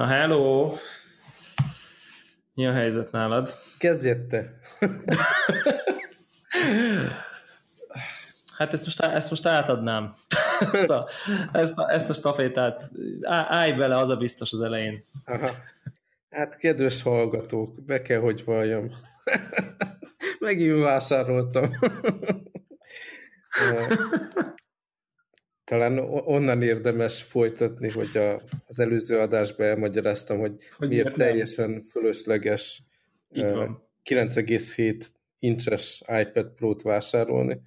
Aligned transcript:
Na 0.00 0.06
hello! 0.06 0.72
Mi 2.54 2.66
a 2.66 2.72
helyzet 2.72 3.10
nálad? 3.12 3.54
Kezdjed 3.78 4.26
te! 4.26 4.52
Hát 8.56 8.72
ezt 8.72 8.84
most, 8.84 9.00
ezt 9.00 9.30
most 9.30 9.46
átadnám. 9.46 10.14
Ezt 10.72 10.90
a, 10.90 11.08
ezt 11.52 11.78
a, 11.78 11.92
ezt 11.92 12.10
a 12.10 12.12
stafétát 12.12 12.90
állj 13.28 13.72
bele, 13.72 13.96
az 13.96 14.08
a 14.08 14.16
biztos 14.16 14.52
az 14.52 14.60
elején. 14.60 15.04
Aha. 15.24 15.50
Hát 16.30 16.56
kedves 16.56 17.02
hallgatók, 17.02 17.84
be 17.84 18.02
kell, 18.02 18.20
hogy 18.20 18.44
valljam. 18.44 18.90
Megint 20.38 20.78
vásároltam. 20.78 21.70
Talán 25.70 25.98
onnan 26.24 26.62
érdemes 26.62 27.22
folytatni, 27.22 27.90
hogy 27.90 28.16
a, 28.16 28.40
az 28.66 28.78
előző 28.78 29.18
adásban 29.18 29.66
elmagyaráztam, 29.66 30.38
hogy, 30.38 30.54
hogy 30.76 30.88
miért, 30.88 31.04
miért 31.04 31.18
teljesen 31.18 31.82
fölösleges 31.90 32.82
9,7 33.34 35.06
incses 35.38 36.02
iPad 36.20 36.48
Pro-t 36.56 36.82
vásárolni. 36.82 37.60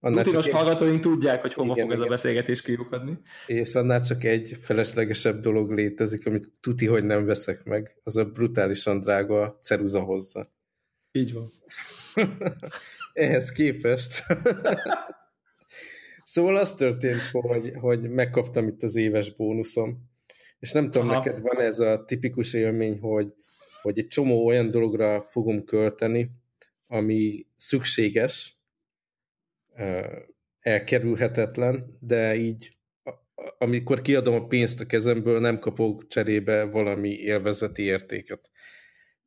Annál 0.00 0.24
Rutinos 0.24 0.46
egy... 0.46 0.52
hallgatóink 0.52 1.00
tudják, 1.00 1.40
hogy 1.40 1.54
hova 1.54 1.72
igen, 1.72 1.84
fog 1.84 1.92
ez 1.92 1.98
igen. 1.98 2.06
a 2.06 2.14
beszélgetés 2.14 2.62
kiukadni. 2.62 3.18
És 3.46 3.74
annál 3.74 4.02
csak 4.02 4.24
egy 4.24 4.58
feleslegesebb 4.60 5.40
dolog 5.40 5.70
létezik, 5.70 6.26
amit 6.26 6.52
tuti, 6.60 6.86
hogy 6.86 7.04
nem 7.04 7.24
veszek 7.24 7.64
meg. 7.64 7.96
Az 8.04 8.16
a 8.16 8.24
brutálisan 8.24 9.00
drága 9.00 9.58
ceruza 9.62 10.00
hozza. 10.00 10.52
Így 11.12 11.32
van. 11.32 11.48
Ehhez 13.12 13.52
képest 13.52 14.22
Szóval 16.30 16.56
az 16.56 16.74
történt, 16.74 17.20
hogy, 17.20 17.72
hogy 17.80 18.10
megkaptam 18.10 18.68
itt 18.68 18.82
az 18.82 18.96
éves 18.96 19.34
bónuszom, 19.34 20.10
és 20.58 20.72
nem 20.72 20.90
tudom, 20.90 21.08
Aha. 21.08 21.18
neked 21.18 21.40
van 21.40 21.60
ez 21.60 21.78
a 21.78 22.04
tipikus 22.04 22.52
élmény, 22.52 22.98
hogy, 22.98 23.32
hogy 23.82 23.98
egy 23.98 24.06
csomó 24.06 24.46
olyan 24.46 24.70
dologra 24.70 25.22
fogom 25.22 25.64
költeni, 25.64 26.30
ami 26.86 27.46
szükséges, 27.56 28.58
elkerülhetetlen, 30.60 31.96
de 32.00 32.36
így 32.36 32.76
amikor 33.58 34.00
kiadom 34.00 34.34
a 34.34 34.46
pénzt 34.46 34.80
a 34.80 34.86
kezemből, 34.86 35.40
nem 35.40 35.58
kapok 35.58 36.06
cserébe 36.06 36.64
valami 36.64 37.10
élvezeti 37.10 37.82
értéket. 37.82 38.50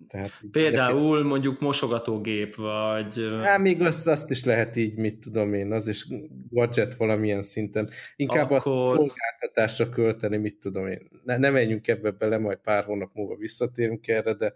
Tehát, 0.07 0.31
Például 0.51 1.11
nekem... 1.11 1.27
mondjuk 1.27 1.59
mosogatógép, 1.59 2.55
vagy... 2.55 3.21
Hát 3.43 3.59
még 3.59 3.81
azt, 3.81 4.07
azt 4.07 4.31
is 4.31 4.43
lehet 4.43 4.75
így, 4.75 4.95
mit 4.95 5.19
tudom 5.19 5.53
én, 5.53 5.71
az 5.71 5.87
is 5.87 6.07
gadget 6.49 6.95
valamilyen 6.95 7.43
szinten. 7.43 7.89
Inkább 8.15 8.51
Akkor... 8.51 8.55
azt 8.55 8.97
szolgáltatásra 8.97 9.89
költeni, 9.89 10.37
mit 10.37 10.59
tudom 10.59 10.87
én. 10.87 11.09
Ne, 11.23 11.37
ne 11.37 11.49
menjünk 11.49 11.87
ebbe 11.87 12.11
bele, 12.11 12.37
majd 12.37 12.57
pár 12.57 12.83
hónap 12.83 13.13
múlva 13.13 13.35
visszatérünk 13.35 14.07
erre, 14.07 14.33
de 14.33 14.53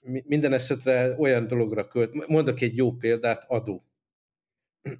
minden 0.00 0.52
esetre 0.52 1.14
olyan 1.18 1.46
dologra 1.46 1.88
költ. 1.88 2.28
Mondok 2.28 2.60
egy 2.60 2.76
jó 2.76 2.92
példát, 2.92 3.44
adó. 3.48 3.84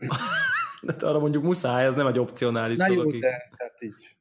de 0.83 1.07
arra 1.07 1.19
mondjuk 1.19 1.43
muszáj, 1.43 1.85
ez 1.85 1.95
nem 1.95 2.07
egy 2.07 2.19
opcionális 2.19 2.77
Na 2.79 2.89
dolog. 2.89 3.15
jó, 3.15 3.21
de 3.21 3.51
tehát 3.57 3.83
így 3.83 4.17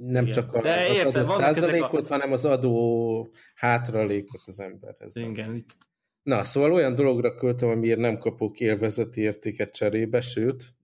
nem 0.00 0.22
Igen. 0.22 0.32
csak 0.32 0.54
a, 0.54 0.60
De 0.60 0.86
az 0.88 0.96
értem, 0.96 1.28
adott 1.28 1.40
százalékot, 1.40 2.10
a... 2.10 2.12
hanem 2.12 2.32
az 2.32 2.44
adó 2.44 3.28
hátralékot 3.54 4.42
az 4.46 4.60
emberhez. 4.60 5.16
Igen. 5.16 5.54
Itt... 5.54 5.76
Na, 6.22 6.44
szóval 6.44 6.72
olyan 6.72 6.94
dologra 6.94 7.34
költöm, 7.34 7.68
amiért 7.68 7.98
nem 7.98 8.18
kapok 8.18 8.60
élvezeti 8.60 9.20
értéket 9.20 9.74
cserébe, 9.74 10.20
sőt, 10.20 10.74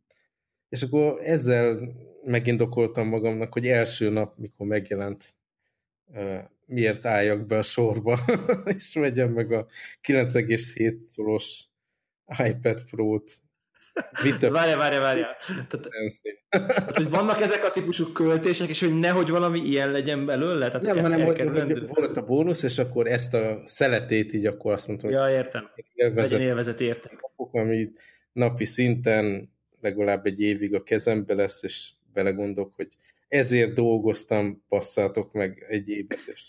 és 0.69 0.83
akkor 0.83 1.19
ezzel 1.21 1.93
megindokoltam 2.25 3.09
magamnak, 3.09 3.53
hogy 3.53 3.67
első 3.67 4.09
nap, 4.09 4.39
mikor 4.39 4.67
megjelent, 4.67 5.37
miért 6.67 7.07
álljak 7.07 7.47
be 7.47 7.59
a 7.59 7.63
sorba, 7.63 8.19
és 8.77 8.95
vegyem 8.95 9.33
meg 9.33 9.53
a 9.53 9.67
9,7 10.03 10.99
szoros 10.99 11.65
iPad 12.49 12.85
Pro-t 12.91 13.37
Várja, 14.51 14.77
várja, 14.77 15.01
várja. 15.01 15.37
Tehát, 15.69 15.89
tehát, 16.49 16.97
hogy 16.97 17.11
vannak 17.11 17.41
ezek 17.41 17.65
a 17.65 17.71
típusú 17.71 18.13
költések, 18.13 18.69
és 18.69 18.81
hogy 18.81 18.99
nehogy 18.99 19.31
valami 19.31 19.61
ilyen 19.61 19.91
legyen 19.91 20.27
belőle? 20.27 20.67
Tehát 20.67 20.83
nem, 20.83 20.99
hanem 20.99 21.21
hogy, 21.21 21.41
hogy 21.41 21.87
volt 21.87 22.17
a 22.17 22.23
bónusz, 22.23 22.63
és 22.63 22.79
akkor 22.79 23.07
ezt 23.07 23.35
a 23.35 23.61
szeletét 23.65 24.33
így 24.33 24.47
akkor 24.47 24.73
azt 24.73 24.87
mondtam, 24.87 25.11
ja, 25.11 25.31
értem. 25.31 25.71
Élvezet, 25.95 26.41
élvezet 26.41 26.81
értem. 26.81 27.17
Kapok, 27.21 27.55
ami 27.55 27.91
napi 28.33 28.65
szinten 28.65 29.53
legalább 29.81 30.27
egy 30.27 30.41
évig 30.41 30.75
a 30.75 30.83
kezembe 30.83 31.35
lesz, 31.35 31.63
és 31.63 31.91
belegondolok, 32.13 32.73
hogy 32.77 32.89
ezért 33.29 33.75
dolgoztam, 33.75 34.65
passzátok 34.69 35.33
meg 35.33 35.67
egy 35.69 35.89
évet, 35.89 36.21
és 36.27 36.43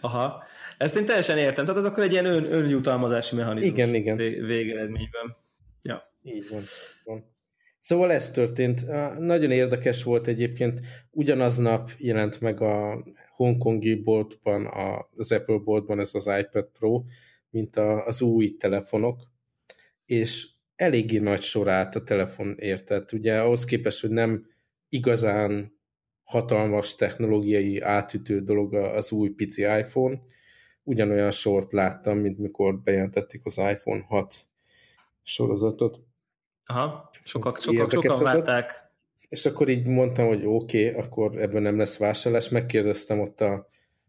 Aha. 0.00 0.44
Ezt 0.84 0.96
én 0.96 1.04
teljesen 1.04 1.38
értem. 1.38 1.64
Tehát 1.64 1.80
az 1.80 1.86
akkor 1.86 2.02
egy 2.02 2.12
ilyen 2.12 2.24
ön, 2.24 2.52
önjutalmazási 2.52 3.36
mechanizmus. 3.36 3.72
Igen, 3.72 3.94
igen. 3.94 4.16
Végeredményben. 4.16 5.36
Ja. 5.82 6.12
Így 6.22 6.46
van. 6.50 6.62
van. 7.04 7.24
Szóval 7.78 8.12
ez 8.12 8.30
történt. 8.30 8.86
Nagyon 9.18 9.50
érdekes 9.50 10.02
volt 10.02 10.26
egyébként. 10.26 10.80
Ugyanaznap 11.10 11.90
jelent 11.98 12.40
meg 12.40 12.60
a 12.60 13.04
hongkongi 13.36 13.94
boltban, 13.94 14.66
az 15.16 15.32
Apple 15.32 15.58
boltban 15.58 16.00
ez 16.00 16.14
az 16.14 16.30
iPad 16.40 16.68
Pro, 16.78 17.02
mint 17.50 17.76
az 17.76 18.22
új 18.22 18.56
telefonok, 18.56 19.22
és 20.06 20.46
eléggé 20.76 21.18
nagy 21.18 21.42
sor 21.42 21.68
állt 21.68 21.94
a 21.94 22.02
telefon 22.02 22.56
értett. 22.58 23.12
Ugye 23.12 23.40
ahhoz 23.40 23.64
képest, 23.64 24.00
hogy 24.00 24.10
nem 24.10 24.46
igazán 24.88 25.78
hatalmas 26.22 26.94
technológiai 26.94 27.80
átütő 27.80 28.40
dolog 28.40 28.74
az 28.74 29.12
új 29.12 29.28
pici 29.28 29.62
iPhone, 29.62 30.20
ugyanolyan 30.84 31.30
sort 31.30 31.72
láttam, 31.72 32.18
mint 32.18 32.38
mikor 32.38 32.78
bejelentették 32.78 33.40
az 33.44 33.56
iPhone 33.56 34.04
6 34.08 34.34
sorozatot. 35.22 36.00
Aha, 36.66 37.10
sokak, 37.24 37.60
sokak, 37.60 37.90
sokan 37.90 38.22
várták. 38.22 38.92
És 39.28 39.46
akkor 39.46 39.68
így 39.68 39.86
mondtam, 39.86 40.26
hogy 40.26 40.44
oké, 40.44 40.88
okay, 40.88 41.02
akkor 41.02 41.40
ebből 41.40 41.60
nem 41.60 41.78
lesz 41.78 41.98
vásárlás. 41.98 42.48
Megkérdeztem 42.48 43.20
ott 43.20 43.40
a, 43.40 43.68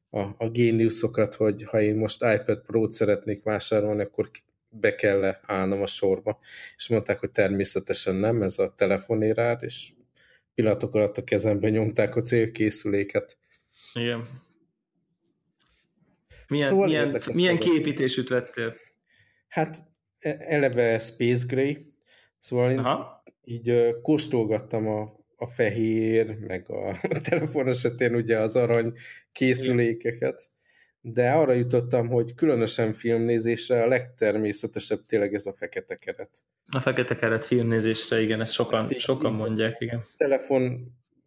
a, 0.10 0.20
a 0.38 0.50
géniuszokat, 0.50 1.36
hogy 1.36 1.64
ha 1.64 1.82
én 1.82 1.96
most 1.96 2.24
iPad 2.24 2.62
Pro-t 2.62 2.92
szeretnék 2.92 3.44
vásárolni, 3.44 4.02
akkor 4.02 4.30
be 4.70 4.96
kell 4.96 5.24
-e 5.24 5.40
állnom 5.46 5.82
a 5.82 5.88
sorba. 5.88 6.40
És 6.76 6.88
mondták, 6.88 7.20
hogy 7.20 7.32
természetesen 7.32 8.16
nem, 8.16 8.42
ez 8.42 8.60
a 8.60 8.74
telefonérár, 8.76 9.58
és 9.62 9.92
pillanatok 10.56 10.96
alatt 10.96 11.18
a 11.18 11.24
kezembe 11.24 11.70
nyomták 11.70 12.16
a 12.16 12.22
célkészüléket. 12.22 13.38
Igen. 13.94 14.28
Milyen, 16.48 16.70
szóval 16.70 16.88
milyen, 16.88 17.22
milyen 17.34 17.58
képítésűt 17.58 18.30
vettél? 18.30 18.76
Hát 19.48 19.84
e, 20.20 20.36
eleve 20.40 21.00
Space 21.00 21.46
Gray, 21.48 21.94
szóval 22.40 22.72
én 22.72 22.80
Aha. 22.80 23.24
így 23.44 23.96
kóstolgattam 24.02 24.88
a, 24.88 25.02
a 25.36 25.48
fehér, 25.48 26.38
meg 26.40 26.70
a 26.70 26.98
telefon 27.30 27.68
esetén 27.68 28.16
ugye 28.16 28.38
az 28.38 28.56
arany 28.56 28.94
készülékeket, 29.32 30.50
de 31.02 31.32
arra 31.32 31.54
jutottam, 31.54 32.08
hogy 32.08 32.34
különösen 32.34 32.94
filmnézésre 32.94 33.84
a 33.84 33.88
legtermészetesebb 33.88 35.06
tényleg 35.06 35.34
ez 35.34 35.46
a 35.46 35.54
fekete 35.54 35.96
keret. 35.96 36.30
A 36.72 36.80
fekete 36.80 37.16
keret 37.16 37.46
filmnézésre, 37.46 38.22
igen, 38.22 38.42
ezt 38.42 38.54
sokan, 38.54 38.82
hát, 38.82 39.00
sokan 39.00 39.34
mondják, 39.34 39.76
igen. 39.80 39.98
A 39.98 40.14
telefon 40.18 40.80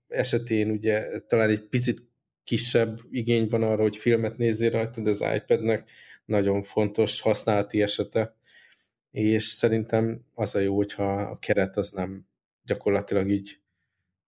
esetén 0.09 0.71
ugye 0.71 1.21
talán 1.27 1.51
egy 1.51 1.69
picit 1.69 2.08
kisebb 2.49 3.01
igény 3.11 3.47
van 3.49 3.63
arra, 3.63 3.83
hogy 3.83 3.97
filmet 3.97 4.37
nézzél 4.37 4.71
rajta, 4.71 5.01
de 5.01 5.11
az 5.11 5.25
iPadnek 5.35 5.91
nagyon 6.25 6.63
fontos 6.63 7.21
használati 7.21 7.83
esete, 7.83 8.37
és 9.11 9.45
szerintem 9.45 10.21
az 10.35 10.55
a 10.55 10.59
jó, 10.59 10.77
hogyha 10.77 11.21
a 11.21 11.39
keret 11.39 11.77
az 11.77 11.91
nem 11.91 12.27
gyakorlatilag 12.65 13.31
így 13.31 13.59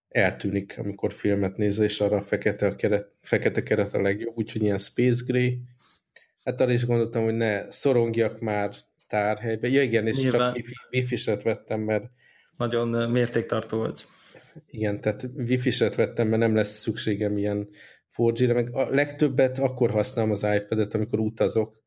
eltűnik, 0.09 0.79
amikor 0.79 1.13
filmet 1.13 1.57
nézel, 1.57 1.85
és 1.85 2.01
arra 2.01 2.17
a 2.17 2.21
fekete, 2.21 2.67
a 2.67 2.75
keret, 2.75 3.13
fekete 3.21 3.63
keret 3.63 3.95
a 3.95 4.01
legjobb, 4.01 4.37
úgyhogy 4.37 4.63
ilyen 4.63 4.79
Space 4.79 5.23
Gray. 5.27 5.59
Hát 6.45 6.61
arra 6.61 6.73
is 6.73 6.87
gondoltam, 6.87 7.25
hogy 7.25 7.37
ne 7.37 7.71
szorongjak 7.71 8.41
már 8.41 8.75
tárhelybe. 9.09 9.69
Ja 9.69 9.83
igen, 9.83 10.07
és 10.07 10.17
Nyilván. 10.17 10.55
csak 10.55 10.65
wifi-set 10.91 11.43
vettem, 11.43 11.81
mert 11.81 12.05
nagyon 12.57 13.11
mértéktartó 13.11 13.79
vagy. 13.79 14.05
Igen, 14.67 15.01
tehát 15.01 15.29
wifi-set 15.37 15.95
vettem, 15.95 16.29
mert 16.29 16.41
nem 16.41 16.55
lesz 16.55 16.79
szükségem 16.79 17.39
ilyen 17.39 17.69
4G-re, 18.21 18.53
meg 18.53 18.69
a 18.73 18.91
legtöbbet 18.91 19.59
akkor 19.59 19.91
használom 19.91 20.31
az 20.31 20.47
iPad-et, 20.55 20.95
amikor 20.95 21.19
utazok, 21.19 21.83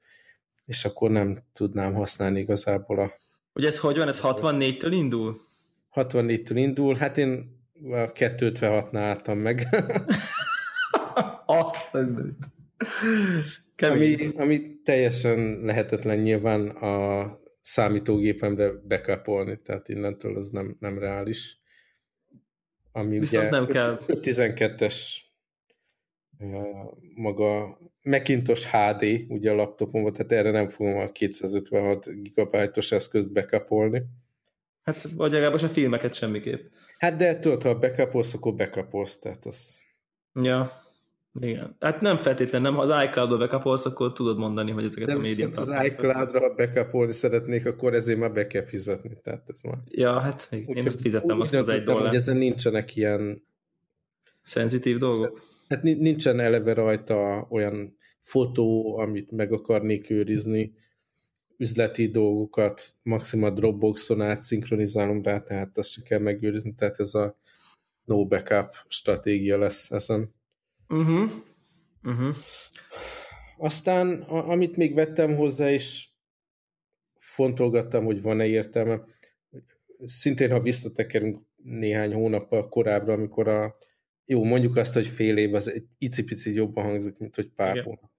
és 0.66 0.86
akkor 0.86 1.12
nem 1.12 1.44
tudnám 1.54 1.94
használni 1.94 2.40
igazából 2.40 3.00
a... 3.00 3.14
Ugye 3.54 3.68
ez 3.68 3.80
hogy 3.80 3.98
van? 3.98 4.08
Ez 4.08 4.20
64-től 4.24 4.92
indul? 4.92 5.40
64-től 5.96 6.56
indul, 6.56 6.96
hát 6.96 7.18
én 7.18 7.62
a 7.84 8.12
256-nál 8.12 8.98
álltam 8.98 9.38
meg. 9.38 9.68
Azt 11.46 11.98
ami, 13.78 14.32
ami 14.36 14.82
teljesen 14.84 15.60
lehetetlen 15.62 16.20
nyilván 16.20 16.68
a 16.68 17.40
számítógépemre 17.62 18.72
bekapolni, 18.72 19.60
tehát 19.64 19.90
innentől 19.90 20.38
az 20.38 20.50
nem, 20.50 20.76
nem 20.80 21.00
reális. 21.00 21.60
ami 22.92 23.20
Viszont 23.20 23.44
ugye 23.44 23.58
nem 23.58 23.68
kell. 23.68 23.98
12-es 24.08 24.96
maga 27.16 27.78
Macintosh 28.04 28.68
HD, 28.68 29.26
ugye 29.28 29.52
a 29.52 29.56
laptopon, 29.56 30.14
tehát 30.14 30.32
erre 30.32 30.52
nem 30.52 30.70
fogom 30.70 30.98
a 30.98 31.12
256 31.12 32.10
GB-os 32.24 32.92
eszközt 32.92 33.32
bekapolni. 33.32 34.04
Hát, 34.84 35.10
vagy 35.16 35.32
legalábbis 35.32 35.64
a 35.64 35.68
filmeket 35.68 36.14
semmiképp. 36.14 36.72
Hát 36.98 37.16
de 37.16 37.40
tudod, 37.40 37.64
ha 37.64 37.80
backupolsz, 37.80 38.34
akkor 38.34 38.56
backupolsz, 38.56 39.20
tehát 39.20 39.46
az... 39.46 39.82
Ja, 40.34 40.72
igen. 41.40 41.76
Hát 41.80 42.02
nem 42.02 42.18
feltétlenül, 42.18 42.70
nem, 42.70 42.78
ha 42.78 42.94
az 42.94 43.04
iCloud-ba 43.04 43.38
backupolsz, 43.38 43.86
akkor 43.86 44.12
tudod 44.12 44.38
mondani, 44.38 44.72
hogy 44.72 44.84
ezeket 44.84 45.08
de 45.08 45.14
a 45.14 45.18
média 45.18 45.50
az 45.56 45.74
iCloud-ra, 45.86 46.40
ha 46.40 46.56
backupolni 46.56 47.12
szeretnék, 47.12 47.66
akkor 47.66 47.94
ezért 47.94 48.20
már 48.20 48.32
be 48.32 48.48
kell 48.48 48.66
fizetni, 48.66 49.18
tehát 49.24 49.44
ez 49.48 49.62
már... 49.62 49.78
Ja, 49.90 50.20
hát 50.20 50.48
én 50.52 50.64
úgy, 50.68 50.86
ezt 50.86 51.02
fizettem 51.02 51.40
azt 51.40 51.54
az 51.54 51.70
egy 51.70 51.84
dollár. 51.84 52.08
hogy 52.08 52.16
ezen 52.16 52.38
nincsenek 52.38 52.96
ilyen... 52.96 53.44
Szenzitív 54.42 54.98
dolgok? 54.98 55.42
Hát 55.70 55.84
nincsen 55.84 56.40
eleve 56.40 56.74
rajta 56.74 57.48
olyan 57.50 57.98
fotó, 58.22 58.98
amit 58.98 59.32
meg 59.32 59.52
akarnék 59.52 60.10
őrizni, 60.10 60.74
üzleti 61.58 62.08
dolgokat 62.08 62.96
maximum 63.04 63.46
a 63.46 63.50
Dropboxon 63.50 64.22
át 64.22 64.42
szinkronizálom 64.42 65.22
rá, 65.22 65.40
tehát 65.40 65.78
azt 65.78 65.90
se 65.90 66.02
kell 66.02 66.20
megőrizni, 66.20 66.74
tehát 66.74 67.00
ez 67.00 67.14
a 67.14 67.38
no 68.04 68.28
backup 68.28 68.76
stratégia 68.88 69.58
lesz 69.58 69.92
ezen. 69.92 70.34
Uh-huh. 70.88 71.32
Uh-huh. 72.04 72.36
Aztán, 73.58 74.22
a, 74.22 74.50
amit 74.50 74.78
még 74.78 74.94
vettem 74.94 75.36
hozzá, 75.36 75.72
és 75.72 76.08
fontolgattam, 77.18 78.06
hogy 78.06 78.22
van-e 78.22 78.46
értelme, 78.46 79.02
szintén, 80.06 80.52
ha 80.52 80.60
visszatekerünk 80.60 81.42
néhány 81.64 82.14
hónappal 82.14 82.70
korábbra, 82.70 83.14
amikor 83.14 83.48
a 83.48 83.76
jó, 84.34 84.44
mondjuk 84.44 84.76
azt, 84.76 84.94
hogy 84.94 85.08
fél 85.08 85.38
év, 85.38 85.54
az 85.54 85.72
egy 85.72 85.86
icipici 85.98 86.54
jobban 86.54 86.84
hangzik, 86.84 87.18
mint 87.18 87.36
hogy 87.36 87.50
pár 87.56 87.72
Igen. 87.72 87.84
hónap. 87.84 88.12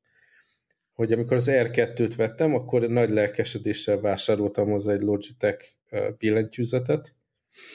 Hogy 0.93 1.13
amikor 1.13 1.37
az 1.37 1.49
R2-t 1.51 2.13
vettem, 2.17 2.55
akkor 2.55 2.89
nagy 2.89 3.11
lelkesedéssel 3.11 4.01
vásároltam 4.01 4.71
hozzá 4.71 4.93
egy 4.93 5.03
Logitech 5.03 5.65
billentyűzetet. 6.19 7.15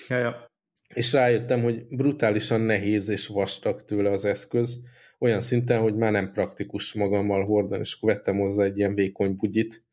Ja, 0.07 0.17
ja. 0.17 0.51
És 0.93 1.13
rájöttem, 1.13 1.61
hogy 1.61 1.87
brutálisan 1.87 2.61
nehéz 2.61 3.09
és 3.09 3.27
vastag 3.27 3.83
tőle 3.83 4.11
az 4.11 4.25
eszköz, 4.25 4.83
olyan 5.19 5.41
szinten, 5.41 5.81
hogy 5.81 5.95
már 5.95 6.11
nem 6.11 6.31
praktikus 6.31 6.93
magammal 6.93 7.45
hordani, 7.45 7.81
és 7.81 7.93
akkor 7.93 8.13
vettem 8.13 8.37
hozzá 8.37 8.63
egy 8.63 8.77
ilyen 8.77 8.95
vékony 8.95 9.35
bugyit, 9.35 9.85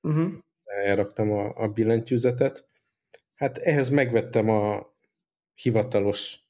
uh-huh. 0.00 0.32
elraktam 0.64 1.32
a, 1.32 1.52
a 1.56 1.68
billentyűzetet. 1.68 2.68
Hát 3.34 3.58
ehhez 3.58 3.88
megvettem 3.88 4.48
a 4.48 4.94
hivatalos 5.54 6.45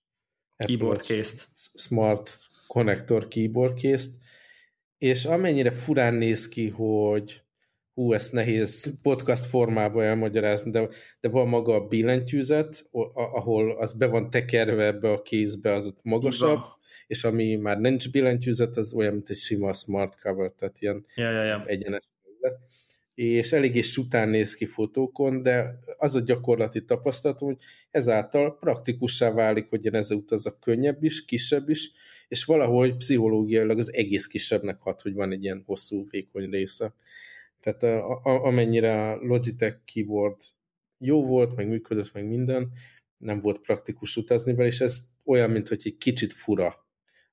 keyboard 0.56 1.00
case 1.00 1.46
Smart 1.74 2.38
konnektor 2.66 3.28
keyboard 3.28 3.78
case 3.78 4.08
és 4.98 5.24
amennyire 5.24 5.70
furán 5.70 6.14
néz 6.14 6.48
ki, 6.48 6.68
hogy 6.68 7.42
hú, 7.94 8.12
ezt 8.12 8.32
nehéz 8.32 9.00
podcast 9.02 9.44
formában 9.44 10.04
elmagyarázni, 10.04 10.70
de, 10.70 10.88
de 11.20 11.28
van 11.28 11.48
maga 11.48 11.74
a 11.74 11.86
billentyűzet, 11.86 12.88
ahol 13.14 13.70
az 13.70 13.92
be 13.92 14.06
van 14.06 14.30
tekerve 14.30 14.84
ebbe 14.84 15.10
a 15.10 15.22
kézbe, 15.22 15.72
az 15.72 15.86
ott 15.86 15.98
magasabb, 16.02 16.58
Igen. 16.58 16.70
és 17.06 17.24
ami 17.24 17.56
már 17.56 17.78
nincs 17.78 18.10
billentyűzet, 18.10 18.76
az 18.76 18.92
olyan, 18.92 19.12
mint 19.12 19.30
egy 19.30 19.36
sima 19.36 19.72
smart 19.72 20.20
cover, 20.20 20.50
tehát 20.50 20.80
ilyen 20.80 21.04
ja, 21.14 21.30
ja, 21.30 21.44
ja. 21.44 21.64
egyenes 21.66 22.04
és 23.16 23.52
eléggé 23.52 23.80
sután 23.80 24.28
néz 24.28 24.54
ki 24.54 24.66
fotókon, 24.66 25.42
de 25.42 25.78
az 25.96 26.14
a 26.14 26.20
gyakorlati 26.20 26.84
tapasztalatom, 26.84 27.48
hogy 27.48 27.62
ezáltal 27.90 28.58
praktikussá 28.58 29.30
válik, 29.30 29.68
hogy 29.68 29.86
ez 29.86 30.10
a 30.46 30.58
könnyebb 30.60 31.02
is, 31.02 31.24
kisebb 31.24 31.68
is, 31.68 31.90
és 32.28 32.44
valahogy 32.44 32.96
pszichológiailag 32.96 33.78
az 33.78 33.92
egész 33.92 34.26
kisebbnek 34.26 34.80
hat, 34.80 35.02
hogy 35.02 35.14
van 35.14 35.32
egy 35.32 35.42
ilyen 35.42 35.62
hosszú, 35.66 36.06
vékony 36.10 36.50
része. 36.50 36.94
Tehát 37.60 37.82
a, 37.82 38.20
a, 38.22 38.44
amennyire 38.44 39.10
a 39.10 39.16
Logitech 39.16 39.76
keyboard 39.84 40.36
jó 40.98 41.26
volt, 41.26 41.56
meg 41.56 41.68
működött, 41.68 42.12
meg 42.12 42.26
minden, 42.26 42.70
nem 43.18 43.40
volt 43.40 43.58
praktikus 43.58 44.16
utazni 44.16 44.54
vele, 44.54 44.68
és 44.68 44.80
ez 44.80 45.00
olyan, 45.24 45.50
mint 45.50 45.68
hogy 45.68 45.80
egy 45.84 45.96
kicsit 45.96 46.32
fura 46.32 46.85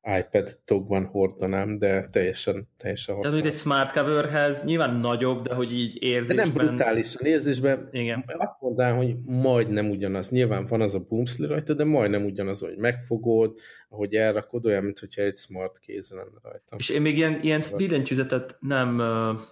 iPad 0.04 0.60
tokban 0.66 1.06
hordanám, 1.06 1.78
de 1.78 2.04
teljesen, 2.04 2.70
teljesen 2.78 3.16
használom. 3.16 3.40
Tehát 3.40 3.56
egy 3.56 3.62
smart 3.62 3.92
coverhez 3.92 4.66
nyilván 4.66 4.96
nagyobb, 4.96 5.48
de 5.48 5.54
hogy 5.54 5.74
így 5.74 6.04
érzésben... 6.04 6.36
De 6.36 6.44
nem 6.44 6.54
brutálisan 6.54 7.26
érzésben. 7.26 7.90
Igen. 7.92 8.24
Azt 8.38 8.62
mondanám, 8.62 8.96
hogy 8.96 9.16
majdnem 9.26 9.90
ugyanaz. 9.90 10.30
Nyilván 10.30 10.66
van 10.66 10.82
az 10.82 10.96
a 10.96 11.00
boomsli 11.00 11.46
rajta, 11.46 11.74
de 11.74 11.84
majdnem 11.84 12.26
ugyanaz, 12.26 12.60
hogy 12.60 12.78
megfogod, 12.78 13.60
ahogy 13.90 14.14
elrakod, 14.14 14.66
olyan, 14.66 14.84
mint 14.84 15.00
hogyha 15.00 15.22
egy 15.22 15.38
smart 15.38 15.80
kéz 15.80 16.12
lenne 16.12 16.40
rajta. 16.42 16.76
És 16.78 16.90
én 16.90 17.02
még 17.02 17.18
ilyen, 17.18 17.40
ilyen 17.42 17.62
billentyűzetet 17.78 18.58
nem, 18.60 19.02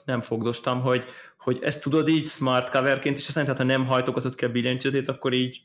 nem 0.06 0.22
fogdostam, 0.22 0.82
hogy, 0.82 1.04
hogy 1.38 1.60
ezt 1.62 1.84
tudod 1.84 2.08
így 2.08 2.26
smart 2.26 2.70
coverként, 2.70 3.18
és 3.18 3.28
azt 3.28 3.36
mondja, 3.36 3.56
ha 3.58 3.64
nem 3.64 3.86
hajtogatod 3.86 4.36
kell 4.36 4.50
billentyűzetét, 4.50 5.10
akkor 5.10 5.34
így 5.34 5.62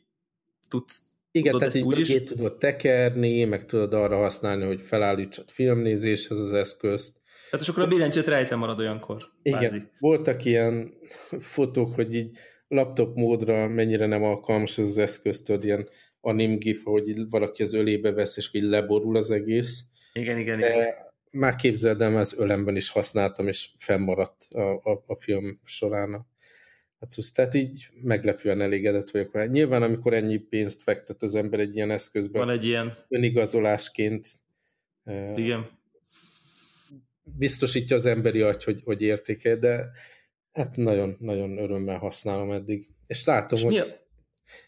tudsz 0.69 1.01
igen, 1.37 1.53
tudod, 1.53 1.69
tehát 1.69 1.75
így 1.75 1.99
is... 1.99 2.23
tudod 2.23 2.59
tekerni, 2.59 3.45
meg 3.45 3.67
tudod 3.67 3.95
arra 3.95 4.17
használni, 4.17 4.65
hogy 4.65 4.81
felállítsad 4.81 5.51
filmnézéshez 5.51 6.39
az 6.39 6.53
eszközt. 6.53 7.17
Tehát 7.51 7.67
és 7.67 7.69
akkor 7.69 7.83
a 7.83 7.87
billentyűt 7.87 8.27
rejtve 8.27 8.57
marad 8.57 8.79
olyankor. 8.79 9.23
Igen, 9.43 9.61
bázi. 9.61 9.83
voltak 9.99 10.45
ilyen 10.45 10.95
fotók, 11.39 11.95
hogy 11.95 12.15
így 12.15 12.39
laptop 12.69 13.17
módra 13.17 13.69
mennyire 13.69 14.07
nem 14.07 14.23
alkalmas 14.23 14.79
ez 14.79 14.87
az 14.87 14.99
eszköz, 14.99 15.43
tudod, 15.43 15.65
ilyen 15.65 15.89
anim 16.21 16.59
gif, 16.59 16.85
hogy 16.85 17.29
valaki 17.29 17.63
az 17.63 17.75
ölébe 17.75 18.13
vesz, 18.13 18.37
és 18.37 18.49
így 18.53 18.63
leborul 18.63 19.17
az 19.17 19.31
egész. 19.31 19.85
Igen, 20.13 20.39
igen, 20.39 20.61
De 20.61 20.75
igen. 20.75 20.95
Már 21.31 21.57
képzeld 21.57 22.01
el, 22.01 22.17
az 22.17 22.39
ölemben 22.39 22.77
is 22.77 22.91
használtam, 22.91 23.49
és 23.49 23.71
fennmaradt 23.79 24.47
a, 24.51 24.75
a, 24.75 25.05
a 25.07 25.15
film 25.21 25.61
során 25.65 26.27
Hát 27.01 27.35
tehát 27.35 27.55
így 27.55 27.89
meglepően 28.03 28.61
elégedett 28.61 29.11
vagyok 29.11 29.33
vele. 29.33 29.47
Nyilván, 29.47 29.83
amikor 29.83 30.15
ennyi 30.15 30.37
pénzt 30.37 30.83
fektet 30.83 31.23
az 31.23 31.35
ember 31.35 31.61
egy 31.61 31.77
ilyen 31.77 31.91
eszközbe, 31.91 32.39
van 32.39 32.51
egy 32.51 32.67
ilyen 32.67 33.05
önigazolásként 33.09 34.29
Igen. 35.37 35.67
biztosítja 37.23 37.97
az 37.97 38.07
emberi 38.07 38.41
agy, 38.41 38.65
hogy, 38.65 38.83
hogy 38.85 39.03
értéke, 39.03 39.57
de 39.57 39.91
hát 40.53 40.77
nagyon, 40.77 41.17
nagyon 41.19 41.59
örömmel 41.59 41.99
használom 41.99 42.53
eddig. 42.53 42.89
És 43.07 43.25
látom, 43.25 43.59
és 43.59 43.65
hogy 43.65 43.77
a... 43.77 43.87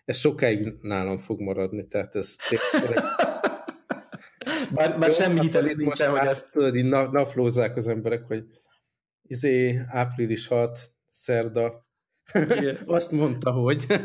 ez 0.04 0.16
sokáig 0.16 0.72
nálam 0.82 1.18
fog 1.18 1.40
maradni, 1.40 1.86
tehát 1.88 2.14
ez 2.14 2.36
tényleg... 2.70 2.98
bár, 4.74 4.98
bár 4.98 5.10
semmi 5.10 5.40
hitelét 5.40 5.76
nincs, 5.76 6.02
hogy 6.02 6.26
ezt... 6.26 6.52
Tudod, 6.52 6.76
így 6.76 6.84
naplózzák 6.84 7.76
az 7.76 7.88
emberek, 7.88 8.24
hogy 8.24 8.44
izé, 9.22 9.80
április 9.86 10.46
6, 10.46 10.78
szerda, 11.08 11.87
igen. 12.34 12.78
Azt 12.86 13.12
mondta, 13.12 13.50
hogy... 13.50 13.86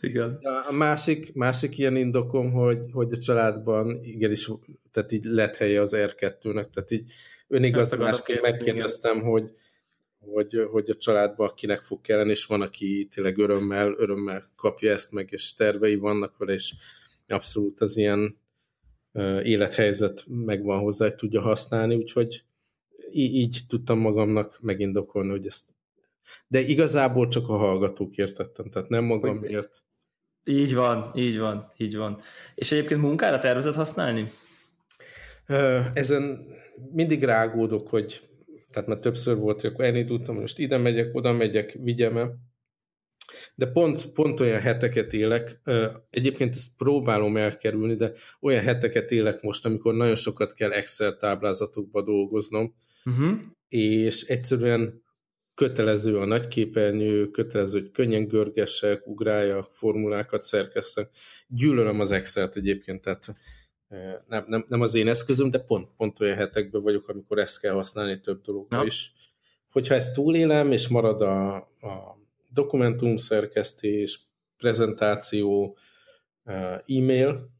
Igen. 0.00 0.38
A 0.68 0.72
másik, 0.72 1.34
másik 1.34 1.78
ilyen 1.78 1.96
indokom, 1.96 2.52
hogy, 2.52 2.78
hogy 2.92 3.12
a 3.12 3.18
családban 3.18 3.98
igenis, 4.02 4.50
tehát 4.90 5.12
így 5.12 5.24
lett 5.24 5.56
helye 5.56 5.80
az 5.80 5.94
R2-nek, 5.96 6.70
tehát 6.70 6.90
így 6.90 7.12
önigazolásként 7.48 8.40
megkérdeztem, 8.40 9.22
hogy, 9.22 9.50
hogy, 10.18 10.66
hogy 10.70 10.90
a 10.90 10.96
családban 10.96 11.50
kinek 11.54 11.82
fog 11.82 12.00
kelleni, 12.00 12.30
és 12.30 12.44
van, 12.44 12.60
aki 12.60 13.08
tényleg 13.14 13.38
örömmel, 13.38 13.94
örömmel 13.96 14.50
kapja 14.56 14.92
ezt 14.92 15.12
meg, 15.12 15.28
és 15.30 15.54
tervei 15.54 15.96
vannak 15.96 16.36
vele, 16.36 16.52
és 16.52 16.74
abszolút 17.28 17.80
az 17.80 17.96
ilyen 17.96 18.38
uh, 19.12 19.46
élethelyzet 19.46 20.24
megvan 20.28 20.78
hozzá, 20.78 21.06
hogy 21.06 21.14
tudja 21.14 21.40
használni, 21.40 21.94
úgyhogy 21.94 22.42
így, 23.10 23.34
így 23.34 23.60
tudtam 23.68 23.98
magamnak 23.98 24.58
megindokolni, 24.60 25.30
hogy 25.30 25.46
ezt 25.46 25.76
de 26.46 26.60
igazából 26.60 27.28
csak 27.28 27.48
a 27.48 27.56
hallgatók 27.56 28.16
értettem, 28.16 28.70
tehát 28.70 28.88
nem 28.88 29.04
magamért. 29.04 29.84
Így 30.44 30.74
van, 30.74 31.10
így 31.14 31.38
van, 31.38 31.72
így 31.76 31.96
van. 31.96 32.20
És 32.54 32.72
egyébként 32.72 33.00
munkára 33.00 33.38
tervezett 33.38 33.74
használni? 33.74 34.30
Ezen 35.94 36.46
mindig 36.92 37.24
rágódok, 37.24 37.88
hogy 37.88 38.28
tehát 38.70 38.88
már 38.88 38.98
többször 38.98 39.36
volt, 39.36 39.60
hogy 39.60 39.70
akkor 39.70 39.84
elindultam, 39.84 40.36
most 40.36 40.58
ide 40.58 40.76
megyek, 40.76 41.14
oda 41.14 41.32
megyek, 41.32 41.76
vigyem 41.82 42.16
-e. 42.16 42.30
De 43.54 43.66
pont, 43.66 44.12
pont 44.12 44.40
olyan 44.40 44.60
heteket 44.60 45.12
élek, 45.12 45.60
egyébként 46.10 46.54
ezt 46.54 46.76
próbálom 46.76 47.36
elkerülni, 47.36 47.94
de 47.94 48.12
olyan 48.40 48.62
heteket 48.62 49.10
élek 49.10 49.42
most, 49.42 49.66
amikor 49.66 49.94
nagyon 49.94 50.14
sokat 50.14 50.52
kell 50.52 50.72
Excel 50.72 51.16
táblázatokba 51.16 52.02
dolgoznom, 52.02 52.74
uh-huh. 53.04 53.38
és 53.68 54.22
egyszerűen 54.22 55.02
kötelező 55.58 56.18
a 56.18 56.24
nagyképernyő, 56.24 57.30
kötelező, 57.30 57.80
hogy 57.80 57.90
könnyen 57.90 58.28
görgessek, 58.28 59.06
ugráljak, 59.06 59.68
formulákat 59.72 60.42
szerkesztek. 60.42 61.10
Gyűlölöm 61.48 62.00
az 62.00 62.10
Excel-t 62.10 62.56
egyébként, 62.56 63.00
tehát 63.00 63.34
nem, 64.26 64.44
nem, 64.48 64.64
nem 64.68 64.80
az 64.80 64.94
én 64.94 65.08
eszközöm, 65.08 65.50
de 65.50 65.58
pont, 65.58 65.88
pont 65.96 66.20
olyan 66.20 66.36
hetekben 66.36 66.82
vagyok, 66.82 67.08
amikor 67.08 67.38
ezt 67.38 67.60
kell 67.60 67.72
használni 67.72 68.20
több 68.20 68.40
dologra 68.40 68.84
is. 68.84 69.12
Hogyha 69.70 69.94
ezt 69.94 70.14
túlélem, 70.14 70.72
és 70.72 70.88
marad 70.88 71.20
a, 71.20 71.54
a 71.56 72.18
dokumentum 72.48 73.16
szerkesztés, 73.16 74.20
prezentáció, 74.56 75.76
e-mail, 76.86 77.50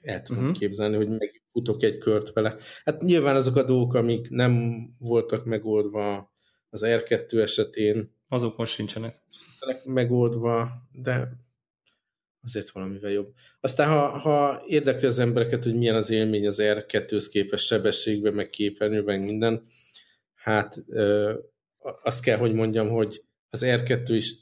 el 0.00 0.22
tudom 0.22 0.42
uh-huh. 0.42 0.58
képzelni, 0.58 0.96
hogy 0.96 1.08
megfutok 1.08 1.82
egy 1.82 1.98
kört 1.98 2.32
vele. 2.32 2.56
Hát 2.84 3.02
nyilván 3.02 3.36
azok 3.36 3.56
a 3.56 3.62
dolgok, 3.62 3.94
amik 3.94 4.30
nem 4.30 4.84
voltak 4.98 5.44
megoldva 5.44 6.34
az 6.70 6.82
R2 6.84 7.40
esetén. 7.40 8.14
Azok 8.28 8.56
most 8.56 8.72
sincsenek. 8.72 9.22
Megoldva, 9.84 10.70
de 10.92 11.28
azért 12.42 12.70
valamivel 12.70 13.10
jobb. 13.10 13.32
Aztán, 13.60 13.88
ha, 13.88 14.18
ha 14.18 14.62
érdekli 14.66 15.06
az 15.06 15.18
embereket, 15.18 15.64
hogy 15.64 15.74
milyen 15.74 15.94
az 15.94 16.10
élmény 16.10 16.46
az 16.46 16.58
R2-hoz 16.62 17.28
képest 17.28 17.66
sebességben, 17.66 18.34
meg 18.34 18.50
képernyő, 18.50 19.02
meg 19.02 19.24
minden, 19.24 19.66
hát 20.34 20.82
ö, 20.88 21.34
azt 22.02 22.22
kell, 22.22 22.38
hogy 22.38 22.52
mondjam, 22.52 22.88
hogy 22.88 23.24
az 23.50 23.62
R2 23.64 24.04
is 24.08 24.34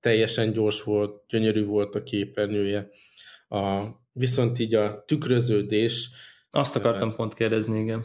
teljesen 0.00 0.52
gyors 0.52 0.82
volt, 0.82 1.24
gyönyörű 1.28 1.64
volt 1.64 1.94
a 1.94 2.02
képernyője. 2.02 2.88
A, 3.48 3.84
viszont 4.12 4.58
így 4.58 4.74
a 4.74 5.04
tükröződés... 5.04 6.10
Azt 6.50 6.76
akartam 6.76 7.08
uh, 7.08 7.14
pont 7.14 7.34
kérdezni, 7.34 7.80
igen. 7.80 8.04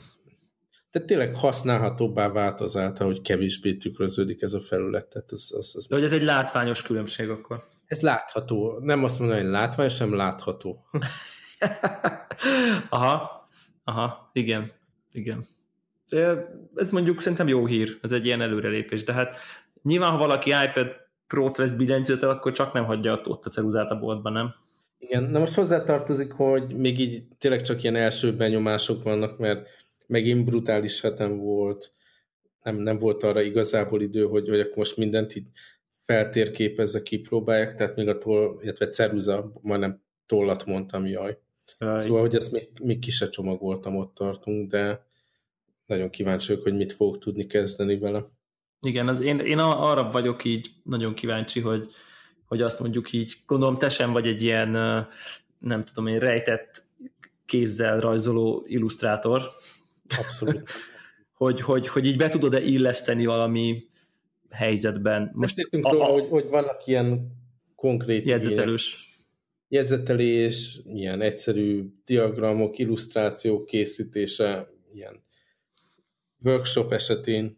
Tehát 0.91 1.07
tényleg 1.07 1.35
használhatóbbá 1.35 2.29
vált 2.29 2.61
azáltal, 2.61 3.07
hogy 3.07 3.21
kevésbé 3.21 3.75
tükröződik 3.75 4.41
ez 4.41 4.53
a 4.53 4.59
felület. 4.59 5.07
Tehát 5.07 5.31
az, 5.31 5.53
az, 5.57 5.73
az... 5.75 5.87
De 5.87 5.95
hogy 5.95 6.03
ez 6.03 6.11
egy 6.11 6.23
látványos 6.23 6.81
különbség 6.81 7.29
akkor. 7.29 7.67
Ez 7.85 8.01
látható. 8.01 8.79
Nem 8.79 9.03
azt 9.03 9.19
mondom, 9.19 9.37
hogy 9.37 9.47
látványos, 9.47 9.95
sem 9.95 10.15
látható. 10.15 10.85
aha, 12.89 13.45
aha, 13.83 14.29
igen, 14.33 14.71
igen. 15.11 15.47
Ez 16.75 16.91
mondjuk 16.91 17.21
szerintem 17.21 17.47
jó 17.47 17.65
hír, 17.65 17.97
ez 18.01 18.11
egy 18.11 18.25
ilyen 18.25 18.41
előrelépés, 18.41 19.03
de 19.03 19.13
hát 19.13 19.35
nyilván, 19.81 20.11
ha 20.11 20.17
valaki 20.17 20.49
iPad 20.49 20.87
Pro-t 21.27 21.57
vesz 21.57 21.71
billentyűtől, 21.71 22.29
akkor 22.29 22.51
csak 22.51 22.73
nem 22.73 22.85
hagyja 22.85 23.21
ott 23.23 23.45
a 23.45 23.49
ceruzát 23.49 23.91
a 23.91 23.99
boltban, 23.99 24.33
nem? 24.33 24.53
Igen, 24.97 25.23
na 25.23 25.39
most 25.39 25.55
hozzátartozik, 25.55 26.31
hogy 26.31 26.75
még 26.75 26.99
így 26.99 27.23
tényleg 27.37 27.61
csak 27.61 27.83
ilyen 27.83 27.95
első 27.95 28.35
benyomások 28.35 29.03
vannak, 29.03 29.37
mert 29.37 29.67
megint 30.09 30.45
brutális 30.45 31.01
hetem 31.01 31.37
volt, 31.37 31.93
nem, 32.63 32.75
nem 32.75 32.99
volt 32.99 33.23
arra 33.23 33.41
igazából 33.41 34.01
idő, 34.01 34.23
hogy, 34.23 34.49
hogy 34.49 34.59
akkor 34.59 34.77
most 34.77 34.97
mindent 34.97 35.35
így 35.35 35.47
feltérképezze, 36.03 37.03
kipróbálják, 37.03 37.75
tehát 37.75 37.95
még 37.95 38.07
a 38.07 38.17
toll, 38.17 38.59
illetve 38.61 38.87
ceruza, 38.87 39.51
majdnem 39.61 40.01
tollat 40.25 40.65
mondtam, 40.65 41.05
jaj. 41.05 41.37
Jaj. 41.79 41.99
Szóval, 41.99 42.21
hogy 42.21 42.35
ezt 42.35 42.51
még, 42.51 42.67
még 42.83 42.99
ki 42.99 43.11
se 43.11 43.29
csomagoltam, 43.29 43.95
ott 43.95 44.13
tartunk, 44.13 44.69
de 44.69 45.05
nagyon 45.85 46.09
kíváncsi 46.09 46.47
vagyok, 46.47 46.63
hogy 46.63 46.75
mit 46.75 46.93
fogok 46.93 47.17
tudni 47.17 47.45
kezdeni 47.45 47.97
vele. 47.97 48.29
Igen, 48.81 49.07
az 49.07 49.21
én, 49.21 49.39
én 49.39 49.57
arra 49.57 50.11
vagyok 50.11 50.43
így 50.43 50.69
nagyon 50.83 51.13
kíváncsi, 51.13 51.59
hogy, 51.59 51.89
hogy 52.45 52.61
azt 52.61 52.79
mondjuk 52.79 53.11
így, 53.11 53.35
gondolom 53.45 53.77
te 53.77 53.89
sem 53.89 54.11
vagy 54.11 54.27
egy 54.27 54.43
ilyen, 54.43 54.69
nem 55.59 55.85
tudom 55.85 56.07
én, 56.07 56.19
rejtett 56.19 56.83
kézzel 57.45 57.99
rajzoló 57.99 58.63
illusztrátor. 58.67 59.41
Abszolút. 60.17 60.69
hogy, 61.33 61.61
hogy, 61.61 61.87
hogy 61.87 62.05
így 62.05 62.17
be 62.17 62.29
tudod-e 62.29 62.61
illeszteni 62.61 63.25
valami 63.25 63.87
helyzetben. 64.49 65.31
Most 65.33 65.55
Beszéltünk 65.55 65.85
a, 65.85 65.91
róla, 65.91 66.09
a, 66.09 66.11
hogy, 66.11 66.27
hogy 66.29 66.47
vannak 66.49 66.87
ilyen 66.87 67.37
konkrét 67.75 68.25
jegyzetelős. 68.25 69.07
Jegyzetelés, 69.67 70.79
ilyen 70.85 71.21
egyszerű 71.21 71.85
diagramok, 72.05 72.77
illusztrációk 72.77 73.65
készítése, 73.65 74.67
ilyen 74.93 75.23
workshop 76.43 76.93
esetén, 76.93 77.57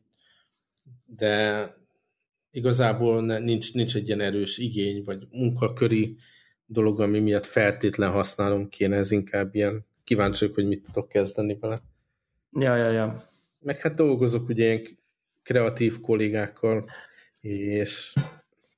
de 1.05 1.65
igazából 2.51 3.21
nincs, 3.21 3.73
nincs 3.73 3.95
egy 3.95 4.07
ilyen 4.07 4.21
erős 4.21 4.57
igény, 4.57 5.03
vagy 5.03 5.27
munkaköri 5.29 6.15
dolog, 6.65 6.99
ami 6.99 7.19
miatt 7.19 7.45
feltétlen 7.45 8.11
használom 8.11 8.69
kéne, 8.69 8.97
ez 8.97 9.11
inkább 9.11 9.55
ilyen 9.55 9.85
kíváncsi 10.03 10.51
hogy 10.53 10.67
mit 10.67 10.83
tudok 10.83 11.09
kezdeni 11.09 11.57
vele. 11.59 11.81
Ja, 12.59 12.75
ja, 12.75 12.89
ja. 12.89 13.23
Meg 13.59 13.79
hát 13.79 13.93
dolgozok 13.93 14.49
ugye 14.49 14.63
ilyen 14.63 14.99
kreatív 15.43 15.99
kollégákkal, 15.99 16.89
és 17.39 18.13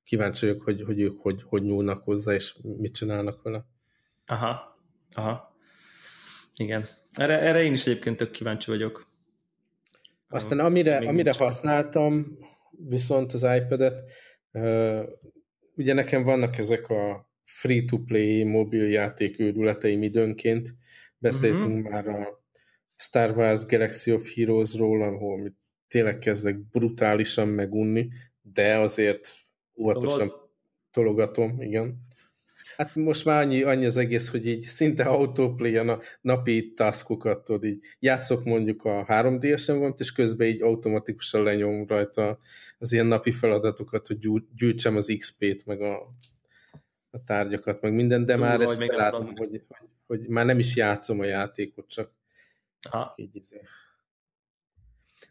kíváncsi 0.03 0.45
vagyok, 0.45 0.61
hogy, 0.61 0.81
hogy 0.81 1.01
ők 1.01 1.21
hogy, 1.21 1.43
hogy 1.43 1.63
nyúlnak 1.63 2.03
hozzá, 2.03 2.33
és 2.33 2.55
mit 2.77 2.93
csinálnak 2.93 3.41
vele. 3.41 3.65
Aha, 4.25 4.77
aha. 5.11 5.55
Igen. 6.55 6.85
Erre, 7.11 7.39
erre 7.39 7.63
én 7.63 7.71
is 7.71 7.87
egyébként 7.87 8.17
tök 8.17 8.31
kíváncsi 8.31 8.71
vagyok. 8.71 9.11
Aztán 10.29 10.59
amire, 10.59 10.97
amire 10.97 11.33
használtam 11.37 12.37
viszont 12.71 13.33
az 13.33 13.43
iPad-et, 13.43 14.03
ugye 15.75 15.93
nekem 15.93 16.23
vannak 16.23 16.57
ezek 16.57 16.89
a 16.89 17.29
free-to-play 17.43 18.43
mobil 18.43 18.89
játék 18.89 19.39
őrületeim 19.39 20.03
időnként. 20.03 20.75
Beszéltünk 21.17 21.85
uh-huh. 21.85 21.91
már 21.91 22.07
a 22.07 22.42
Star 22.95 23.37
Wars 23.37 23.65
Galaxy 23.65 24.11
of 24.11 24.33
Heroes-ról, 24.35 25.01
ahol 25.01 25.53
tényleg 25.87 26.19
kezdek 26.19 26.59
brutálisan 26.59 27.47
megunni, 27.47 28.07
de 28.41 28.77
azért 28.77 29.33
óvatosan 29.77 30.31
tologatom, 30.91 31.61
igen. 31.61 32.07
Hát 32.77 32.95
most 32.95 33.25
már 33.25 33.45
annyi, 33.45 33.63
annyi 33.63 33.85
az 33.85 33.97
egész, 33.97 34.29
hogy 34.29 34.47
így 34.47 34.61
szinte 34.61 35.03
autoplay 35.03 35.77
a 35.77 36.01
napi 36.21 36.73
taskokat, 36.73 37.43
tudod, 37.43 37.63
így 37.63 37.83
játszok 37.99 38.43
mondjuk 38.43 38.83
a 38.83 39.03
3 39.03 39.39
ds 39.39 39.67
van, 39.67 39.93
és 39.97 40.11
közben 40.11 40.47
így 40.47 40.61
automatikusan 40.61 41.43
lenyom 41.43 41.87
rajta 41.87 42.39
az 42.79 42.91
ilyen 42.91 43.05
napi 43.05 43.31
feladatokat, 43.31 44.07
hogy 44.07 44.17
gyűjtsem 44.55 44.95
az 44.95 45.15
XP-t, 45.17 45.65
meg 45.65 45.81
a, 45.81 45.99
a 47.09 47.23
tárgyakat, 47.23 47.81
meg 47.81 47.93
minden, 47.93 48.25
de 48.25 48.33
Túl 48.33 48.41
már 48.41 48.61
ezt 48.61 48.85
látom, 48.85 49.25
hogy, 49.25 49.35
hogy, 49.37 49.61
hogy, 50.05 50.27
már 50.27 50.45
nem 50.45 50.59
is 50.59 50.75
játszom 50.75 51.19
a 51.19 51.25
játékot, 51.25 51.87
csak, 51.87 52.11
csak 52.91 53.13
így 53.15 53.35
izé. 53.35 53.61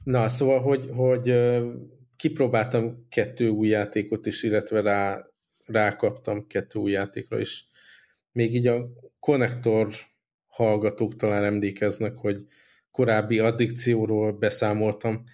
Na, 0.04 0.28
szóval, 0.28 0.61
hogy, 0.61 0.90
hogy 0.94 1.32
kipróbáltam 2.16 3.06
kettő 3.09 3.49
új 3.49 3.68
játékot 3.68 4.26
is, 4.26 4.42
illetve 4.42 4.80
rá, 4.80 5.26
rákaptam 5.64 6.47
kettő 6.47 6.78
új 6.78 6.90
játékra 6.90 7.38
is. 7.40 7.68
Még 8.32 8.54
így 8.54 8.66
a 8.66 8.88
konnektor 9.18 9.88
hallgatók 10.47 11.16
talán 11.16 11.44
emlékeznek, 11.44 12.16
hogy 12.16 12.47
korábbi 12.90 13.38
addikcióról 13.38 14.32
beszámoltam 14.32 15.25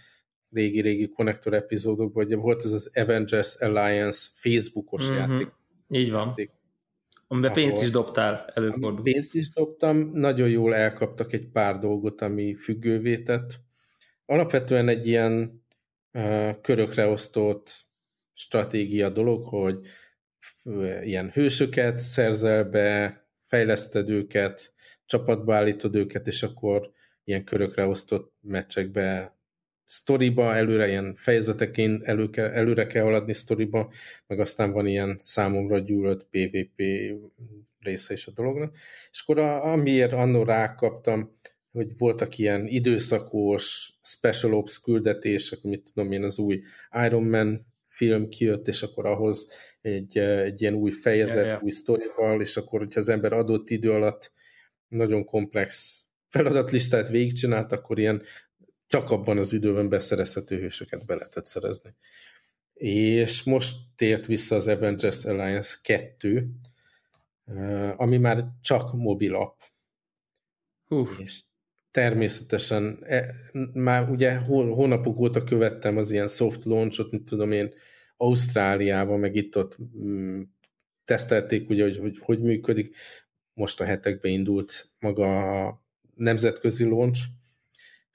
régi-régi 0.50 1.08
konnektor 1.08 1.54
epizódokban, 1.54 2.24
hogy 2.24 2.34
volt 2.34 2.64
ez 2.64 2.72
az 2.72 2.90
Avengers 2.94 3.54
Alliance 3.54 4.28
Facebookos 4.34 5.10
mm-hmm. 5.10 5.18
játék. 5.18 5.52
Így 5.88 6.10
van. 6.10 6.26
Játék, 6.26 6.50
Amiben 7.30 7.52
pénzt 7.52 7.82
is 7.82 7.90
dobtál, 7.90 8.50
előfordul. 8.54 9.02
Pénzt 9.02 9.34
is 9.34 9.50
dobtam, 9.50 10.10
nagyon 10.12 10.48
jól 10.48 10.74
elkaptak 10.74 11.32
egy 11.32 11.48
pár 11.48 11.78
dolgot, 11.78 12.20
ami 12.20 12.54
függővé 12.54 13.22
tett. 13.22 13.60
Alapvetően 14.26 14.88
egy 14.88 15.06
ilyen 15.06 15.64
uh, 16.12 16.60
körökre 16.60 17.06
osztott 17.06 17.86
stratégia 18.34 19.08
dolog, 19.08 19.44
hogy 19.44 19.86
ilyen 21.02 21.30
hősöket 21.30 21.98
szerzel 21.98 22.64
be, 22.64 23.22
fejleszted 23.44 24.10
őket, 24.10 24.74
csapatba 25.06 25.54
állítod 25.54 25.94
őket, 25.94 26.26
és 26.26 26.42
akkor 26.42 26.92
ilyen 27.24 27.44
körökre 27.44 27.86
osztott 27.86 28.32
meccsekbe 28.40 29.37
sztoriba, 29.88 30.54
előre 30.54 30.88
ilyen 30.88 31.14
fejezeteként 31.14 32.02
elő 32.04 32.30
kell, 32.30 32.50
előre 32.50 32.86
kell 32.86 33.02
haladni 33.02 33.32
sztoriba, 33.32 33.92
meg 34.26 34.40
aztán 34.40 34.72
van 34.72 34.86
ilyen 34.86 35.16
számomra 35.18 35.78
gyűlölt 35.78 36.26
PvP 36.30 36.82
része 37.80 38.12
is 38.14 38.26
a 38.26 38.30
dolognak. 38.30 38.76
És 39.10 39.20
akkor 39.20 39.38
a, 39.38 39.72
amiért 39.72 40.12
annól 40.12 40.44
rákaptam, 40.44 41.36
hogy 41.72 41.98
voltak 41.98 42.38
ilyen 42.38 42.66
időszakos 42.66 43.92
special 44.02 44.54
ops 44.54 44.80
küldetések, 44.80 45.62
mit 45.62 45.90
tudom 45.92 46.12
én, 46.12 46.22
az 46.22 46.38
új 46.38 46.62
Iron 47.06 47.24
Man 47.24 47.66
film 47.86 48.28
kijött, 48.28 48.68
és 48.68 48.82
akkor 48.82 49.06
ahhoz 49.06 49.50
egy, 49.80 50.18
egy 50.18 50.62
ilyen 50.62 50.74
új 50.74 50.90
fejezet, 50.90 51.34
yeah, 51.34 51.46
yeah. 51.46 51.62
új 51.62 51.70
sztorival, 51.70 52.40
és 52.40 52.56
akkor, 52.56 52.78
hogyha 52.78 53.00
az 53.00 53.08
ember 53.08 53.32
adott 53.32 53.70
idő 53.70 53.90
alatt 53.90 54.32
nagyon 54.88 55.24
komplex 55.24 56.02
feladatlistát 56.28 57.08
végigcsinált, 57.08 57.72
akkor 57.72 57.98
ilyen 57.98 58.22
csak 58.88 59.10
abban 59.10 59.38
az 59.38 59.52
időben 59.52 59.88
beszerezhető 59.88 60.58
hősöket 60.58 61.06
be 61.06 61.14
lehetett 61.14 61.46
szerezni. 61.46 61.94
És 62.74 63.42
most 63.42 63.76
tért 63.96 64.26
vissza 64.26 64.56
az 64.56 64.68
Avengers 64.68 65.24
Alliance 65.24 65.76
2, 65.82 66.48
ami 67.96 68.16
már 68.16 68.44
csak 68.60 68.92
mobil 68.92 69.34
app. 69.34 69.60
Uh. 70.88 71.08
És 71.18 71.42
természetesen 71.90 72.98
e, 73.02 73.34
már 73.72 74.10
ugye 74.10 74.36
hónapok 74.36 75.18
óta 75.20 75.44
követtem 75.44 75.96
az 75.96 76.10
ilyen 76.10 76.28
soft 76.28 76.64
launchot, 76.64 77.10
mint 77.10 77.24
tudom 77.24 77.52
én, 77.52 77.74
Ausztráliában, 78.16 79.18
meg 79.18 79.34
itt 79.34 79.56
ott 79.56 79.76
mm, 79.98 80.42
tesztelték 81.04 81.68
ugye, 81.68 81.82
hogy, 81.82 81.96
hogy 81.96 82.18
hogy 82.18 82.40
működik. 82.40 82.96
Most 83.54 83.80
a 83.80 83.84
hetekben 83.84 84.32
indult 84.32 84.90
maga 84.98 85.66
a 85.66 85.82
nemzetközi 86.14 86.84
launch, 86.84 87.20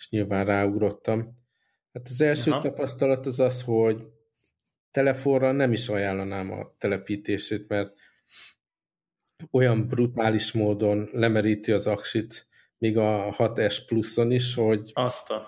és 0.04 0.10
nyilván 0.10 0.46
ráugrottam. 0.46 1.42
Hát 1.94 2.08
az 2.08 2.22
első 2.22 2.52
Aha. 2.52 2.62
tapasztalat 2.62 3.26
az 3.26 3.40
az, 3.40 3.62
hogy 3.62 4.08
telefonra 4.92 5.52
nem 5.52 5.72
is 5.72 5.88
ajánlanám 5.88 6.52
a 6.52 6.76
telepítését, 6.78 7.68
mert 7.68 7.94
olyan 9.52 9.88
brutális 9.88 10.52
módon 10.52 11.10
lemeríti 11.12 11.72
az 11.72 11.88
aksit, 11.88 12.48
még 12.78 12.98
a 12.98 13.36
6S 13.38 13.78
pluszon 13.88 14.32
is, 14.32 14.54
hogy... 14.56 14.92
Azt 14.94 15.30
a... 15.30 15.48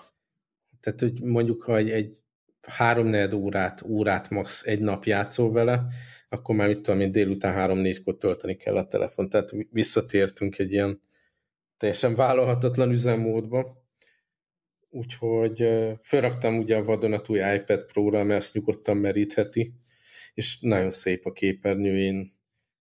Tehát, 0.80 1.00
hogy 1.00 1.22
mondjuk, 1.22 1.62
ha 1.62 1.76
egy, 1.76 1.90
egy 1.90 2.22
három 2.60 3.32
órát, 3.34 3.82
órát 3.82 4.30
max 4.30 4.66
egy 4.66 4.80
nap 4.80 5.04
játszol 5.04 5.52
vele, 5.52 5.86
akkor 6.28 6.54
már 6.54 6.68
mit 6.68 6.80
tudom 6.80 7.00
én, 7.00 7.10
délután 7.10 7.54
három-négykor 7.54 8.16
tölteni 8.16 8.56
kell 8.56 8.76
a 8.76 8.86
telefon. 8.86 9.28
Tehát 9.28 9.50
visszatértünk 9.70 10.58
egy 10.58 10.72
ilyen 10.72 11.00
teljesen 11.76 12.14
vállalhatatlan 12.14 12.90
üzemmódba. 12.90 13.85
Úgyhogy 14.96 15.68
felraktam 16.02 16.58
ugye 16.58 16.76
a 16.76 16.84
vadonatúj 16.84 17.38
iPad 17.54 17.86
Pro-ra, 17.86 18.24
mert 18.24 18.40
ezt 18.40 18.54
nyugodtan 18.54 18.96
merítheti, 18.96 19.72
és 20.34 20.60
nagyon 20.60 20.90
szép 20.90 21.26
a 21.26 21.32
képernyőjén, 21.32 22.32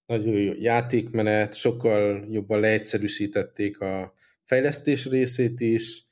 nagyon 0.05 0.33
jó 0.33 0.53
játékmenet, 0.59 1.53
sokkal 1.53 2.27
jobban 2.29 2.59
leegyszerűsítették 2.59 3.79
a 3.79 4.13
fejlesztés 4.43 5.05
részét 5.05 5.59
is, 5.59 6.05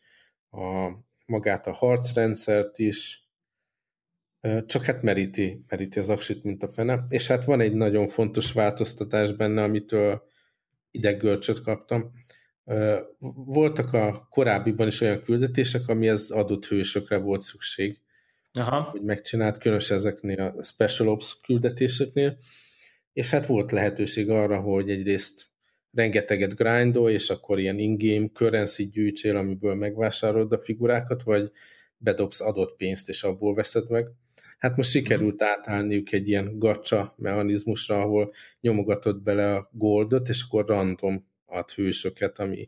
a, 0.50 0.92
magát 1.26 1.68
a 1.68 1.72
harcrendszert 1.72 2.80
is, 2.80 3.28
csak 4.66 4.84
hát 4.84 5.02
meríti, 5.02 5.64
meríti 5.68 6.00
az 6.00 6.10
aksit, 6.10 6.44
mint 6.44 6.64
a 6.64 6.72
fene. 6.72 7.06
És 7.10 7.28
hát 7.28 7.46
van 7.46 7.60
egy 7.60 7.74
nagyon 7.74 8.08
fontos 8.08 8.52
változtatás 8.52 9.32
benne, 9.32 9.64
amitől 9.64 10.24
ideggörcsöt 10.92 11.62
kaptam. 11.62 12.12
Voltak 13.46 13.94
a 13.94 14.28
korábbiban 14.30 14.88
is 14.88 15.02
olyan 15.02 15.22
küldetések, 15.22 15.88
ami 15.88 16.10
az 16.10 16.32
adott 16.32 16.66
hősökre 16.66 17.18
volt 17.18 17.42
szükség, 17.42 18.00
Aha. 18.54 18.82
hogy 18.82 19.02
megcsinált, 19.02 19.58
különösen 19.58 19.98
ezeknél 19.98 20.42
a 20.42 20.64
Special 20.64 21.10
Ops 21.10 21.38
küldetéseknél, 21.46 22.38
és 23.14 23.30
hát 23.30 23.46
volt 23.46 23.72
lehetőség 23.72 24.30
arra, 24.30 24.60
hogy 24.60 24.90
egyrészt 24.90 25.48
rengeteget 25.92 26.56
grindol, 26.56 27.10
és 27.10 27.30
akkor 27.30 27.60
ilyen 27.60 27.80
in-game 27.80 28.28
currency 28.34 28.90
gyűjtsél, 28.90 29.38
amiből 29.38 29.76
megvásárolod 29.76 30.52
a 30.52 30.62
figurákat, 30.62 31.24
vagy 31.24 31.52
bedobsz 31.98 32.42
adott 32.42 32.76
pénzt, 32.76 33.10
és 33.10 33.24
abból 33.24 33.54
veszed 33.54 33.90
meg. 33.90 34.08
Hát 34.58 34.76
most 34.76 34.90
sikerült 34.90 35.40
mhm. 35.40 35.44
átállniuk 35.44 36.12
egy 36.12 36.28
ilyen 36.28 36.60
gacsa 36.60 37.14
mechanizmusra, 37.18 38.02
ahol 38.02 38.34
nyomogatod 38.62 39.22
bele 39.22 39.56
a 39.56 39.70
goldot, 39.72 40.30
és 40.30 40.44
akkor 40.48 40.66
random 40.66 41.32
ad 41.54 41.72
hősöket, 41.72 42.40
ami 42.40 42.68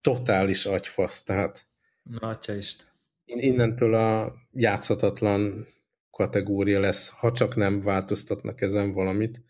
totális 0.00 0.66
agyfasz, 0.66 1.22
tehát 1.22 1.66
Na, 2.02 2.28
atya 2.28 2.54
Isten. 2.54 2.86
Innentől 3.24 3.94
a 3.94 4.34
játszhatatlan 4.52 5.66
kategória 6.10 6.80
lesz, 6.80 7.08
ha 7.08 7.32
csak 7.32 7.56
nem 7.56 7.80
változtatnak 7.80 8.60
ezen 8.60 8.92
valamit. 8.92 9.42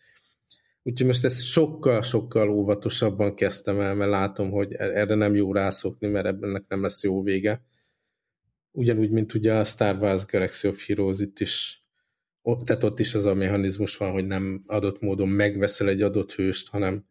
Úgyhogy 0.83 1.07
most 1.07 1.23
ezt 1.23 1.43
sokkal-sokkal 1.43 2.49
óvatosabban 2.49 3.35
kezdtem 3.35 3.79
el, 3.79 3.95
mert 3.95 4.09
látom, 4.09 4.51
hogy 4.51 4.73
erre 4.73 5.15
nem 5.15 5.35
jó 5.35 5.53
rászokni, 5.53 6.07
mert 6.07 6.25
ebben 6.25 6.65
nem 6.67 6.81
lesz 6.81 7.03
jó 7.03 7.23
vége. 7.23 7.65
Ugyanúgy, 8.71 9.11
mint 9.11 9.33
ugye 9.33 9.53
a 9.53 9.63
Star 9.63 9.95
Wars 9.95 10.25
Galaxy 10.25 10.67
of 10.67 10.87
Heroes 10.87 11.19
itt 11.19 11.39
is, 11.39 11.83
ott, 12.41 12.65
tehát 12.65 12.83
ott 12.83 12.99
is 12.99 13.15
az 13.15 13.25
a 13.25 13.33
mechanizmus 13.33 13.97
van, 13.97 14.11
hogy 14.11 14.27
nem 14.27 14.63
adott 14.65 15.01
módon 15.01 15.29
megveszel 15.29 15.87
egy 15.87 16.01
adott 16.01 16.33
hőst, 16.33 16.69
hanem, 16.69 17.05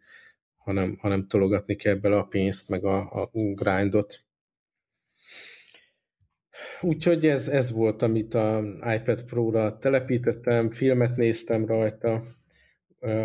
hanem, 0.64 0.96
hanem 1.01 1.27
tologatni 1.27 1.75
kell 1.75 1.94
bele 1.94 2.16
a 2.16 2.25
pénzt, 2.25 2.68
meg 2.68 2.85
a, 2.85 3.22
a 3.22 3.31
grindot. 3.33 4.25
Úgyhogy 6.81 7.27
ez, 7.27 7.48
ez 7.48 7.72
volt, 7.72 8.03
amit 8.03 8.35
a 8.35 8.62
iPad 8.94 9.25
Pro-ra 9.25 9.79
telepítettem, 9.79 10.70
filmet 10.70 11.16
néztem 11.16 11.66
rajta, 11.66 12.25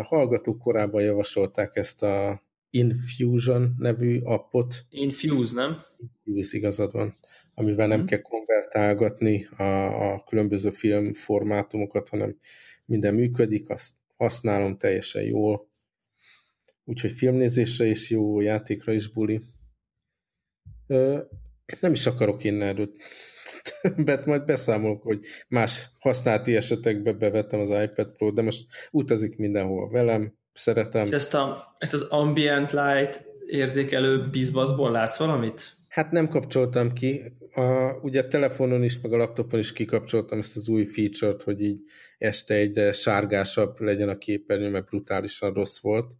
hallgatók 0.02 0.58
korábban 0.58 1.02
javasolták 1.02 1.76
ezt 1.76 2.02
a 2.02 2.42
Infusion 2.70 3.74
nevű 3.78 4.20
appot. 4.20 4.74
Infuse, 4.90 5.54
nem? 5.54 5.82
Infuse 6.24 6.56
igazad 6.56 6.92
van, 6.92 7.16
amivel 7.54 7.86
nem 7.86 8.00
mm. 8.00 8.04
kell 8.04 8.20
konvertálgatni 8.20 9.48
a, 9.56 10.12
a 10.12 10.24
különböző 10.24 10.70
filmformátumokat, 10.70 12.08
hanem 12.08 12.36
minden 12.84 13.14
működik, 13.14 13.70
azt 13.70 13.94
használom 14.16 14.76
teljesen 14.76 15.22
jól. 15.22 15.68
Úgyhogy 16.88 17.12
filmnézésre 17.12 17.84
is 17.84 18.10
jó, 18.10 18.40
játékra 18.40 18.92
is 18.92 19.08
buli. 19.12 19.40
Nem 21.80 21.92
is 21.92 22.06
akarok 22.06 22.44
én 22.44 22.62
erről 22.62 22.90
többet, 23.80 24.26
majd 24.26 24.44
beszámolok, 24.44 25.02
hogy 25.02 25.20
más 25.48 25.90
használati 25.98 26.56
esetekben 26.56 27.18
bevettem 27.18 27.60
az 27.60 27.68
iPad 27.68 28.12
Pro, 28.16 28.30
de 28.30 28.42
most 28.42 28.66
utazik 28.90 29.36
mindenhol 29.36 29.90
velem, 29.90 30.34
szeretem. 30.52 31.06
És 31.06 31.12
ezt, 31.12 31.34
a, 31.34 31.74
ezt 31.78 31.92
az 31.92 32.02
ambient 32.02 32.72
light 32.72 33.26
érzékelő 33.46 34.28
bizbaszból 34.30 34.90
látsz 34.90 35.18
valamit? 35.18 35.76
Hát 35.88 36.10
nem 36.10 36.28
kapcsoltam 36.28 36.92
ki. 36.92 37.22
A, 37.52 37.92
ugye 38.02 38.20
a 38.20 38.28
telefonon 38.28 38.82
is, 38.82 39.00
meg 39.00 39.12
a 39.12 39.16
laptopon 39.16 39.58
is 39.58 39.72
kikapcsoltam 39.72 40.38
ezt 40.38 40.56
az 40.56 40.68
új 40.68 40.86
feature-t, 40.86 41.42
hogy 41.42 41.62
így 41.62 41.80
este 42.18 42.54
egyre 42.54 42.92
sárgásabb 42.92 43.80
legyen 43.80 44.08
a 44.08 44.18
képernyő, 44.18 44.70
mert 44.70 44.86
brutálisan 44.86 45.52
rossz 45.52 45.80
volt. 45.80 46.12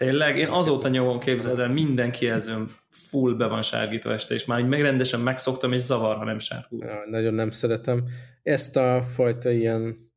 Tényleg? 0.00 0.38
Én 0.38 0.48
azóta 0.48 0.88
nyomom, 0.88 1.18
képzeld 1.18 1.58
el, 1.58 1.68
minden 1.68 2.10
kijelzőm 2.10 2.76
full 2.88 3.34
be 3.34 3.46
van 3.46 3.62
sárgítva 3.62 4.12
este, 4.12 4.34
és 4.34 4.44
már 4.44 4.60
így 4.60 4.66
megrendesen 4.66 5.20
megszoktam, 5.20 5.72
és 5.72 5.80
zavar, 5.80 6.16
ha 6.16 6.24
nem 6.24 6.38
sárgul. 6.38 6.84
Ja, 6.84 7.02
nagyon 7.06 7.34
nem 7.34 7.50
szeretem. 7.50 8.04
Ezt 8.42 8.76
a 8.76 9.02
fajta 9.02 9.50
ilyen 9.50 10.12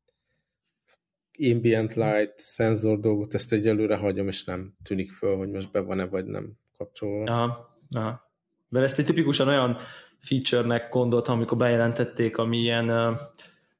ambient 1.51 1.95
light 1.95 2.33
szenzor 2.37 2.99
dolgot, 2.99 3.33
ezt 3.33 3.53
egyelőre 3.53 3.95
hagyom, 3.95 4.27
és 4.27 4.43
nem 4.43 4.73
tűnik 4.83 5.11
föl, 5.11 5.35
hogy 5.35 5.49
most 5.49 5.71
be 5.71 5.79
van-e, 5.79 6.05
vagy 6.05 6.25
nem 6.25 6.53
kapcsolva. 6.77 7.31
Aha, 7.31 7.79
aha. 7.95 8.31
Mert 8.69 8.85
ezt 8.85 8.99
egy 8.99 9.05
tipikusan 9.05 9.47
olyan 9.47 9.77
feature-nek 10.17 10.89
gondoltam, 10.89 11.35
amikor 11.35 11.57
bejelentették, 11.57 12.37
ami 12.37 12.57
ilyen 12.57 12.89
uh, 12.89 13.17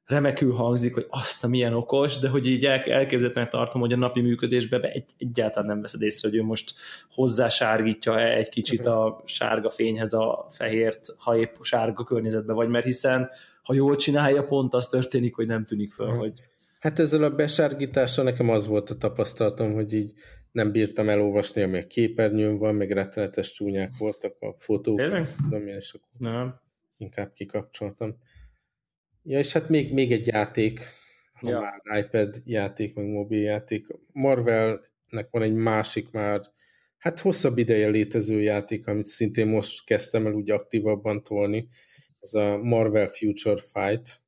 remekül 0.06 0.52
hangzik, 0.52 0.94
hogy 0.94 1.06
azt 1.08 1.44
a 1.44 1.48
milyen 1.48 1.74
okos, 1.74 2.18
de 2.18 2.28
hogy 2.28 2.46
így 2.46 2.64
el, 2.64 2.80
elképzelhetően 2.80 3.50
tartom, 3.50 3.80
hogy 3.80 3.92
a 3.92 3.96
napi 3.96 4.20
működésben 4.20 4.82
egy, 4.82 5.04
egyáltalán 5.18 5.68
nem 5.68 5.80
veszed 5.80 6.02
észre, 6.02 6.28
hogy 6.28 6.38
ő 6.38 6.42
most 6.42 6.74
hozzásárgítja 7.10 8.18
-e 8.20 8.36
egy 8.36 8.48
kicsit 8.48 8.86
a 8.86 9.22
sárga 9.24 9.70
fényhez 9.70 10.12
a 10.12 10.46
fehért, 10.50 11.14
ha 11.16 11.36
épp 11.36 11.54
sárga 11.60 12.04
környezetben 12.04 12.56
vagy, 12.56 12.68
mert 12.68 12.84
hiszen 12.84 13.30
ha 13.62 13.74
jól 13.74 13.96
csinálja, 13.96 14.44
pont 14.44 14.74
az 14.74 14.88
történik, 14.88 15.34
hogy 15.34 15.46
nem 15.46 15.64
tűnik 15.64 15.92
föl, 15.92 16.16
hogy 16.16 16.32
Hát 16.84 16.98
ezzel 16.98 17.22
a 17.22 17.34
besárgítással 17.34 18.24
nekem 18.24 18.48
az 18.48 18.66
volt 18.66 18.90
a 18.90 18.96
tapasztalatom, 18.96 19.72
hogy 19.72 19.92
így 19.92 20.12
nem 20.52 20.72
bírtam 20.72 21.08
elolvasni, 21.08 21.62
ami 21.62 21.78
a 21.78 21.86
képernyőn 21.86 22.58
van, 22.58 22.74
meg 22.74 22.90
rettenetes 22.90 23.52
csúnyák 23.52 23.96
voltak 23.98 24.36
a 24.40 24.54
fotók. 24.58 24.96
Tényleg? 24.96 25.28
És 25.76 25.92
akkor 25.92 26.30
nem. 26.30 26.60
inkább 26.96 27.32
kikapcsoltam. 27.32 28.16
Ja, 29.26 29.38
és 29.38 29.52
hát 29.52 29.68
még, 29.68 29.92
még 29.92 30.12
egy 30.12 30.26
játék, 30.26 30.80
ha 31.32 31.50
ja. 31.50 31.60
már 31.60 32.04
iPad 32.04 32.42
játék, 32.44 32.94
meg 32.94 33.06
mobil 33.06 33.40
játék. 33.40 33.86
Marvelnek 34.12 35.28
van 35.30 35.42
egy 35.42 35.54
másik 35.54 36.10
már, 36.10 36.40
hát 36.98 37.20
hosszabb 37.20 37.58
ideje 37.58 37.88
létező 37.88 38.40
játék, 38.40 38.86
amit 38.86 39.06
szintén 39.06 39.46
most 39.46 39.84
kezdtem 39.84 40.26
el 40.26 40.32
úgy 40.32 40.50
aktívabban 40.50 41.22
tolni. 41.22 41.68
Ez 42.20 42.34
a 42.34 42.58
Marvel 42.58 43.08
Future 43.08 43.60
Fight, 43.72 44.22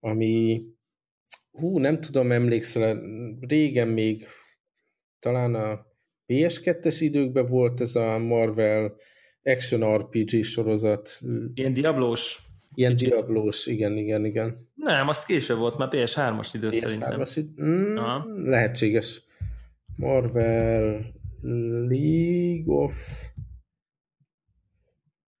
ami 0.00 0.62
hú, 1.50 1.78
nem 1.78 2.00
tudom, 2.00 2.32
emlékszel, 2.32 3.02
régen 3.40 3.88
még 3.88 4.26
talán 5.18 5.54
a 5.54 5.86
PS2-es 6.26 6.96
időkben 7.00 7.46
volt 7.46 7.80
ez 7.80 7.94
a 7.94 8.18
Marvel 8.18 8.96
Action 9.42 9.96
RPG 9.96 10.42
sorozat. 10.42 11.20
Ilyen 11.54 11.72
Diablós? 11.72 12.50
Ilyen. 12.74 12.96
Diablós, 12.96 13.66
igen, 13.66 13.96
igen, 13.96 14.24
igen. 14.24 14.68
Nem, 14.74 15.08
az 15.08 15.24
később 15.24 15.58
volt, 15.58 15.78
már 15.78 15.88
PS3-as 15.92 16.50
idő 16.52 16.70
PS3 16.70 16.78
szerintem. 16.78 17.22
Id- 17.34 17.62
mm, 17.62 17.96
lehetséges. 18.44 19.22
Marvel 19.96 21.04
League 21.88 22.74
of 22.74 23.30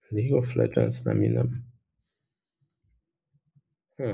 League 0.08 0.36
of 0.36 0.54
Legends, 0.54 1.02
nem, 1.02 1.16
nem. 1.16 1.64
Hm. 3.96 4.10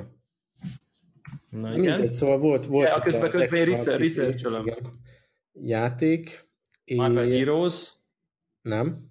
Na 1.51 1.77
igen. 1.77 1.81
Mindegy, 1.81 2.13
szóval 2.13 2.39
volt... 2.39 2.67
volt 2.67 2.89
ja, 2.89 3.01
közben, 3.01 3.31
közben 3.31 3.69
én 3.69 3.97
research 3.97 4.83
Játék. 5.53 6.51
Marvel 6.97 7.29
Heroes. 7.29 7.93
Nem. 8.63 9.08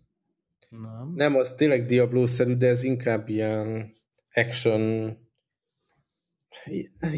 Nem. 0.69 1.13
Nem, 1.15 1.35
az 1.35 1.53
tényleg 1.53 1.85
Diablo-szerű, 1.85 2.55
de 2.55 2.67
ez 2.67 2.83
inkább 2.83 3.29
ilyen 3.29 3.91
action 4.33 5.15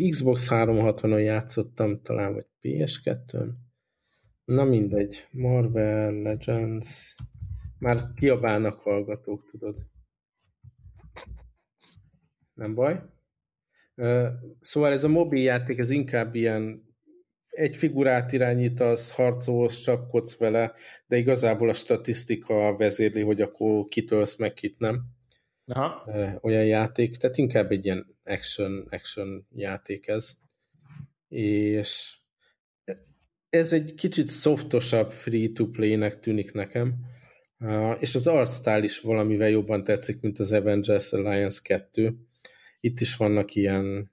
Xbox 0.09 0.47
360-on 0.49 1.23
játszottam 1.23 2.01
talán, 2.01 2.33
vagy 2.33 2.45
PS2-n. 2.62 3.49
Na 4.45 4.63
mindegy. 4.63 5.27
Marvel 5.31 6.12
Legends. 6.12 7.15
Már 7.77 8.13
kiabálnak 8.15 8.79
hallgatók, 8.79 9.49
tudod. 9.51 9.75
Nem 12.53 12.75
baj. 12.75 13.01
Szóval 14.59 14.91
ez 14.91 15.03
a 15.03 15.07
mobil 15.07 15.43
játék, 15.43 15.77
ez 15.77 15.89
inkább 15.89 16.35
ilyen 16.35 16.88
egy 17.49 17.77
figurát 17.77 18.31
irányítasz, 18.31 19.12
harcolsz, 19.12 19.81
csapkodsz 19.81 20.38
vele, 20.38 20.73
de 21.07 21.17
igazából 21.17 21.69
a 21.69 21.73
statisztika 21.73 22.75
vezérli, 22.77 23.21
hogy 23.21 23.41
akkor 23.41 23.85
kitölsz 23.85 24.35
meg, 24.38 24.53
kit 24.53 24.79
nem. 24.79 25.01
Aha. 25.65 26.12
Olyan 26.41 26.65
játék, 26.65 27.17
tehát 27.17 27.38
inkább 27.38 27.71
egy 27.71 27.85
ilyen 27.85 28.17
action, 28.23 28.88
action 28.89 29.47
játék 29.55 30.07
ez. 30.07 30.31
És 31.27 32.17
ez 33.49 33.73
egy 33.73 33.93
kicsit 33.93 34.29
softosabb 34.29 35.12
free-to-play-nek 35.12 36.19
tűnik 36.19 36.51
nekem, 36.51 36.95
és 37.99 38.15
az 38.15 38.27
arcstyle 38.27 38.83
is 38.83 38.99
valamivel 38.99 39.49
jobban 39.49 39.83
tetszik, 39.83 40.21
mint 40.21 40.39
az 40.39 40.51
Avengers 40.51 41.13
Alliance 41.13 41.59
2. 41.63 42.17
Itt 42.79 42.99
is 42.99 43.15
vannak 43.15 43.55
ilyen 43.55 44.12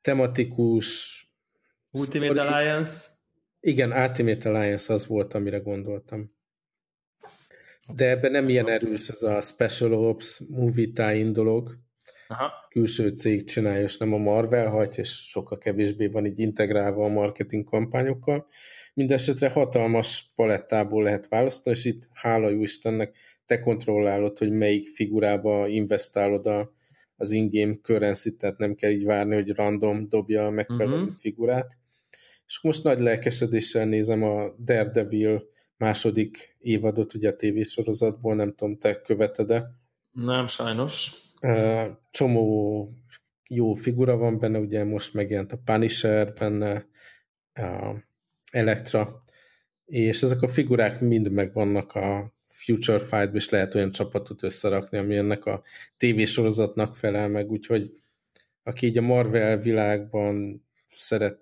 tematikus 0.00 1.20
Ultimate 1.92 2.32
story. 2.32 2.48
Alliance? 2.48 3.06
Igen, 3.60 3.92
Ultimate 3.92 4.48
Alliance 4.48 4.92
az 4.92 5.06
volt, 5.06 5.34
amire 5.34 5.58
gondoltam. 5.58 6.32
De 7.94 8.08
ebben 8.08 8.30
nem 8.30 8.48
ilyen 8.48 8.68
erős 8.68 9.08
ez 9.08 9.22
a 9.22 9.40
Special 9.40 9.92
Ops 9.92 10.42
movie 10.48 10.92
tie 10.94 11.30
dolog. 11.30 11.78
Aha. 12.28 12.66
Külső 12.68 13.08
cég 13.08 13.44
csinálja, 13.44 13.82
és 13.82 13.96
nem 13.96 14.12
a 14.12 14.16
Marvel 14.16 14.68
hagy, 14.68 14.98
és 14.98 15.08
sokkal 15.08 15.58
kevésbé 15.58 16.06
van 16.06 16.26
így 16.26 16.38
integrálva 16.38 17.04
a 17.04 17.12
marketing 17.12 17.64
kampányokkal. 17.64 18.46
Mindenesetre 18.94 19.48
hatalmas 19.48 20.32
palettából 20.34 21.02
lehet 21.02 21.28
választani, 21.28 21.76
és 21.76 21.84
itt 21.84 22.08
hála 22.12 22.48
jó 22.48 22.62
Istennek 22.62 23.16
te 23.46 23.60
kontrollálod, 23.60 24.38
hogy 24.38 24.50
melyik 24.50 24.88
figurába 24.88 25.68
investálod 25.68 26.46
a, 26.46 26.74
az 27.16 27.30
in-game 27.30 27.74
currency 27.74 28.36
tehát 28.36 28.58
nem 28.58 28.74
kell 28.74 28.90
így 28.90 29.04
várni, 29.04 29.34
hogy 29.34 29.50
random 29.50 30.08
dobja 30.08 30.46
a 30.46 30.50
megfelelő 30.50 31.00
uh-huh. 31.00 31.18
figurát. 31.18 31.78
És 32.46 32.60
most 32.62 32.82
nagy 32.82 33.00
lelkesedéssel 33.00 33.84
nézem 33.84 34.22
a 34.22 34.54
Daredevil 34.58 35.50
második 35.76 36.56
évadot, 36.58 37.14
ugye 37.14 37.28
a 37.28 37.36
tévésorozatból, 37.36 38.34
nem 38.34 38.54
tudom, 38.54 38.78
te 38.78 39.00
követed-e? 39.00 39.70
Nem, 40.12 40.46
sajnos. 40.46 41.10
Csomó 42.10 42.88
jó 43.48 43.74
figura 43.74 44.16
van 44.16 44.38
benne, 44.38 44.58
ugye 44.58 44.84
most 44.84 45.14
megjelent 45.14 45.52
a 45.52 45.60
Punisher 45.64 46.32
benne, 46.32 46.86
a 47.54 47.94
Elektra, 48.50 49.24
és 49.84 50.22
ezek 50.22 50.42
a 50.42 50.48
figurák 50.48 51.00
mind 51.00 51.30
megvannak 51.30 51.94
a 51.94 52.34
Future 52.46 52.98
Fight-ban, 52.98 53.34
és 53.34 53.48
lehet 53.48 53.74
olyan 53.74 53.90
csapatot 53.90 54.42
összerakni, 54.42 54.98
ami 54.98 55.16
ennek 55.16 55.44
a 55.46 55.62
tévésorozatnak 55.96 56.96
felel 56.96 57.28
meg, 57.28 57.50
úgyhogy 57.50 57.90
aki 58.62 58.86
így 58.86 58.98
a 58.98 59.02
Marvel 59.02 59.58
világban 59.58 60.64
szeret 60.88 61.40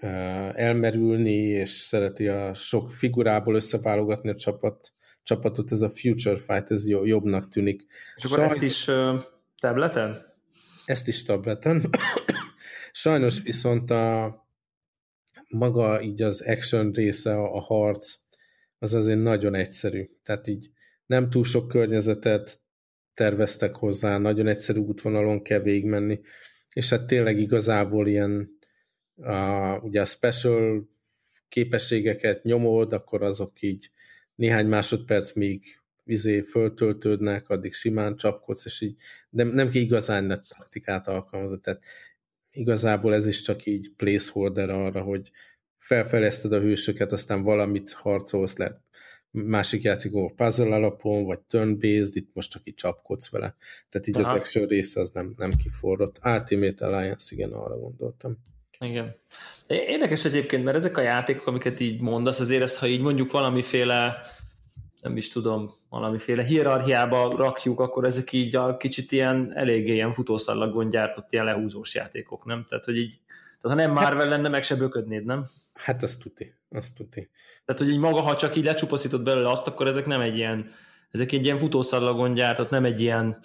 elmerülni, 0.00 1.36
és 1.36 1.70
szereti 1.70 2.28
a 2.28 2.54
sok 2.54 2.90
figurából 2.90 3.54
összeválogatni 3.54 4.30
a 4.30 4.34
csapat, 4.34 4.92
csapatot, 5.22 5.72
ez 5.72 5.80
a 5.80 5.90
Future 5.90 6.36
Fight, 6.36 6.70
ez 6.70 6.88
jobbnak 6.88 7.48
tűnik. 7.48 7.86
És 8.16 8.24
akkor 8.24 8.36
Sajnos, 8.36 8.54
ezt 8.54 8.62
is 8.62 8.88
uh, 8.88 9.22
tableten? 9.60 10.16
Ezt 10.84 11.08
is 11.08 11.22
tableten. 11.22 11.90
Sajnos 12.92 13.42
viszont 13.42 13.90
a 13.90 14.36
maga 15.48 16.02
így 16.02 16.22
az 16.22 16.40
action 16.40 16.92
része, 16.92 17.34
a 17.34 17.60
harc, 17.60 18.14
az 18.78 18.94
azért 18.94 19.22
nagyon 19.22 19.54
egyszerű. 19.54 20.10
Tehát 20.22 20.48
így 20.48 20.70
nem 21.06 21.30
túl 21.30 21.44
sok 21.44 21.68
környezetet 21.68 22.60
terveztek 23.14 23.76
hozzá, 23.76 24.18
nagyon 24.18 24.46
egyszerű 24.46 24.78
útvonalon 24.78 25.42
kell 25.42 25.60
végigmenni, 25.60 26.20
és 26.72 26.90
hát 26.90 27.06
tényleg 27.06 27.38
igazából 27.38 28.08
ilyen 28.08 28.57
a, 29.22 29.78
ugye 29.82 30.00
a 30.00 30.04
special 30.04 30.88
képességeket 31.48 32.42
nyomod, 32.42 32.92
akkor 32.92 33.22
azok 33.22 33.62
így 33.62 33.90
néhány 34.34 34.66
másodperc 34.66 35.32
még 35.32 35.80
vizé 36.04 36.40
föltöltődnek, 36.40 37.48
addig 37.48 37.72
simán 37.72 38.16
csapkodsz, 38.16 38.64
és 38.64 38.80
így 38.80 39.00
de 39.30 39.44
nem 39.44 39.68
ki 39.68 39.80
igazán 39.80 40.24
net 40.24 40.46
taktikát 40.48 41.08
alkalmazni, 41.08 41.60
tehát 41.60 41.82
igazából 42.50 43.14
ez 43.14 43.26
is 43.26 43.42
csak 43.42 43.66
így 43.66 43.92
placeholder 43.96 44.70
arra, 44.70 45.02
hogy 45.02 45.30
felfejleszted 45.78 46.52
a 46.52 46.60
hősöket, 46.60 47.12
aztán 47.12 47.42
valamit 47.42 47.92
harcolsz, 47.92 48.56
lehet 48.56 48.80
másik 49.30 49.82
játékok 49.82 50.36
puzzle 50.36 50.74
alapon, 50.74 51.24
vagy 51.24 51.40
turn-based, 51.40 52.16
itt 52.16 52.30
most 52.34 52.50
csak 52.50 52.62
így 52.64 52.74
csapkodsz 52.74 53.30
vele. 53.30 53.56
Tehát 53.88 54.06
így 54.06 54.16
Aha. 54.16 54.32
az 54.32 54.40
action 54.40 54.66
része 54.66 55.00
az 55.00 55.10
nem, 55.10 55.34
nem 55.36 55.50
kiforrott. 55.50 56.20
Ultimate 56.24 56.86
Alliance, 56.86 57.34
igen, 57.34 57.52
arra 57.52 57.78
gondoltam. 57.78 58.38
Igen. 58.80 59.16
Érdekes 59.66 60.24
egyébként, 60.24 60.64
mert 60.64 60.76
ezek 60.76 60.96
a 60.96 61.00
játékok, 61.00 61.46
amiket 61.46 61.80
így 61.80 62.00
mondasz, 62.00 62.40
azért 62.40 62.62
ezt, 62.62 62.78
ha 62.78 62.86
így 62.86 63.00
mondjuk 63.00 63.32
valamiféle 63.32 64.22
nem 65.02 65.16
is 65.16 65.28
tudom, 65.28 65.74
valamiféle 65.88 66.42
hierarchiába 66.42 67.36
rakjuk, 67.36 67.80
akkor 67.80 68.04
ezek 68.04 68.32
így 68.32 68.56
a 68.56 68.76
kicsit 68.76 69.12
ilyen 69.12 69.52
eléggé 69.54 69.92
ilyen 69.92 70.12
futószallagon 70.12 70.88
gyártott 70.88 71.32
ilyen 71.32 71.44
lehúzós 71.44 71.94
játékok, 71.94 72.44
nem? 72.44 72.64
Tehát, 72.68 72.84
hogy 72.84 72.96
így, 72.96 73.18
tehát 73.60 73.78
ha 73.78 73.84
nem 73.84 73.92
Marvel 73.92 74.18
hát, 74.18 74.28
lenne, 74.28 74.48
meg 74.48 74.62
se 74.62 74.76
böködnéd, 74.76 75.24
nem? 75.24 75.44
Hát 75.74 76.02
azt 76.02 76.20
tuti, 76.20 76.54
azt 76.70 76.96
tuti. 76.96 77.30
Tehát, 77.64 77.80
hogy 77.80 77.90
így 77.90 77.98
maga, 77.98 78.20
ha 78.20 78.36
csak 78.36 78.56
így 78.56 78.64
lecsupaszítod 78.64 79.22
belőle 79.22 79.50
azt, 79.50 79.66
akkor 79.66 79.86
ezek 79.86 80.06
nem 80.06 80.20
egy 80.20 80.36
ilyen, 80.36 80.70
ezek 81.10 81.32
egy 81.32 81.44
ilyen 81.44 81.58
futószallagon 81.58 82.34
gyártott, 82.34 82.70
nem 82.70 82.84
egy 82.84 83.00
ilyen, 83.00 83.38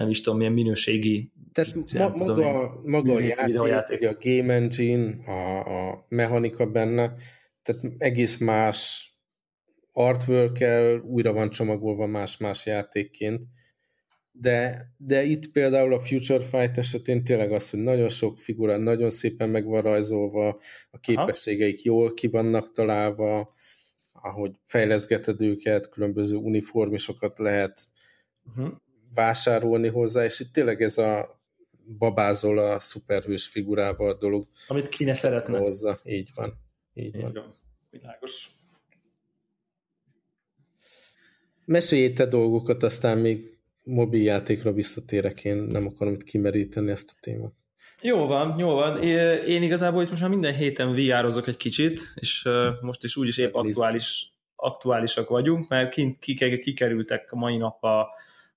nem 0.00 0.10
is 0.10 0.20
tudom, 0.20 0.38
milyen 0.38 0.52
minőségi 0.52 1.32
tehát 1.52 1.74
ma, 1.74 2.08
maga, 2.08 2.24
tudom, 2.24 2.80
maga 2.84 3.14
a 3.14 3.20
játék, 3.20 3.66
játék. 3.66 4.08
a 4.08 4.16
game 4.20 4.54
engine, 4.54 5.24
a, 5.26 5.88
a 5.88 6.06
mechanika 6.08 6.66
benne, 6.66 7.14
tehát 7.62 7.82
egész 7.98 8.38
más 8.38 9.10
artwork 9.92 10.64
újra 11.04 11.32
van 11.32 11.50
csomagolva 11.50 12.06
más-más 12.06 12.66
játékként, 12.66 13.40
de, 14.32 14.86
de 14.96 15.22
itt 15.22 15.52
például 15.52 15.92
a 15.92 16.00
Future 16.00 16.44
Fight 16.44 16.78
esetén 16.78 17.24
tényleg 17.24 17.52
az, 17.52 17.70
hogy 17.70 17.80
nagyon 17.80 18.08
sok 18.08 18.38
figura 18.38 18.76
nagyon 18.76 19.10
szépen 19.10 19.48
meg 19.48 19.64
van 19.64 19.82
rajzolva, 19.82 20.60
a 20.90 20.98
képességeik 20.98 21.80
Aha. 21.86 21.96
jól 21.96 22.14
ki 22.14 22.26
vannak 22.26 22.72
találva, 22.72 23.52
ahogy 24.12 24.52
fejleszgeted 24.64 25.42
őket, 25.42 25.88
különböző 25.88 26.36
uniformisokat 26.36 27.38
lehet 27.38 27.80
uh-huh. 28.44 28.72
Vásárolni 29.14 29.88
hozzá, 29.88 30.24
és 30.24 30.40
itt 30.40 30.52
tényleg 30.52 30.82
ez 30.82 30.98
a 30.98 31.40
babázol 31.98 32.58
a 32.58 32.80
szuperhős 32.80 33.46
figurával 33.46 34.08
a 34.10 34.18
dolog. 34.18 34.46
Amit 34.68 34.88
ki 34.88 35.04
ne 35.04 35.14
szeretne. 35.14 35.58
Hozzá. 35.58 35.98
Így 36.04 36.30
van. 36.34 36.54
Így, 36.94 37.04
Így 37.04 37.20
van. 37.20 37.32
van. 37.32 37.54
Világos. 37.90 38.50
Mesélj 41.64 42.12
te 42.12 42.26
dolgokat, 42.26 42.82
aztán 42.82 43.18
még 43.18 43.58
mobiljátékra 43.82 44.72
visszatérek, 44.72 45.44
én 45.44 45.56
nem 45.56 45.86
akarom 45.86 46.14
itt 46.14 46.24
kimeríteni 46.24 46.90
ezt 46.90 47.10
a 47.10 47.18
témát. 47.20 47.52
Jó 48.02 48.26
van, 48.26 48.58
jó 48.58 48.68
van. 48.68 49.02
Én 49.46 49.62
igazából 49.62 50.02
itt 50.02 50.08
most 50.08 50.20
már 50.20 50.30
minden 50.30 50.54
héten 50.54 50.92
vr 50.92 51.42
egy 51.46 51.56
kicsit, 51.56 52.00
és 52.14 52.48
most 52.80 53.04
is 53.04 53.16
úgyis 53.16 53.38
épp 53.38 53.54
aktuális, 53.54 54.32
aktuálisak 54.56 55.28
vagyunk, 55.28 55.68
mert 55.68 55.90
kint 55.90 56.18
kikerültek 56.60 57.32
a 57.32 57.36
mai 57.36 57.56
nap 57.56 57.84
a 57.84 58.08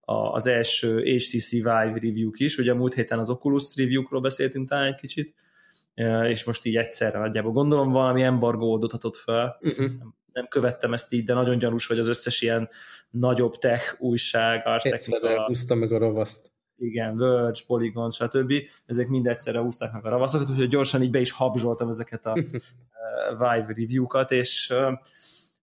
az 0.06 0.48
első 0.48 1.02
HTC 1.02 1.52
Vive 1.52 1.92
review-k 1.94 2.40
is, 2.40 2.58
ugye 2.58 2.72
a 2.72 2.76
múlt 2.76 2.94
héten 2.94 3.20
az 3.20 3.30
Oculus 3.30 3.76
review-król 3.76 4.22
beszéltünk 4.22 4.70
talán 4.70 4.86
egy 4.86 4.96
kicsit, 4.96 5.34
és 6.28 6.44
most 6.44 6.66
így 6.66 6.76
egyszerre 6.76 7.20
nagyjából 7.20 7.52
gondolom 7.52 7.92
valami 7.92 8.24
embargó 8.24 8.72
oldhatott 8.72 9.16
fel, 9.18 9.58
uh-huh. 9.62 9.86
nem, 9.86 10.16
nem 10.34 10.48
követtem 10.48 10.94
ezt 10.94 11.14
így, 11.14 11.24
de 11.24 11.34
nagyon 11.34 11.58
gyanús, 11.58 11.88
hogy 11.88 12.00
az 12.00 12.08
összes 12.08 12.42
ilyen 12.42 12.70
nagyobb 13.10 13.58
tech 13.58 14.02
újság, 14.02 14.68
Ars 14.68 14.84
Technica, 14.84 15.46
húzta 15.46 15.76
meg 15.76 15.92
a 15.92 15.98
ravaszt. 15.98 16.52
Igen, 16.78 17.16
Verge, 17.16 17.60
Polygon, 17.68 18.12
stb. 18.12 18.54
Ezek 18.86 19.08
mind 19.08 19.28
egyszerre 19.28 19.60
húzták 19.60 19.92
meg 19.92 20.06
a 20.06 20.10
ravaszokat, 20.10 20.50
úgyhogy 20.50 20.68
gyorsan 20.68 21.02
így 21.02 21.12
be 21.12 21.20
is 21.20 21.32
habzsoltam 21.32 21.90
ezeket 21.90 22.26
a 22.26 22.34
Vive 23.40 23.74
review-kat, 23.76 24.32
és 24.32 24.74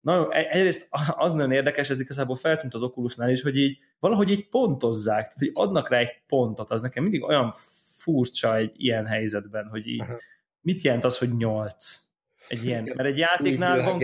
Na, 0.01 0.33
e- 0.33 0.49
egyrészt 0.51 0.89
az 1.17 1.35
nagyon 1.35 1.53
érdekes, 1.53 1.91
ez 1.91 2.01
igazából 2.01 2.37
feltűnt 2.37 2.75
az 2.75 2.83
Oculusnál 2.83 3.31
is, 3.31 3.43
hogy 3.43 3.57
így 3.57 3.79
valahogy 3.99 4.31
így 4.31 4.49
pontozzák, 4.49 5.23
tehát 5.23 5.39
hogy 5.39 5.51
adnak 5.55 5.89
rá 5.89 5.99
egy 5.99 6.23
pontot, 6.27 6.71
az 6.71 6.83
nekem 6.83 7.03
mindig 7.03 7.23
olyan 7.23 7.55
furcsa 7.97 8.57
egy 8.57 8.73
ilyen 8.77 9.07
helyzetben, 9.07 9.67
hogy 9.67 9.87
így 9.87 10.01
Aha. 10.01 10.21
mit 10.61 10.83
jelent 10.83 11.05
az, 11.05 11.19
hogy 11.19 11.37
nyolc? 11.37 12.09
Egy 12.49 12.65
ilyen, 12.65 12.93
mert 12.95 13.09
egy 13.09 13.19
játéknál 13.19 13.83
van 13.83 13.99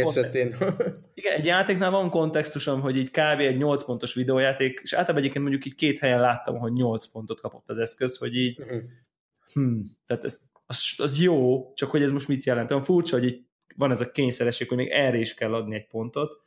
Igen, 1.15 1.33
egy 1.33 1.45
játéknál 1.45 1.91
van 1.91 2.11
kontextusom, 2.11 2.81
hogy 2.81 2.97
így 2.97 3.11
kb. 3.11 3.41
egy 3.41 3.57
8 3.57 3.85
pontos 3.85 4.15
videójáték, 4.15 4.81
és 4.83 4.93
általában 4.93 5.19
egyébként 5.19 5.45
mondjuk 5.45 5.67
így 5.67 5.75
két 5.75 5.99
helyen 5.99 6.21
láttam, 6.21 6.59
hogy 6.59 6.73
8 6.73 7.07
pontot 7.07 7.41
kapott 7.41 7.71
az 7.71 7.79
eszköz, 7.79 8.17
hogy 8.17 8.37
így 8.37 8.61
uh-huh. 8.61 8.81
hm, 9.53 9.81
tehát 10.07 10.25
ez, 10.25 10.41
az, 10.67 10.95
az 10.97 11.21
jó, 11.21 11.73
csak 11.75 11.91
hogy 11.91 12.03
ez 12.03 12.13
most 12.13 12.29
mit 12.29 12.45
jelent? 12.45 12.71
Olyan 12.71 12.83
furcsa, 12.83 13.17
hogy 13.19 13.27
így 13.27 13.46
van 13.77 13.91
ez 13.91 14.01
a 14.01 14.11
kényszeresség, 14.11 14.69
hogy 14.69 14.77
még 14.77 14.89
erre 14.89 15.19
is 15.19 15.35
kell 15.35 15.55
adni 15.55 15.75
egy 15.75 15.87
pontot, 15.87 16.41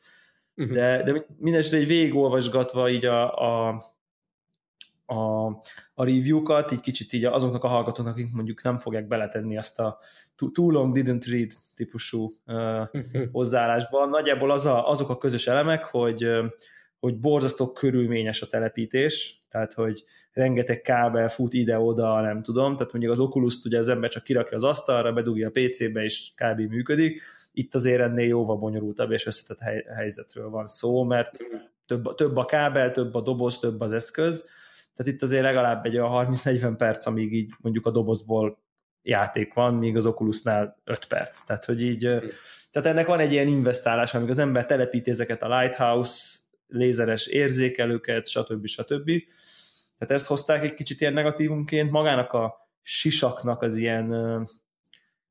uh-huh. 0.55 0.73
de, 0.75 1.03
de 1.03 1.25
mindesetre 1.37 1.77
egy 1.77 1.87
végigolvasgatva 1.87 2.89
így 2.89 3.05
a, 3.05 3.33
a, 3.37 3.83
a, 5.05 5.45
a 5.93 6.03
review-kat, 6.03 6.71
így 6.71 6.79
kicsit 6.79 7.13
így 7.13 7.25
azoknak 7.25 7.63
a 7.63 7.67
hallgatóknak, 7.67 8.13
akik 8.13 8.33
mondjuk 8.33 8.63
nem 8.63 8.77
fogják 8.77 9.07
beletenni 9.07 9.57
azt 9.57 9.79
a 9.79 9.99
too 10.53 10.71
long 10.71 10.97
didn't 10.97 11.25
read 11.29 11.51
típusú 11.75 12.31
uh, 12.45 12.87
hozzáállásban. 13.31 14.09
Nagyjából 14.09 14.51
az 14.51 14.65
a, 14.65 14.89
azok 14.89 15.09
a 15.09 15.17
közös 15.17 15.47
elemek, 15.47 15.83
hogy 15.83 16.27
hogy 16.99 17.19
borzasztó 17.19 17.71
körülményes 17.71 18.41
a 18.41 18.47
telepítés, 18.47 19.38
tehát 19.49 19.73
hogy 19.73 20.03
rengeteg 20.31 20.81
kábel 20.81 21.29
fut 21.29 21.53
ide-oda, 21.53 22.21
nem 22.21 22.41
tudom, 22.41 22.75
tehát 22.75 22.91
mondjuk 22.91 23.13
az 23.13 23.19
oculus 23.19 23.63
ugye 23.65 23.77
az 23.77 23.89
ember 23.89 24.09
csak 24.09 24.23
kirakja 24.23 24.57
az 24.57 24.63
asztalra, 24.63 25.13
bedugja 25.13 25.47
a 25.47 25.51
PC-be, 25.51 26.03
és 26.03 26.31
kb. 26.35 26.59
működik. 26.59 27.21
Itt 27.51 27.75
azért 27.75 28.01
ennél 28.01 28.27
jóval 28.27 28.57
bonyolultabb 28.57 29.11
és 29.11 29.25
összetett 29.25 29.59
hely, 29.59 29.85
helyzetről 29.95 30.49
van 30.49 30.65
szó, 30.65 31.03
mert 31.03 31.37
több, 31.85 32.15
több 32.15 32.37
a 32.37 32.45
kábel, 32.45 32.91
több 32.91 33.15
a 33.15 33.21
doboz, 33.21 33.59
több 33.59 33.81
az 33.81 33.93
eszköz, 33.93 34.49
tehát 34.99 35.13
itt 35.13 35.21
azért 35.21 35.43
legalább 35.43 35.85
egy 35.85 35.97
olyan 35.97 36.27
30-40 36.33 36.73
perc, 36.77 37.05
amíg 37.05 37.33
így 37.33 37.53
mondjuk 37.61 37.85
a 37.85 37.91
dobozból 37.91 38.59
játék 39.01 39.53
van, 39.53 39.73
míg 39.73 39.95
az 39.95 40.05
Oculusnál 40.05 40.81
5 40.83 41.05
perc. 41.05 41.41
Tehát, 41.41 41.65
hogy 41.65 41.83
így, 41.83 41.99
tehát 42.71 42.89
ennek 42.89 43.07
van 43.07 43.19
egy 43.19 43.31
ilyen 43.31 43.47
investálás, 43.47 44.13
amíg 44.13 44.29
az 44.29 44.37
ember 44.37 44.65
telepíti 44.65 45.09
ezeket 45.09 45.43
a 45.43 45.59
Lighthouse 45.59 46.38
lézeres 46.69 47.27
érzékelőket, 47.27 48.27
stb. 48.27 48.65
stb. 48.65 49.11
Tehát 49.97 50.13
ezt 50.13 50.27
hozták 50.27 50.63
egy 50.63 50.73
kicsit 50.73 51.01
ilyen 51.01 51.13
negatívumként. 51.13 51.91
Magának 51.91 52.33
a 52.33 52.69
sisaknak 52.81 53.61
az 53.61 53.77
ilyen 53.77 54.47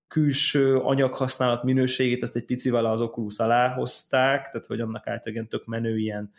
külső 0.08 0.76
anyaghasználat 0.76 1.62
minőségét, 1.62 2.22
ezt 2.22 2.36
egy 2.36 2.44
picivel 2.44 2.84
az 2.84 3.00
Oculus 3.00 3.38
alá 3.38 3.68
hozták, 3.68 4.44
tehát 4.50 4.66
hogy 4.66 4.80
annak 4.80 5.06
általában 5.06 5.48
tök 5.48 5.66
menő 5.66 5.98
ilyen, 5.98 6.30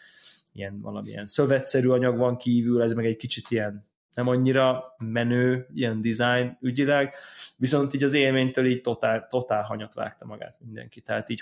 ilyen 0.53 0.81
valamilyen 0.81 1.25
szövetszerű 1.25 1.87
anyag 1.87 2.17
van 2.17 2.37
kívül, 2.37 2.81
ez 2.81 2.93
meg 2.93 3.05
egy 3.05 3.17
kicsit 3.17 3.45
ilyen 3.49 3.83
nem 4.13 4.27
annyira 4.27 4.95
menő 5.05 5.67
ilyen 5.73 6.01
design 6.01 6.57
ügyileg, 6.61 7.13
viszont 7.57 7.93
így 7.93 8.03
az 8.03 8.13
élménytől 8.13 8.65
így 8.65 8.81
totál, 8.81 9.27
totál 9.29 9.63
hanyat 9.63 9.93
vágta 9.93 10.25
magát 10.25 10.57
mindenki. 10.59 11.01
Tehát 11.01 11.29
így 11.29 11.41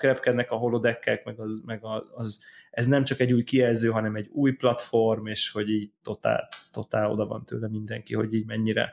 repkednek 0.00 0.50
a 0.50 0.56
holodekkek, 0.56 1.24
meg, 1.24 1.40
az, 1.40 1.62
meg 1.66 1.80
az, 2.12 2.40
ez 2.70 2.86
nem 2.86 3.04
csak 3.04 3.20
egy 3.20 3.32
új 3.32 3.42
kijelző, 3.42 3.88
hanem 3.88 4.16
egy 4.16 4.28
új 4.32 4.52
platform, 4.52 5.26
és 5.26 5.50
hogy 5.50 5.70
így 5.70 5.92
totál, 6.02 6.48
totál 6.70 7.10
oda 7.10 7.26
van 7.26 7.44
tőle 7.44 7.68
mindenki, 7.68 8.14
hogy 8.14 8.34
így 8.34 8.46
mennyire 8.46 8.92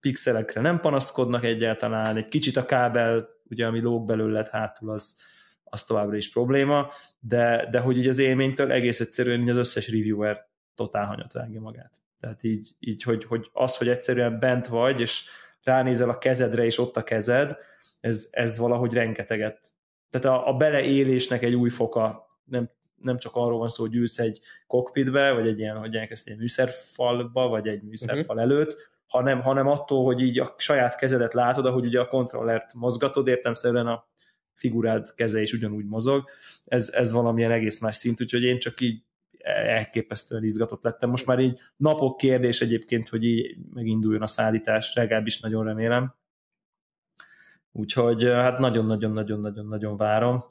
pixelekre 0.00 0.60
nem 0.60 0.80
panaszkodnak 0.80 1.44
egyáltalán, 1.44 2.16
egy 2.16 2.28
kicsit 2.28 2.56
a 2.56 2.66
kábel, 2.66 3.28
ugye 3.44 3.66
ami 3.66 3.80
lóg 3.80 4.06
belőled 4.06 4.48
hátul, 4.48 4.90
az, 4.90 5.16
az 5.64 5.84
továbbra 5.84 6.16
is 6.16 6.30
probléma, 6.30 6.90
de, 7.20 7.68
de 7.70 7.78
hogy 7.78 7.98
így 7.98 8.08
az 8.08 8.18
élménytől 8.18 8.72
egész 8.72 9.00
egyszerűen 9.00 9.40
így 9.40 9.48
az 9.48 9.56
összes 9.56 9.90
reviewer 9.90 10.48
totál 10.74 11.06
hanyat 11.06 11.32
vágja 11.32 11.60
magát. 11.60 12.00
Tehát 12.20 12.42
így, 12.42 12.70
így 12.78 13.02
hogy, 13.02 13.24
hogy 13.24 13.50
az, 13.52 13.76
hogy 13.76 13.88
egyszerűen 13.88 14.38
bent 14.38 14.66
vagy, 14.66 15.00
és 15.00 15.24
ránézel 15.62 16.08
a 16.08 16.18
kezedre, 16.18 16.64
és 16.64 16.78
ott 16.78 16.96
a 16.96 17.02
kezed, 17.02 17.56
ez, 18.00 18.28
ez 18.30 18.58
valahogy 18.58 18.92
rengeteget. 18.92 19.72
Tehát 20.10 20.38
a, 20.38 20.48
a 20.48 20.56
beleélésnek 20.56 21.42
egy 21.42 21.54
új 21.54 21.70
foka, 21.70 22.26
nem, 22.44 22.70
nem 22.94 23.18
csak 23.18 23.34
arról 23.34 23.58
van 23.58 23.68
szó, 23.68 23.82
hogy 23.82 23.94
ülsz 23.94 24.18
egy 24.18 24.40
kokpitbe, 24.66 25.32
vagy 25.32 25.46
egy 25.48 25.58
ilyen, 25.58 25.76
hogy 25.76 25.94
elkezd 25.94 26.28
egy 26.28 26.36
műszerfalba, 26.36 27.48
vagy 27.48 27.68
egy 27.68 27.82
műszerfal 27.82 28.36
uh-huh. 28.36 28.40
előtt, 28.40 28.90
hanem, 29.06 29.40
hanem 29.40 29.66
attól, 29.66 30.04
hogy 30.04 30.20
így 30.20 30.38
a 30.38 30.54
saját 30.56 30.96
kezedet 30.96 31.34
látod, 31.34 31.66
ahogy 31.66 31.84
ugye 31.84 32.00
a 32.00 32.08
kontrollert 32.08 32.74
mozgatod, 32.74 33.28
értemszerűen 33.28 33.86
a 33.86 34.08
figurád 34.54 35.14
keze 35.14 35.40
is 35.40 35.52
ugyanúgy 35.52 35.86
mozog. 35.86 36.24
Ez, 36.64 36.90
ez 36.92 37.12
valamilyen 37.12 37.50
egész 37.50 37.80
más 37.80 37.96
szint, 37.96 38.20
úgyhogy 38.20 38.42
én 38.42 38.58
csak 38.58 38.80
így 38.80 39.02
elképesztően 39.44 40.44
izgatott 40.44 40.84
lettem. 40.84 41.10
Most 41.10 41.26
már 41.26 41.38
így 41.38 41.60
napok 41.76 42.16
kérdés 42.16 42.60
egyébként, 42.60 43.08
hogy 43.08 43.24
így 43.24 43.56
meginduljon 43.74 44.22
a 44.22 44.26
szállítás, 44.26 44.94
legalábbis 44.94 45.40
nagyon 45.40 45.64
remélem. 45.64 46.14
Úgyhogy 47.72 48.24
hát 48.24 48.58
nagyon-nagyon-nagyon-nagyon-nagyon 48.58 49.96
várom. 49.96 50.44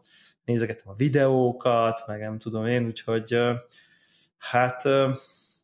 Nézegetem 0.44 0.90
a 0.90 0.96
videókat, 0.96 2.04
meg 2.08 2.20
nem 2.20 2.38
tudom 2.38 2.66
én, 2.66 2.86
úgyhogy 2.86 3.38
hát 4.38 4.84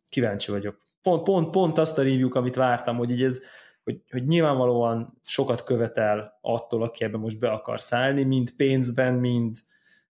kíváncsi 0.09 0.51
vagyok. 0.51 0.83
Pont, 1.01 1.23
pont, 1.23 1.49
pont 1.49 1.77
azt 1.77 1.97
a 1.97 2.03
review 2.03 2.29
amit 2.33 2.55
vártam, 2.55 2.97
hogy 2.97 3.11
így 3.11 3.23
ez, 3.23 3.41
hogy, 3.83 4.01
hogy 4.11 4.25
nyilvánvalóan 4.25 5.19
sokat 5.23 5.63
követel 5.63 6.37
attól, 6.41 6.83
aki 6.83 7.03
ebbe 7.03 7.17
most 7.17 7.39
be 7.39 7.49
akar 7.49 7.79
szállni, 7.79 8.23
mind 8.23 8.51
pénzben, 8.51 9.13
mind, 9.13 9.55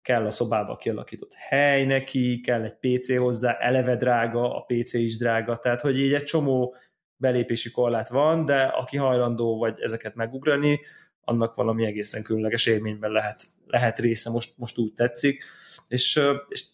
kell 0.02 0.26
a 0.26 0.30
szobába 0.30 0.76
kialakított 0.76 1.34
hely 1.34 1.86
neki, 1.86 2.42
kell 2.42 2.64
egy 2.64 2.76
PC 2.80 3.18
hozzá, 3.18 3.58
eleve 3.60 3.96
drága, 3.96 4.56
a 4.56 4.62
PC 4.62 4.94
is 4.94 5.18
drága, 5.18 5.58
tehát 5.58 5.82
hogy 5.82 6.00
így 6.00 6.14
egy 6.14 6.24
csomó 6.24 6.76
belépési 7.16 7.72
korlát 7.72 8.10
van, 8.10 8.46
de 8.46 8.62
aki 8.62 8.98
hajlandó 8.98 9.58
vagy 9.58 9.80
ezeket 9.80 10.16
megugrani, 10.16 10.80
annak 11.22 11.56
valami 11.56 11.86
egészen 11.86 12.24
különleges 12.24 12.66
élményben 12.66 13.12
lehet, 13.12 13.44
lehet 13.66 14.00
része, 14.00 14.30
most, 14.30 14.58
most 14.58 14.78
úgy 14.78 14.94
tetszik, 14.94 15.44
és, 15.88 16.22
és 16.48 16.66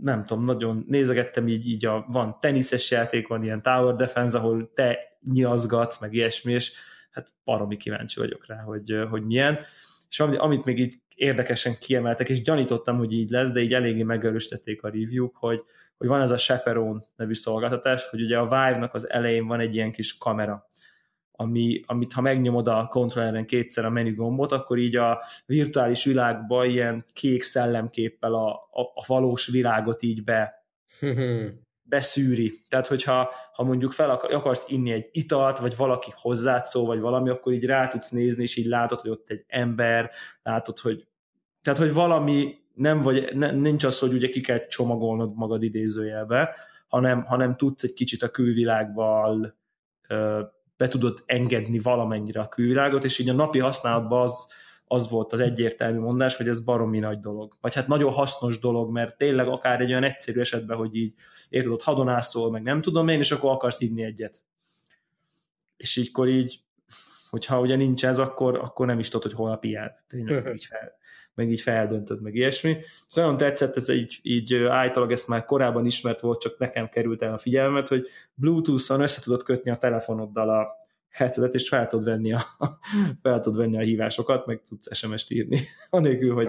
nem 0.00 0.24
tudom, 0.24 0.44
nagyon 0.44 0.84
nézegettem 0.88 1.48
így, 1.48 1.68
így 1.68 1.86
a, 1.86 2.06
van 2.08 2.36
teniszes 2.40 2.90
játék, 2.90 3.28
van 3.28 3.44
ilyen 3.44 3.62
Tower 3.62 3.94
Defense, 3.94 4.38
ahol 4.38 4.72
te 4.74 4.98
nyilazgatsz, 5.32 6.00
meg 6.00 6.14
ilyesmi, 6.14 6.52
és 6.52 6.72
hát 7.10 7.32
baromi 7.44 7.76
kíváncsi 7.76 8.20
vagyok 8.20 8.46
rá, 8.46 8.56
hogy, 8.56 8.94
hogy 9.10 9.24
milyen. 9.24 9.58
És 10.08 10.20
amit 10.20 10.64
még 10.64 10.78
így 10.78 11.00
érdekesen 11.14 11.74
kiemeltek, 11.80 12.28
és 12.28 12.42
gyanítottam, 12.42 12.98
hogy 12.98 13.12
így 13.12 13.30
lesz, 13.30 13.52
de 13.52 13.60
így 13.60 13.74
eléggé 13.74 14.02
megerősítették 14.02 14.82
a 14.82 14.88
review 14.88 15.30
hogy, 15.32 15.62
hogy 15.96 16.08
van 16.08 16.20
ez 16.20 16.30
a 16.30 16.36
Chaperone 16.36 17.00
nevű 17.16 17.34
szolgáltatás, 17.34 18.08
hogy 18.08 18.22
ugye 18.22 18.38
a 18.38 18.42
Vive-nak 18.42 18.94
az 18.94 19.10
elején 19.10 19.46
van 19.46 19.60
egy 19.60 19.74
ilyen 19.74 19.92
kis 19.92 20.18
kamera, 20.18 20.70
ami, 21.30 21.82
amit 21.86 22.12
ha 22.12 22.20
megnyomod 22.20 22.68
a 22.68 22.86
kontrolleren 22.90 23.46
kétszer 23.46 23.84
a 23.84 23.90
menü 23.90 24.14
gombot, 24.14 24.52
akkor 24.52 24.78
így 24.78 24.96
a 24.96 25.22
virtuális 25.46 26.04
világba 26.04 26.64
ilyen 26.64 27.02
kék 27.12 27.42
szellemképpel 27.42 28.34
a, 28.34 28.48
a, 28.50 28.80
a 28.94 29.04
valós 29.06 29.46
világot 29.46 30.02
így 30.02 30.24
be, 30.24 30.64
beszűri. 31.92 32.62
Tehát, 32.68 32.86
hogyha 32.86 33.30
ha 33.52 33.62
mondjuk 33.62 33.92
fel 33.92 34.10
akarsz 34.10 34.64
inni 34.68 34.92
egy 34.92 35.08
italt, 35.12 35.58
vagy 35.58 35.76
valaki 35.76 36.12
hozzád 36.16 36.64
szól, 36.64 36.86
vagy 36.86 37.00
valami, 37.00 37.30
akkor 37.30 37.52
így 37.52 37.64
rá 37.64 37.88
tudsz 37.88 38.10
nézni, 38.10 38.42
és 38.42 38.56
így 38.56 38.66
látod, 38.66 39.00
hogy 39.00 39.10
ott 39.10 39.30
egy 39.30 39.44
ember, 39.48 40.10
látod, 40.42 40.78
hogy 40.78 41.06
tehát, 41.62 41.78
hogy 41.78 41.92
valami 41.92 42.54
nem 42.74 43.02
vagy, 43.02 43.36
ne, 43.36 43.50
nincs 43.50 43.84
az, 43.84 43.98
hogy 43.98 44.12
ugye 44.12 44.28
ki 44.28 44.40
kell 44.40 44.66
csomagolnod 44.66 45.34
magad 45.34 45.62
idézőjelbe, 45.62 46.54
hanem, 46.88 47.24
hanem 47.24 47.56
tudsz 47.56 47.82
egy 47.82 47.92
kicsit 47.92 48.22
a 48.22 48.30
külvilágban 48.30 49.58
be 50.76 50.88
tudod 50.88 51.22
engedni 51.26 51.78
valamennyire 51.78 52.40
a 52.40 52.48
külvilágot, 52.48 53.04
és 53.04 53.18
így 53.18 53.28
a 53.28 53.32
napi 53.32 53.58
használatban 53.58 54.22
az, 54.22 54.52
az 54.92 55.10
volt 55.10 55.32
az 55.32 55.40
egyértelmű 55.40 55.98
mondás, 55.98 56.36
hogy 56.36 56.48
ez 56.48 56.64
baromi 56.64 56.98
nagy 56.98 57.18
dolog. 57.18 57.54
Vagy 57.60 57.74
hát 57.74 57.86
nagyon 57.86 58.12
hasznos 58.12 58.58
dolog, 58.58 58.90
mert 58.90 59.16
tényleg 59.16 59.48
akár 59.48 59.80
egy 59.80 59.90
olyan 59.90 60.04
egyszerű 60.04 60.40
esetben, 60.40 60.76
hogy 60.76 60.96
így 60.96 61.14
érted, 61.48 61.72
ott 61.72 61.82
hadonászol, 61.82 62.50
meg 62.50 62.62
nem 62.62 62.82
tudom 62.82 63.08
én, 63.08 63.18
és 63.18 63.30
akkor 63.30 63.50
akarsz 63.50 63.80
inni 63.80 64.02
egyet. 64.02 64.42
És 65.76 65.96
ígykor 65.96 66.28
így, 66.28 66.60
hogyha 67.30 67.60
ugye 67.60 67.76
nincs 67.76 68.04
ez, 68.04 68.18
akkor, 68.18 68.58
akkor 68.58 68.86
nem 68.86 68.98
is 68.98 69.08
tudod, 69.08 69.22
hogy 69.22 69.40
hol 69.40 69.50
a 69.50 69.56
piád. 69.56 69.92
Tényleg 70.08 70.52
így 70.54 70.64
fel, 70.64 70.92
meg 71.34 71.50
így 71.50 71.60
feldöntöd, 71.60 72.22
meg 72.22 72.34
ilyesmi. 72.34 72.76
És 73.08 73.14
nagyon 73.14 73.36
tetszett, 73.36 73.76
ez 73.76 73.88
így, 73.88 74.18
így 74.22 74.54
általag 74.54 75.12
ezt 75.12 75.28
már 75.28 75.44
korábban 75.44 75.86
ismert 75.86 76.20
volt, 76.20 76.40
csak 76.40 76.58
nekem 76.58 76.88
került 76.88 77.22
el 77.22 77.32
a 77.32 77.38
figyelmet, 77.38 77.88
hogy 77.88 78.06
Bluetooth-on 78.34 79.00
össze 79.00 79.20
tudod 79.20 79.42
kötni 79.42 79.70
a 79.70 79.78
telefonoddal 79.78 80.48
a 80.48 80.81
headsetet, 81.12 81.54
és 81.54 81.68
fel 81.68 81.86
tudod 81.86 82.04
venni 82.04 82.32
a, 82.32 82.40
fel 83.22 83.40
tudod 83.40 83.58
venni 83.58 83.76
a 83.76 83.80
hívásokat, 83.80 84.46
meg 84.46 84.62
tudsz 84.68 84.96
SMS-t 84.96 85.30
írni, 85.30 85.58
anélkül, 85.90 86.34
hogy, 86.34 86.48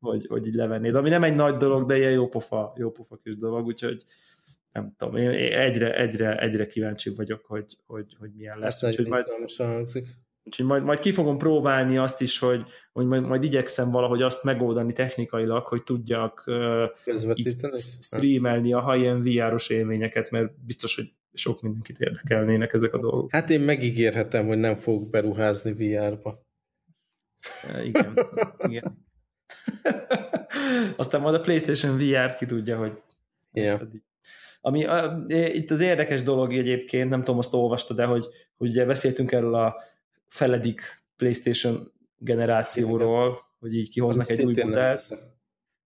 hogy, 0.00 0.26
hogy 0.26 0.46
így 0.46 0.54
levennéd. 0.54 0.94
Ami 0.94 1.08
nem 1.08 1.24
egy 1.24 1.34
nagy 1.34 1.56
dolog, 1.56 1.86
de 1.86 1.96
ilyen 1.96 2.12
jó 2.12 2.28
pofa, 2.28 2.72
jó 2.76 2.90
pofa 2.90 3.16
kis 3.16 3.36
dolog, 3.36 3.66
úgyhogy 3.66 4.04
nem 4.72 4.94
tudom, 4.96 5.16
én 5.16 5.28
egyre, 5.52 5.94
egyre, 5.94 6.38
egyre 6.38 6.66
kíváncsi 6.66 7.14
vagyok, 7.14 7.44
hogy, 7.44 7.76
hogy, 7.86 8.16
hogy 8.18 8.30
milyen 8.36 8.58
lesz. 8.58 8.82
Úgyhogy 8.82 9.06
majd. 9.06 9.26
Úgyhogy 10.44 10.66
majd, 10.66 10.82
majd 10.82 10.98
ki 10.98 11.12
fogom 11.12 11.38
próbálni 11.38 11.96
azt 11.96 12.20
is, 12.20 12.38
hogy, 12.38 12.62
hogy 12.92 13.06
majd, 13.06 13.26
majd 13.26 13.44
igyekszem 13.44 13.90
valahogy 13.90 14.22
azt 14.22 14.44
megoldani 14.44 14.92
technikailag, 14.92 15.66
hogy 15.66 15.82
tudjak 15.82 16.44
uh, 16.46 16.84
streamelni 18.00 18.72
a 18.72 18.92
high-end 18.92 19.22
VR-os 19.28 19.68
élményeket, 19.68 20.30
mert 20.30 20.64
biztos, 20.64 20.96
hogy 20.96 21.12
sok 21.32 21.62
mindenkit 21.62 22.00
érdekelnének 22.00 22.72
ezek 22.72 22.94
a 22.94 22.98
dolgok. 22.98 23.30
Hát 23.32 23.50
én 23.50 23.60
megígérhetem, 23.60 24.46
hogy 24.46 24.58
nem 24.58 24.76
fogok 24.76 25.10
beruházni 25.10 25.72
VR-ba. 25.72 26.46
Ja, 27.68 27.82
igen, 27.82 28.18
igen. 28.68 29.08
Aztán 30.96 31.20
majd 31.20 31.34
a 31.34 31.40
PlayStation 31.40 31.96
VR-t 31.96 32.34
ki 32.34 32.46
tudja, 32.46 32.78
hogy 32.78 33.02
ja. 33.52 33.88
Ami 34.60 34.84
a, 34.84 35.24
itt 35.28 35.70
az 35.70 35.80
érdekes 35.80 36.22
dolog 36.22 36.52
egyébként, 36.52 37.10
nem 37.10 37.18
tudom, 37.18 37.38
azt 37.38 37.54
olvastad, 37.54 37.96
de 37.96 38.04
hogy, 38.04 38.26
hogy 38.56 38.68
ugye 38.68 38.84
beszéltünk 38.84 39.32
erről 39.32 39.54
a 39.54 39.82
feledik 40.28 40.82
PlayStation 41.16 41.92
generációról, 42.18 43.38
hogy 43.58 43.74
így 43.74 43.90
kihoznak 43.90 44.28
Ami 44.28 44.38
egy 44.38 44.44
új 44.44 44.54
modellt. 44.62 45.02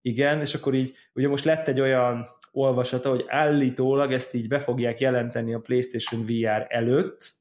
igen, 0.01 0.39
és 0.39 0.53
akkor 0.53 0.73
így, 0.73 0.95
ugye 1.13 1.27
most 1.27 1.45
lett 1.45 1.67
egy 1.67 1.79
olyan 1.79 2.27
olvasata, 2.55 3.09
hogy 3.09 3.23
állítólag 3.27 4.13
ezt 4.13 4.33
így 4.33 4.47
be 4.47 4.59
fogják 4.59 4.99
jelenteni 4.99 5.53
a 5.53 5.59
PlayStation 5.59 6.25
VR 6.25 6.65
előtt, 6.67 7.33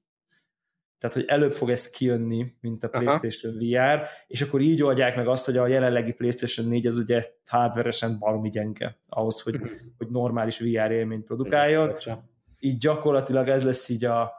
tehát 0.98 1.16
hogy 1.16 1.24
előbb 1.26 1.52
fog 1.52 1.70
ez 1.70 1.90
kijönni, 1.90 2.46
mint 2.60 2.84
a 2.84 2.88
PlayStation 2.88 3.56
Aha. 3.74 3.96
VR, 3.96 4.08
és 4.26 4.42
akkor 4.42 4.60
így 4.60 4.82
oldják 4.82 5.16
meg 5.16 5.28
azt, 5.28 5.44
hogy 5.44 5.56
a 5.56 5.66
jelenlegi 5.66 6.12
PlayStation 6.12 6.66
4 6.68 6.86
az 6.86 6.96
ugye 6.96 7.24
hardveresen 7.46 8.18
baromi 8.18 8.48
gyenge 8.48 8.98
ahhoz, 9.08 9.40
hogy, 9.40 9.54
mhm. 9.54 9.64
hogy 9.98 10.08
normális 10.08 10.58
VR 10.58 10.90
élményt 10.90 11.24
produkáljon. 11.24 11.92
Így 12.58 12.78
gyakorlatilag 12.78 13.48
ez 13.48 13.64
lesz 13.64 13.88
így 13.88 14.04
a, 14.04 14.32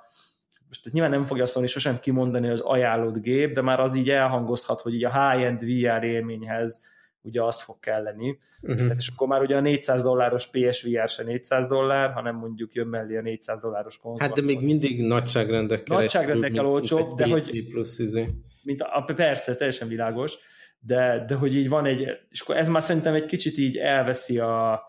most 0.67 0.85
ez 0.85 0.91
nyilván 0.91 1.11
nem 1.11 1.23
fogja 1.23 1.43
mondani, 1.43 1.67
sosem 1.67 1.99
kimondani 1.99 2.49
az 2.49 2.59
ajánlott 2.59 3.21
gép, 3.21 3.53
de 3.53 3.61
már 3.61 3.79
az 3.79 3.95
így 3.95 4.09
elhangozhat, 4.09 4.81
hogy 4.81 4.93
így 4.93 5.03
a 5.03 5.29
high-end 5.29 5.59
VR 5.59 6.03
élményhez 6.03 6.93
ugye 7.25 7.43
az 7.43 7.61
fog 7.61 7.79
kelleni. 7.79 8.37
Uh-huh. 8.61 8.77
Tehát 8.79 8.97
és 8.97 9.11
akkor 9.13 9.27
már 9.27 9.41
ugye 9.41 9.55
a 9.55 9.59
400 9.59 10.03
dolláros 10.03 10.49
PSVR 10.49 11.07
se 11.07 11.23
400 11.23 11.67
dollár, 11.67 12.11
hanem 12.11 12.35
mondjuk 12.35 12.73
jön 12.73 12.87
mellé 12.87 13.17
a 13.17 13.21
400 13.21 13.61
dolláros 13.61 13.97
konzol. 13.97 14.21
Hát 14.21 14.35
de 14.35 14.41
még 14.41 14.61
mindig 14.61 15.01
nagyságrendekkel. 15.01 15.97
Nagyságrendekkel 15.97 16.65
olcsóbb, 16.65 17.15
de 17.15 17.27
hogy... 17.27 17.67
Plusz 17.69 17.99
izé. 17.99 18.29
Mint 18.63 18.81
a, 18.81 19.13
persze, 19.15 19.55
teljesen 19.55 19.87
világos, 19.87 20.37
de, 20.79 21.23
de 21.27 21.35
hogy 21.35 21.55
így 21.55 21.69
van 21.69 21.85
egy, 21.85 22.07
és 22.29 22.41
akkor 22.41 22.57
ez 22.57 22.69
már 22.69 22.81
szerintem 22.81 23.13
egy 23.13 23.25
kicsit 23.25 23.57
így 23.57 23.77
elveszi 23.77 24.39
a, 24.39 24.81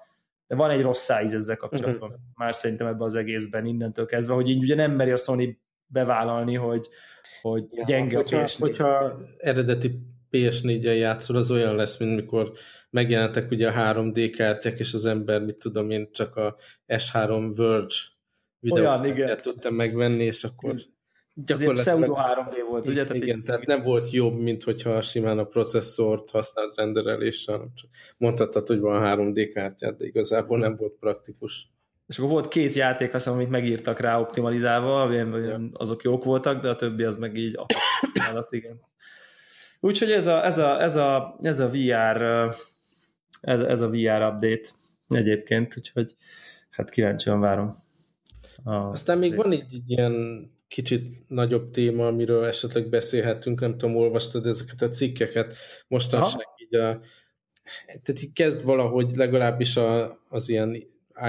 de 0.46 0.55
van 0.55 0.70
egy 0.70 0.83
rossz 0.83 1.03
száz 1.03 1.35
ezzel 1.35 1.57
kapcsolatban, 1.57 2.09
uh-huh. 2.09 2.25
már 2.35 2.55
szerintem 2.55 2.87
ebben 2.87 3.03
az 3.03 3.16
egészben 3.16 3.66
innentől 3.66 4.07
kezdve, 4.07 4.35
hogy 4.35 4.49
így 4.49 4.62
ugye 4.62 4.75
nem 4.75 4.92
meri 4.92 5.11
a 5.11 5.16
Sony 5.16 5.59
bevállalni, 5.87 6.55
hogy, 6.55 6.88
hogy 7.42 7.64
ja, 7.70 7.85
gyenge 7.85 8.16
hogyha, 8.16 8.38
a 8.38 8.44
PS4. 8.44 8.57
Hogyha 8.59 9.18
eredeti 9.38 10.01
PS4-en 10.31 10.97
játszol, 10.97 11.37
az 11.37 11.51
olyan 11.51 11.77
lesz, 11.77 11.99
mint 11.99 12.15
mikor 12.15 12.53
megjelentek 12.91 13.51
ugye 13.51 13.69
a 13.69 13.95
3D 13.95 14.33
kártyák, 14.37 14.79
és 14.79 14.95
az 14.95 15.05
ember, 15.05 15.45
mit 15.45 15.57
tudom 15.57 15.91
én, 15.91 16.09
csak 16.12 16.37
a 16.37 16.57
S3 16.87 17.53
Verge 17.57 17.95
videót 18.61 19.43
tudtam 19.43 19.75
megvenni, 19.75 20.25
és 20.25 20.45
akkor 20.45 20.75
gyakorlatilag... 21.35 21.99
pseudo 21.99 22.15
3D 22.19 22.65
volt, 22.69 22.87
ugye? 22.87 23.05
Tehát 23.05 23.23
igen, 23.23 23.45
tehát 23.45 23.67
nem 23.67 23.83
volt 23.83 24.11
jobb, 24.11 24.39
mint 24.39 24.62
hogyha 24.62 25.03
simán 25.03 25.39
a 25.39 25.45
processzort 25.45 26.31
használt 26.31 26.77
renderelésre, 26.77 27.53
hanem 27.53 27.73
csak 27.75 27.91
mondhattad, 28.19 28.67
hogy 28.67 28.81
van 28.81 29.03
3D 29.05 29.51
kártyát, 29.55 29.97
de 29.97 30.05
igazából 30.05 30.59
nem 30.59 30.75
volt 30.75 30.93
praktikus. 31.01 31.71
És 32.07 32.19
akkor 32.19 32.31
volt 32.31 32.49
két 32.49 32.75
játék, 32.75 33.15
azt 33.15 33.27
amit 33.27 33.51
megírtak 33.51 34.01
rá 34.01 34.21
optimalizálva, 34.21 35.11
azok 35.73 36.03
jók 36.03 36.25
voltak, 36.25 36.62
de 36.62 36.69
a 36.69 36.75
többi 36.77 37.03
az 37.03 37.17
meg 37.17 37.37
így 37.37 37.59
alatt, 38.31 38.53
igen. 38.59 38.81
Úgyhogy 39.81 40.11
ez 40.11 40.27
a, 40.27 40.45
ez 40.45 40.59
a, 40.59 40.83
ez 40.83 40.97
a, 40.97 41.37
ez 41.43 41.59
a 41.59 41.69
VR 41.69 42.23
ez, 43.41 43.61
ez 43.61 43.81
a 43.81 43.89
VR 43.89 44.23
update 44.23 44.69
egyébként, 45.09 45.75
úgyhogy 45.77 46.15
hát 46.71 46.91
kíváncsian 46.91 47.41
várom. 47.41 47.75
A 48.65 48.75
Aztán 48.75 49.19
még 49.19 49.35
van 49.35 49.53
egy, 49.53 49.65
egy 49.73 49.91
ilyen 49.91 50.47
kicsit 50.69 51.29
nagyobb 51.29 51.71
téma, 51.71 52.07
amiről 52.07 52.45
esetleg 52.45 52.89
beszélhetünk, 52.89 53.61
nem 53.61 53.79
tudom, 53.79 53.97
olvastad 53.97 54.47
ezeket 54.47 54.83
a 54.83 54.89
cikkeket, 54.89 55.55
mostanság 55.89 56.47
így 56.57 56.75
a, 56.75 57.01
tehát 57.87 58.23
így 58.23 58.33
kezd 58.33 58.65
valahogy 58.65 59.17
legalábbis 59.17 59.77
a, 59.77 60.17
az 60.29 60.49
ilyen 60.49 60.77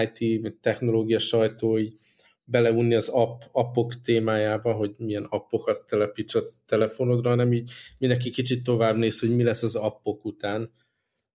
IT 0.02 0.58
technológia 0.62 1.20
sajtó 1.20 1.78
így 1.78 1.96
beleunni 2.50 2.96
az 2.96 3.10
app, 3.10 3.42
appok 3.52 4.02
témájába, 4.02 4.74
hogy 4.74 4.96
milyen 4.98 5.24
appokat 5.24 5.86
telepíts 5.86 6.36
a 6.36 6.42
telefonodra, 6.66 7.30
hanem 7.30 7.54
így 7.54 7.72
mindenki 7.98 8.30
kicsit 8.30 8.64
tovább 8.64 8.98
néz, 8.98 9.20
hogy 9.20 9.36
mi 9.36 9.44
lesz 9.44 9.64
az 9.64 9.76
appok 9.76 10.26
után. 10.26 10.72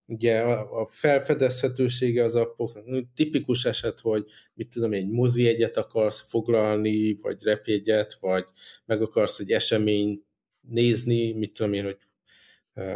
Ugye 0.07 0.40
a, 0.40 0.81
a 0.81 0.88
felfedezhetősége 0.90 2.25
az 2.25 2.35
appoknak, 2.35 3.05
tipikus 3.14 3.64
eset, 3.64 4.01
hogy 4.01 4.25
mit 4.55 4.68
tudom, 4.68 4.92
egy 4.92 5.09
mozi 5.09 5.48
egyet 5.48 5.77
akarsz 5.77 6.27
foglalni, 6.29 7.14
vagy 7.14 7.42
repjegyet, 7.42 8.16
vagy 8.20 8.44
meg 8.85 9.03
akarsz 9.03 9.38
egy 9.38 9.51
eseményt 9.51 10.25
nézni, 10.61 11.33
mit 11.33 11.53
tudom 11.53 11.72
én, 11.72 11.85
hogy 11.85 11.98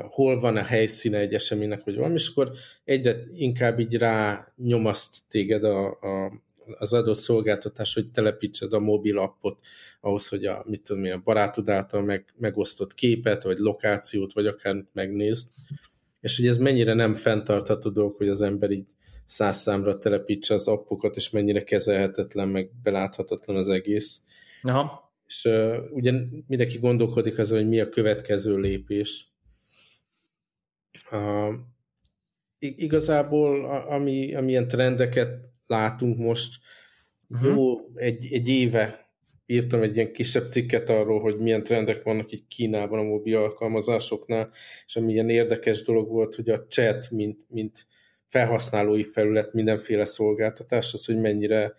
hol 0.09 0.41
van 0.41 0.57
a 0.57 0.63
helyszíne 0.63 1.19
egy 1.19 1.35
eseménynek, 1.35 1.85
vagy 1.85 1.97
valami, 1.97 2.15
és 2.15 2.29
akkor 2.29 2.53
egyre 2.85 3.17
inkább 3.35 3.79
így 3.81 3.95
rá 3.95 4.49
nyomaszt 4.57 5.17
téged 5.29 5.65
a, 5.65 5.87
a 5.87 6.45
az 6.79 6.93
adott 6.93 7.19
szolgáltatás, 7.19 7.95
hogy 7.95 8.11
telepítsed 8.13 8.73
a 8.73 8.79
mobil 8.79 9.19
appot 9.19 9.59
ahhoz, 10.01 10.29
hogy 10.29 10.45
a, 10.45 10.65
mit 10.67 10.83
tudom 10.83 11.05
én, 11.05 11.13
a 11.13 11.21
barátod 11.25 11.69
által 11.69 12.03
meg, 12.03 12.25
megosztott 12.37 12.95
képet, 12.95 13.43
vagy 13.43 13.59
lokációt, 13.59 14.33
vagy 14.33 14.47
akár 14.47 14.85
megnézd. 14.93 15.49
És 16.21 16.37
hogy 16.37 16.47
ez 16.47 16.59
mennyire 16.59 16.95
nem 16.95 17.15
fenntartható 17.15 17.91
dolog, 17.91 18.17
hogy 18.17 18.29
az 18.29 18.41
ember 18.41 18.71
így 18.71 18.87
száz 19.25 19.61
számra 19.61 19.99
telepítse 19.99 20.55
az 20.55 20.69
appokat, 20.69 21.17
és 21.17 21.31
mennyire 21.31 21.65
kezelhetetlen, 21.65 22.49
meg 22.49 22.71
beláthatatlan 22.83 23.57
az 23.57 23.69
egész. 23.69 24.23
Aha. 24.63 25.15
És 25.27 25.45
uh, 25.45 25.77
ugye 25.91 26.13
mindenki 26.47 26.79
gondolkodik 26.79 27.39
azon, 27.39 27.59
hogy 27.59 27.69
mi 27.69 27.81
a 27.81 27.89
következő 27.89 28.59
lépés. 28.59 29.29
Uh, 31.11 31.55
igazából, 32.59 33.71
ami, 33.71 34.35
amilyen 34.35 34.69
trendeket 34.69 35.55
látunk 35.67 36.19
most. 36.19 36.55
Uh-huh. 37.29 37.55
Jó, 37.55 37.77
egy, 37.95 38.29
egy 38.33 38.49
éve 38.49 39.07
írtam 39.47 39.83
egy 39.83 39.97
ilyen 39.97 40.13
kisebb 40.13 40.51
cikket 40.51 40.91
arról, 40.91 41.21
hogy 41.21 41.39
milyen 41.39 41.65
trendek 41.65 42.03
vannak 42.03 42.33
itt 42.33 42.49
Kínában 42.49 42.99
a 42.99 43.03
mobil 43.03 43.37
alkalmazásoknál, 43.37 44.51
és 44.87 44.97
ami 44.97 45.13
ilyen 45.13 45.29
érdekes 45.29 45.83
dolog 45.83 46.09
volt, 46.09 46.35
hogy 46.35 46.49
a 46.49 46.67
chat, 46.67 47.11
mint, 47.11 47.45
mint 47.49 47.87
felhasználói 48.29 49.03
felület, 49.03 49.53
mindenféle 49.53 50.05
szolgáltatás, 50.05 50.93
az, 50.93 51.05
hogy 51.05 51.21
mennyire 51.21 51.75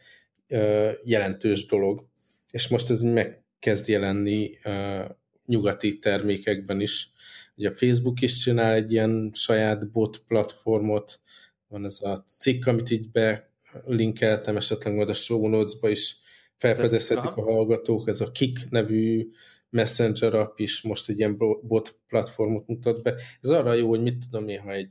uh, 0.50 0.92
jelentős 1.04 1.66
dolog. 1.66 2.06
És 2.52 2.68
most 2.68 2.90
ez 2.90 3.02
megkezd 3.02 3.88
jelenni 3.88 4.50
uh, 4.64 5.06
nyugati 5.46 6.00
termékekben 6.00 6.82
is. 6.82 7.12
Ugye 7.56 7.70
a 7.70 7.76
Facebook 7.76 8.22
is 8.22 8.38
csinál 8.38 8.74
egy 8.74 8.92
ilyen 8.92 9.32
saját 9.34 9.92
bot 9.92 10.24
platformot, 10.28 11.20
van 11.68 11.86
ez 11.86 12.02
a 12.02 12.24
cikk, 12.28 12.66
amit 12.66 12.90
így 12.90 13.12
be 13.12 13.47
linkeltem, 13.86 14.58
esetleg 14.58 14.96
majd 14.96 15.10
a 15.10 15.14
show 15.14 15.48
notes-ba 15.48 15.90
is 15.90 16.18
felfedezhetik 16.58 17.36
a 17.36 17.42
hallgatók, 17.42 18.08
ez 18.08 18.22
a 18.22 18.32
Kik 18.32 18.70
nevű 18.70 19.30
messenger 19.70 20.34
app 20.34 20.60
is 20.60 20.82
most 20.82 21.10
egy 21.10 21.18
ilyen 21.20 21.38
bot 21.62 22.00
platformot 22.08 22.68
mutat 22.68 23.02
be. 23.02 23.16
Ez 23.42 23.50
arra 23.50 23.74
jó, 23.74 23.90
hogy 23.90 24.02
mit 24.02 24.26
tudom 24.30 24.48
én, 24.48 24.60
ha 24.60 24.72
egy, 24.72 24.90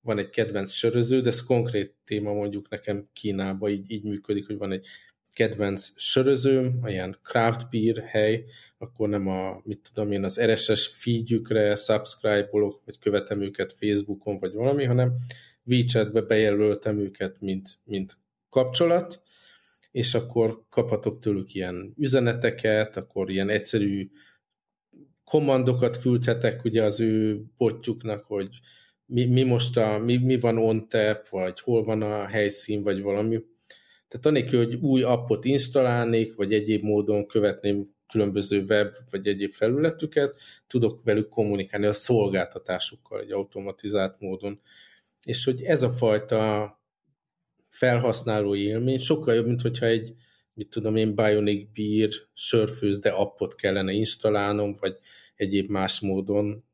van 0.00 0.18
egy 0.18 0.30
kedvenc 0.30 0.70
söröző, 0.70 1.20
de 1.20 1.28
ez 1.28 1.44
konkrét 1.44 1.94
téma 2.04 2.32
mondjuk 2.32 2.68
nekem 2.68 3.08
Kínában 3.12 3.70
így, 3.70 3.90
így 3.90 4.04
működik, 4.04 4.46
hogy 4.46 4.58
van 4.58 4.72
egy 4.72 4.86
kedvenc 5.32 5.92
sörözőm, 5.96 6.80
olyan 6.82 7.18
craft 7.22 7.70
beer 7.70 8.04
hely, 8.04 8.44
akkor 8.78 9.08
nem 9.08 9.28
a, 9.28 9.60
mit 9.64 9.90
tudom 9.92 10.12
én, 10.12 10.24
az 10.24 10.40
RSS 10.40 10.86
feedjükre 10.86 11.74
subscribe-olok, 11.74 12.82
vagy 12.84 12.98
követem 12.98 13.40
őket 13.40 13.76
Facebookon, 13.78 14.38
vagy 14.38 14.52
valami, 14.52 14.84
hanem 14.84 15.12
WeChat-be 15.64 16.20
bejelöltem 16.20 16.98
őket, 16.98 17.40
mint, 17.40 17.78
mint 17.84 18.18
kapcsolat, 18.52 19.22
és 19.90 20.14
akkor 20.14 20.64
kaphatok 20.68 21.18
tőlük 21.18 21.54
ilyen 21.54 21.94
üzeneteket, 21.96 22.96
akkor 22.96 23.30
ilyen 23.30 23.48
egyszerű 23.48 24.10
kommandokat 25.24 25.98
küldhetek 25.98 26.64
ugye 26.64 26.82
az 26.82 27.00
ő 27.00 27.42
botjuknak, 27.56 28.24
hogy 28.24 28.48
mi, 29.06 29.24
mi 29.24 29.42
most 29.42 29.76
a, 29.76 29.98
mi, 29.98 30.16
mi 30.16 30.40
van 30.40 30.58
on 30.58 30.88
tap, 30.88 31.28
vagy 31.28 31.60
hol 31.60 31.84
van 31.84 32.02
a 32.02 32.26
helyszín, 32.26 32.82
vagy 32.82 33.02
valami. 33.02 33.40
Tehát 34.08 34.26
anélkül, 34.26 34.64
hogy 34.64 34.74
új 34.74 35.02
appot 35.02 35.44
installálnék, 35.44 36.34
vagy 36.34 36.52
egyéb 36.52 36.82
módon 36.82 37.26
követném 37.26 37.94
különböző 38.08 38.64
web, 38.68 38.94
vagy 39.10 39.26
egyéb 39.26 39.52
felületüket, 39.52 40.34
tudok 40.66 41.04
velük 41.04 41.28
kommunikálni 41.28 41.86
a 41.86 41.92
szolgáltatásukkal 41.92 43.20
egy 43.20 43.32
automatizált 43.32 44.20
módon. 44.20 44.60
És 45.24 45.44
hogy 45.44 45.62
ez 45.62 45.82
a 45.82 45.90
fajta 45.90 46.81
felhasználói 47.72 48.66
élmény 48.66 48.98
sokkal 48.98 49.34
jobb, 49.34 49.46
mint 49.46 49.60
hogyha 49.60 49.86
egy, 49.86 50.14
mit 50.54 50.68
tudom 50.68 50.96
én, 50.96 51.14
Bionic 51.14 51.68
Beer 51.74 52.10
sörfőzde 52.32 53.10
appot 53.10 53.54
kellene 53.54 53.92
installálnom, 53.92 54.76
vagy 54.80 54.96
egyéb 55.34 55.70
más 55.70 56.00
módon 56.00 56.64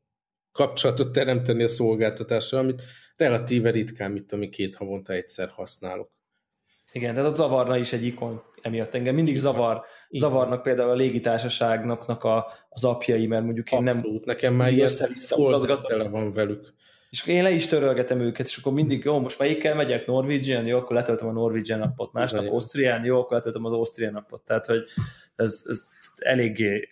kapcsolatot 0.51 1.11
teremteni 1.11 1.63
a 1.63 1.67
szolgáltatásra, 1.67 2.59
amit 2.59 2.81
relatíve 3.15 3.71
ritkán, 3.71 4.11
mit 4.11 4.25
tudom 4.25 4.49
két 4.49 4.75
havonta 4.75 5.13
egyszer 5.13 5.49
használok. 5.49 6.11
Igen, 6.91 7.13
tehát 7.13 7.29
ott 7.29 7.35
zavarna 7.35 7.77
is 7.77 7.93
egy 7.93 8.05
ikon 8.05 8.41
emiatt 8.61 8.93
engem. 8.93 9.15
Mindig 9.15 9.35
zavar, 9.35 9.83
Igen. 10.09 10.29
zavarnak 10.29 10.61
például 10.61 10.89
a 10.89 10.93
légitársaságnak 10.93 12.23
a, 12.23 12.47
az 12.69 12.83
apjai, 12.83 13.27
mert 13.27 13.43
mondjuk 13.43 13.71
én 13.71 13.87
Abszolút, 13.87 14.25
nem... 14.25 14.35
nekem 14.35 14.53
már 14.53 14.71
ilyen 14.71 14.89
tele 15.87 16.07
van 16.07 16.33
velük. 16.33 16.73
És 17.09 17.27
én 17.27 17.43
le 17.43 17.51
is 17.51 17.67
törölgetem 17.67 18.19
őket, 18.19 18.47
és 18.47 18.57
akkor 18.57 18.73
mindig, 18.73 19.03
jó, 19.03 19.19
most 19.19 19.39
melyikkel 19.39 19.75
megyek? 19.75 20.05
Norwegian? 20.05 20.65
Jó, 20.65 20.77
akkor 20.77 20.95
letöltöm 20.95 21.27
a 21.27 21.31
Norwegian 21.31 21.81
appot. 21.81 22.13
Másnap 22.13 22.47
Austrian? 22.47 23.03
Jó, 23.03 23.19
akkor 23.19 23.37
letöltöm 23.37 23.65
az 23.65 23.71
Austrian 23.71 24.15
appot. 24.15 24.41
Tehát, 24.41 24.65
hogy 24.65 24.83
ez, 25.35 25.63
ez 25.67 25.85
eléggé 26.17 26.89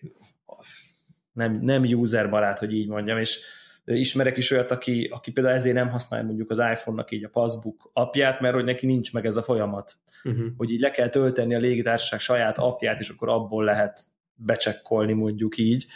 nem, 1.34 1.60
nem 1.62 1.84
user 1.84 2.30
barát, 2.30 2.60
hogy 2.60 2.74
így 2.74 2.88
mondjam, 2.88 3.18
és 3.18 3.40
ismerek 3.86 4.38
is 4.38 4.52
olyat, 4.52 4.72
aki, 4.72 5.10
aki 5.14 5.32
például 5.32 5.56
ezért 5.56 5.76
nem 5.76 5.90
használja 5.90 6.26
mondjuk 6.26 6.50
az 6.50 6.58
iPhone-nak 6.58 7.12
így 7.12 7.24
a 7.24 7.30
Passbook 7.30 7.90
apját, 7.94 8.40
mert 8.40 8.54
hogy 8.54 8.64
neki 8.64 8.86
nincs 8.86 9.14
meg 9.14 9.26
ez 9.26 9.38
a 9.38 9.42
folyamat, 9.42 9.94
uh-huh. 10.24 10.46
hogy 10.58 10.72
így 10.72 10.80
le 10.80 10.92
kell 10.92 11.10
tölteni 11.10 11.56
a 11.56 11.60
légitársaság 11.60 12.20
saját 12.20 12.58
apját, 12.58 13.00
és 13.00 13.10
akkor 13.10 13.30
abból 13.30 13.64
lehet 13.64 14.00
becsekkolni 14.36 15.14
mondjuk 15.14 15.58
így, 15.58 15.86
uh, 15.86 15.92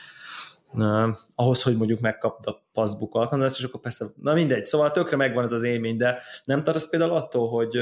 ahhoz, 1.35 1.61
hogy 1.63 1.77
mondjuk 1.77 1.99
megkapd 1.99 2.47
a 2.47 2.63
Passbook 2.73 3.15
alkalmazást, 3.15 3.59
és 3.59 3.65
akkor 3.65 3.79
persze, 3.79 4.05
na 4.21 4.33
mindegy, 4.33 4.65
szóval 4.65 4.91
tökre 4.91 5.15
megvan 5.15 5.43
ez 5.43 5.51
az 5.51 5.63
élmény, 5.63 5.97
de 5.97 6.21
nem 6.45 6.63
tartasz 6.63 6.89
például 6.89 7.15
attól, 7.15 7.49
hogy, 7.49 7.77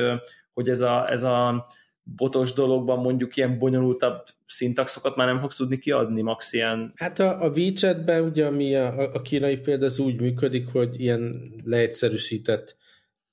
hogy 0.54 0.70
ez 0.70 0.82
a, 0.82 1.12
ez 1.12 1.24
a 1.24 1.68
botos 2.04 2.54
dologban 2.54 3.00
mondjuk 3.00 3.36
ilyen 3.36 3.58
bonyolultabb 3.58 4.24
szintaxokat 4.46 5.16
már 5.16 5.28
nem 5.28 5.40
fogsz 5.40 5.56
tudni 5.56 5.78
kiadni, 5.78 6.22
max 6.22 6.54
ilyen... 6.54 6.94
Hát 6.96 7.20
a, 7.20 7.44
a 7.44 7.50
WeChat-ben 7.50 8.24
ugye, 8.24 8.46
ami 8.46 8.76
a, 8.76 9.14
a 9.14 9.22
kínai 9.22 9.58
példa, 9.58 9.86
az 9.86 10.00
úgy 10.00 10.22
működik, 10.22 10.72
hogy 10.72 11.02
ilyen 11.02 11.54
leegyszerűsített 11.64 12.78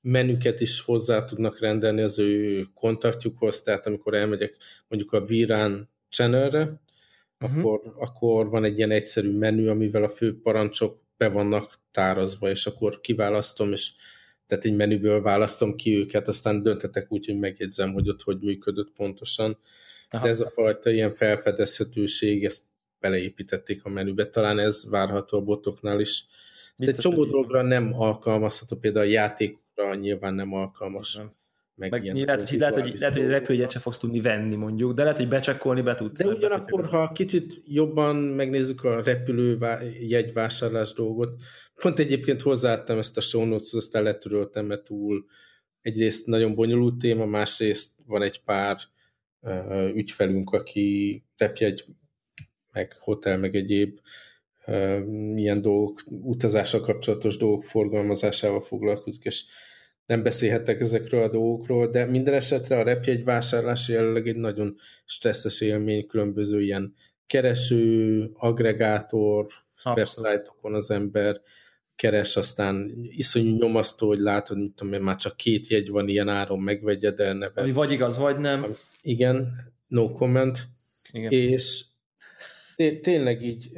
menüket 0.00 0.60
is 0.60 0.80
hozzá 0.80 1.24
tudnak 1.24 1.60
rendelni 1.60 2.02
az 2.02 2.18
ő 2.18 2.64
kontaktjukhoz, 2.74 3.62
tehát 3.62 3.86
amikor 3.86 4.14
elmegyek 4.14 4.56
mondjuk 4.88 5.12
a 5.12 5.24
Virán 5.24 5.90
channelre, 6.08 6.80
uh-huh. 7.40 7.58
akkor, 7.58 7.94
akkor 7.96 8.48
van 8.48 8.64
egy 8.64 8.76
ilyen 8.78 8.90
egyszerű 8.90 9.38
menü, 9.38 9.68
amivel 9.68 10.02
a 10.02 10.08
fő 10.08 10.40
parancsok 10.40 11.00
be 11.16 11.28
vannak 11.28 11.80
tárazva, 11.90 12.50
és 12.50 12.66
akkor 12.66 13.00
kiválasztom, 13.00 13.72
és 13.72 13.92
tehát 14.46 14.64
egy 14.64 14.76
menüből 14.76 15.22
választom 15.22 15.76
ki 15.76 15.96
őket, 15.96 16.28
aztán 16.28 16.62
döntetek 16.62 17.12
úgy, 17.12 17.26
hogy 17.26 17.38
megjegyzem, 17.38 17.92
hogy 17.92 18.08
ott 18.08 18.22
hogy 18.22 18.40
működött 18.40 18.92
pontosan. 18.92 19.58
Aha. 20.10 20.24
De 20.24 20.28
ez 20.30 20.40
a 20.40 20.48
fajta 20.48 20.90
ilyen 20.90 21.14
felfedezhetőség, 21.14 22.44
ezt 22.44 22.64
beleépítették 23.00 23.84
a 23.84 23.88
menübe, 23.88 24.28
talán 24.28 24.58
ez 24.58 24.90
várható 24.90 25.38
a 25.38 25.42
botoknál 25.42 26.00
is. 26.00 26.26
Biztos, 26.76 27.04
egy 27.04 27.10
csomó 27.10 27.24
dologra 27.24 27.62
nem 27.62 28.00
alkalmazható, 28.00 28.76
például 28.76 29.06
a 29.06 29.08
játékra 29.08 29.94
nyilván 29.94 30.34
nem 30.34 30.52
alkalmas. 30.52 31.14
Nem 31.14 31.34
meg, 31.76 31.90
meg 31.90 32.04
ilyen 32.04 32.16
lehet, 32.16 32.48
hogy, 32.48 32.58
lehet, 32.58 32.74
hogy, 32.74 32.98
lehet, 32.98 33.16
hogy 33.16 33.26
repülőjegyet 33.26 33.70
se 33.70 33.78
fogsz 33.78 33.98
tudni 33.98 34.20
venni 34.20 34.54
mondjuk, 34.54 34.92
de 34.92 35.02
lehet, 35.02 35.16
hogy 35.16 35.28
becsekkolni 35.28 35.80
be 35.80 35.94
tudsz. 35.94 36.18
De 36.18 36.26
ugyanakkor, 36.26 36.86
ha 36.86 37.12
kicsit 37.12 37.62
jobban 37.64 38.16
megnézzük 38.16 38.84
a 38.84 39.02
repülő 39.02 39.58
jegyvásárlás 40.00 40.92
dolgot, 40.92 41.40
pont 41.74 41.98
egyébként 41.98 42.42
hozzáadtam 42.42 42.98
ezt 42.98 43.16
a 43.16 43.20
show 43.20 43.44
notes 43.44 43.72
aztán 43.72 44.02
letöröltem, 44.02 44.66
mert 44.66 44.84
túl 44.84 45.24
egyrészt 45.80 46.26
nagyon 46.26 46.54
bonyolult 46.54 46.98
téma, 46.98 47.26
másrészt 47.26 47.92
van 48.06 48.22
egy 48.22 48.42
pár 48.44 48.76
uh, 49.40 49.94
ügyfelünk, 49.94 50.50
aki 50.50 51.22
repjegy, 51.36 51.84
meg 52.72 52.96
hotel, 52.98 53.38
meg 53.38 53.54
egyéb 53.54 53.98
uh, 54.66 55.00
ilyen 55.34 55.62
dolgok, 55.62 56.00
utazással 56.06 56.80
kapcsolatos 56.80 57.36
dolgok 57.36 57.64
forgalmazásával 57.64 58.60
foglalkozik, 58.60 59.24
és 59.24 59.44
nem 60.06 60.22
beszélhetek 60.22 60.80
ezekről 60.80 61.22
a 61.22 61.28
dolgokról, 61.28 61.90
de 61.90 62.04
minden 62.04 62.34
esetre 62.34 62.78
a 62.78 62.82
repjegy 62.82 63.24
vásárlás 63.24 63.88
jelenleg 63.88 64.28
egy 64.28 64.36
nagyon 64.36 64.76
stresszes 65.04 65.60
élmény, 65.60 66.06
különböző 66.06 66.60
ilyen 66.62 66.94
kereső, 67.26 68.30
agregátor, 68.34 69.46
websájtokon 69.84 70.74
az 70.74 70.90
ember 70.90 71.40
keres, 71.96 72.36
aztán 72.36 72.92
iszonyú 73.08 73.56
nyomasztó, 73.56 74.06
hogy 74.06 74.18
látod, 74.18 74.58
mint 74.58 74.74
tudom 74.74 74.92
én, 74.92 75.00
már 75.00 75.16
csak 75.16 75.36
két 75.36 75.66
jegy 75.66 75.88
van 75.88 76.08
ilyen 76.08 76.28
áron, 76.28 76.60
megvegye, 76.60 77.10
de 77.10 77.32
neve. 77.32 77.60
Ami 77.60 77.72
vagy 77.72 77.90
igaz, 77.92 78.16
vagy 78.16 78.38
nem. 78.38 78.66
Igen, 79.02 79.52
no 79.86 80.12
comment. 80.12 80.66
Igen. 81.12 81.30
És 81.30 81.84
tényleg 83.02 83.42
így 83.42 83.70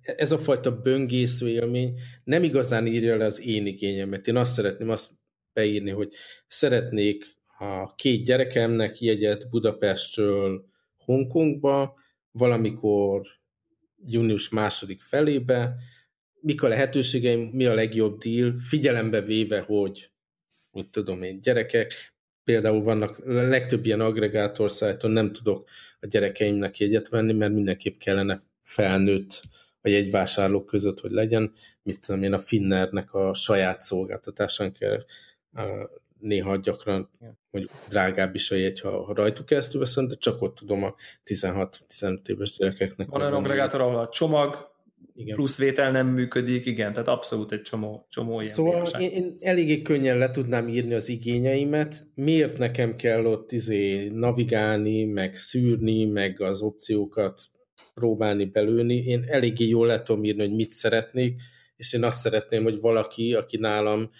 ez 0.00 0.32
a 0.32 0.38
fajta 0.38 0.80
böngésző 0.80 1.48
élmény 1.48 1.98
nem 2.24 2.42
igazán 2.42 2.86
írja 2.86 3.16
le 3.16 3.24
az 3.24 3.40
én 3.40 3.66
igényemet. 3.66 4.28
Én 4.28 4.36
azt 4.36 4.52
szeretném, 4.52 4.90
azt 4.90 5.10
beírni, 5.52 5.90
hogy 5.90 6.12
szeretnék 6.46 7.24
a 7.58 7.94
két 7.94 8.24
gyerekemnek 8.24 9.00
jegyet 9.00 9.48
Budapestről 9.50 10.64
Hongkongba, 10.96 11.98
valamikor 12.30 13.26
június 14.06 14.48
második 14.48 15.00
felébe, 15.00 15.74
mik 16.40 16.62
a 16.62 16.68
lehetőségeim, 16.68 17.40
mi 17.40 17.66
a 17.66 17.74
legjobb 17.74 18.18
deal, 18.18 18.54
figyelembe 18.68 19.20
véve, 19.20 19.60
hogy 19.60 20.10
mit 20.70 20.88
tudom 20.88 21.22
én, 21.22 21.40
gyerekek, 21.40 22.14
például 22.44 22.82
vannak, 22.82 23.18
a 23.18 23.32
legtöbb 23.32 23.86
ilyen 23.86 24.00
agregátor 24.00 24.70
szájton 24.70 25.10
nem 25.10 25.32
tudok 25.32 25.68
a 26.00 26.06
gyerekeimnek 26.06 26.78
jegyet 26.78 27.08
venni, 27.08 27.32
mert 27.32 27.52
mindenképp 27.52 27.98
kellene 27.98 28.42
felnőtt 28.62 29.42
a 29.80 29.88
jegyvásárlók 29.88 30.66
között, 30.66 31.00
hogy 31.00 31.10
legyen, 31.10 31.52
mit 31.82 32.00
tudom 32.00 32.22
én, 32.22 32.32
a 32.32 32.38
Finnernek 32.38 33.14
a 33.14 33.34
saját 33.34 33.80
szolgáltatásán 33.80 34.72
kell 34.72 35.04
néha 36.18 36.56
gyakran 36.56 37.10
mondjuk 37.50 37.74
drágább 37.88 38.34
is 38.34 38.50
a 38.50 38.54
jegy, 38.54 38.80
ha, 38.80 39.04
ha 39.04 39.14
rajtuk 39.14 39.46
keresztül 39.46 39.80
veszem, 39.80 40.08
de 40.08 40.14
csak 40.14 40.42
ott 40.42 40.54
tudom 40.54 40.84
a 40.84 40.94
16-15 41.24 42.28
éves 42.28 42.56
gyerekeknek. 42.56 43.08
Van 43.08 43.20
olyan 43.20 43.34
agregátor, 43.34 43.80
ahol 43.80 43.98
a 43.98 44.08
csomag 44.08 44.70
igen. 45.14 45.36
plusz 45.36 45.58
vétel 45.58 45.90
nem 45.90 46.06
működik, 46.06 46.66
igen, 46.66 46.92
tehát 46.92 47.08
abszolút 47.08 47.52
egy 47.52 47.62
csomó, 47.62 48.06
csomó 48.08 48.40
ilyen 48.40 48.52
Szóval 48.52 48.86
én, 48.98 49.10
én 49.10 49.36
eléggé 49.40 49.82
könnyen 49.82 50.18
le 50.18 50.30
tudnám 50.30 50.68
írni 50.68 50.94
az 50.94 51.08
igényeimet, 51.08 52.04
miért 52.14 52.58
nekem 52.58 52.96
kell 52.96 53.24
ott 53.24 53.52
izé 53.52 54.08
navigálni, 54.08 55.04
meg 55.04 55.36
szűrni, 55.36 56.04
meg 56.04 56.40
az 56.40 56.60
opciókat 56.60 57.42
próbálni 57.94 58.44
belőni, 58.44 58.96
én 58.96 59.24
eléggé 59.26 59.68
jól 59.68 59.86
le 59.86 60.02
tudom 60.02 60.24
írni, 60.24 60.40
hogy 60.40 60.54
mit 60.54 60.72
szeretnék, 60.72 61.40
és 61.76 61.92
én 61.92 62.04
azt 62.04 62.20
szeretném, 62.20 62.62
hogy 62.62 62.80
valaki, 62.80 63.34
aki 63.34 63.56
nálam 63.56 64.10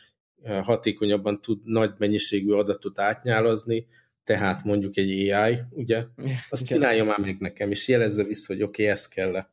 hatékonyabban 0.45 1.41
tud 1.41 1.59
nagy 1.65 1.93
mennyiségű 1.99 2.51
adatot 2.53 2.99
átnyálazni, 2.99 3.87
tehát 4.25 4.65
mondjuk 4.65 4.97
egy 4.97 5.31
AI, 5.31 5.59
ugye, 5.71 6.05
azt 6.51 6.65
csinálja 6.65 7.05
már 7.05 7.19
meg 7.19 7.39
nekem, 7.39 7.71
és 7.71 7.89
jelezze 7.89 8.25
vissza, 8.25 8.53
hogy 8.53 8.63
oké, 8.63 8.83
okay, 8.83 8.95
ez 8.95 9.09
kell 9.09 9.37
-e. 9.37 9.51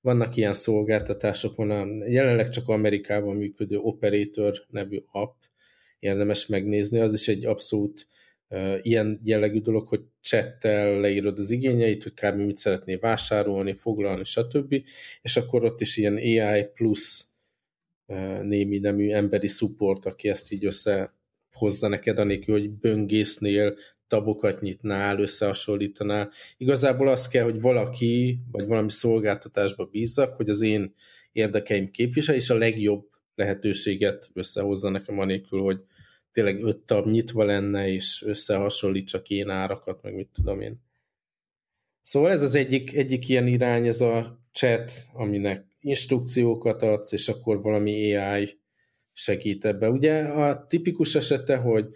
Vannak 0.00 0.36
ilyen 0.36 0.52
szolgáltatások, 0.52 1.56
van 1.56 2.02
jelenleg 2.08 2.48
csak 2.48 2.68
Amerikában 2.68 3.36
működő 3.36 3.76
Operator 3.76 4.64
nevű 4.68 4.98
app, 5.12 5.34
érdemes 5.98 6.46
megnézni, 6.46 6.98
az 6.98 7.12
is 7.12 7.28
egy 7.28 7.44
abszolút 7.44 8.06
uh, 8.48 8.78
ilyen 8.82 9.20
jellegű 9.24 9.60
dolog, 9.60 9.88
hogy 9.88 10.00
csettel 10.20 11.00
leírod 11.00 11.38
az 11.38 11.50
igényeit, 11.50 12.02
hogy 12.02 12.14
kb. 12.14 12.36
mit 12.36 12.56
szeretnél 12.56 12.98
vásárolni, 12.98 13.74
foglalni, 13.74 14.24
stb. 14.24 14.74
És 15.22 15.36
akkor 15.36 15.64
ott 15.64 15.80
is 15.80 15.96
ilyen 15.96 16.16
AI 16.16 16.64
plusz 16.74 17.35
némi 18.42 18.78
nemű 18.78 19.10
emberi 19.10 19.46
support, 19.46 20.06
aki 20.06 20.28
ezt 20.28 20.52
így 20.52 20.64
összehozza 20.64 21.88
neked, 21.88 22.18
anélkül, 22.18 22.58
hogy 22.58 22.70
böngésznél, 22.70 23.76
tabokat 24.08 24.60
nyitnál, 24.60 25.20
összehasonlítanál. 25.20 26.30
Igazából 26.56 27.08
az 27.08 27.28
kell, 27.28 27.44
hogy 27.44 27.60
valaki, 27.60 28.38
vagy 28.50 28.66
valami 28.66 28.90
szolgáltatásba 28.90 29.84
bízzak, 29.84 30.36
hogy 30.36 30.50
az 30.50 30.62
én 30.62 30.94
érdekeim 31.32 31.90
képvisel, 31.90 32.34
és 32.34 32.50
a 32.50 32.56
legjobb 32.58 33.08
lehetőséget 33.34 34.30
összehozza 34.32 34.88
nekem, 34.88 35.18
anélkül, 35.18 35.60
hogy 35.60 35.80
tényleg 36.32 36.62
öt 36.62 36.78
tab 36.78 37.06
nyitva 37.06 37.44
lenne, 37.44 37.88
és 37.88 38.22
összehasonlítsak 38.26 39.30
én 39.30 39.48
árakat, 39.48 40.02
meg 40.02 40.14
mit 40.14 40.28
tudom 40.32 40.60
én. 40.60 40.84
Szóval 42.02 42.30
ez 42.30 42.42
az 42.42 42.54
egyik, 42.54 42.96
egyik 42.96 43.28
ilyen 43.28 43.46
irány, 43.46 43.86
ez 43.86 44.00
a 44.00 44.40
chat, 44.52 44.92
aminek 45.12 45.75
instrukciókat 45.86 46.82
adsz, 46.82 47.12
és 47.12 47.28
akkor 47.28 47.62
valami 47.62 48.16
AI 48.16 48.58
segít 49.12 49.64
ebbe. 49.64 49.90
Ugye 49.90 50.22
a 50.22 50.66
tipikus 50.66 51.14
esete, 51.14 51.56
hogy 51.56 51.88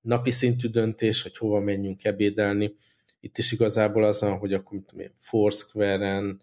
napi 0.00 0.30
szintű 0.30 0.68
döntés, 0.68 1.22
hogy 1.22 1.36
hova 1.36 1.60
menjünk 1.60 2.04
ebédelni, 2.04 2.74
itt 3.20 3.38
is 3.38 3.52
igazából 3.52 4.04
az, 4.04 4.18
hogy 4.18 4.52
akkor 4.52 4.78
Foursquare-en, 5.18 6.40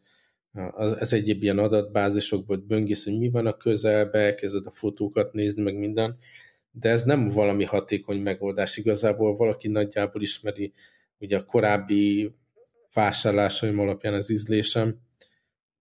az, 0.72 0.98
ez 1.00 1.14
egyéb 1.14 1.44
ilyen 1.44 1.58
adatbázisokból 1.58 2.58
böngész, 2.58 3.04
hogy 3.04 3.18
mi 3.18 3.30
van 3.30 3.46
a 3.46 3.58
közelbe, 3.58 4.36
kezded 4.36 4.66
a 4.66 4.72
fotókat 4.72 5.34
nézni, 5.34 5.64
meg 5.64 5.78
minden, 5.78 6.18
de 6.72 6.90
ez 6.90 7.04
nem 7.04 7.28
valami 7.28 7.64
hatékony 7.64 8.22
megoldás. 8.22 8.78
Igazából 8.78 9.36
valaki 9.36 9.68
nagyjából 9.68 10.22
ismeri 10.22 10.74
ugye 11.20 11.38
a 11.38 11.46
korábbi 11.46 12.32
vásárlásaim 12.94 13.80
alapján 13.80 14.14
az 14.14 14.30
ízlésem, 14.30 15.00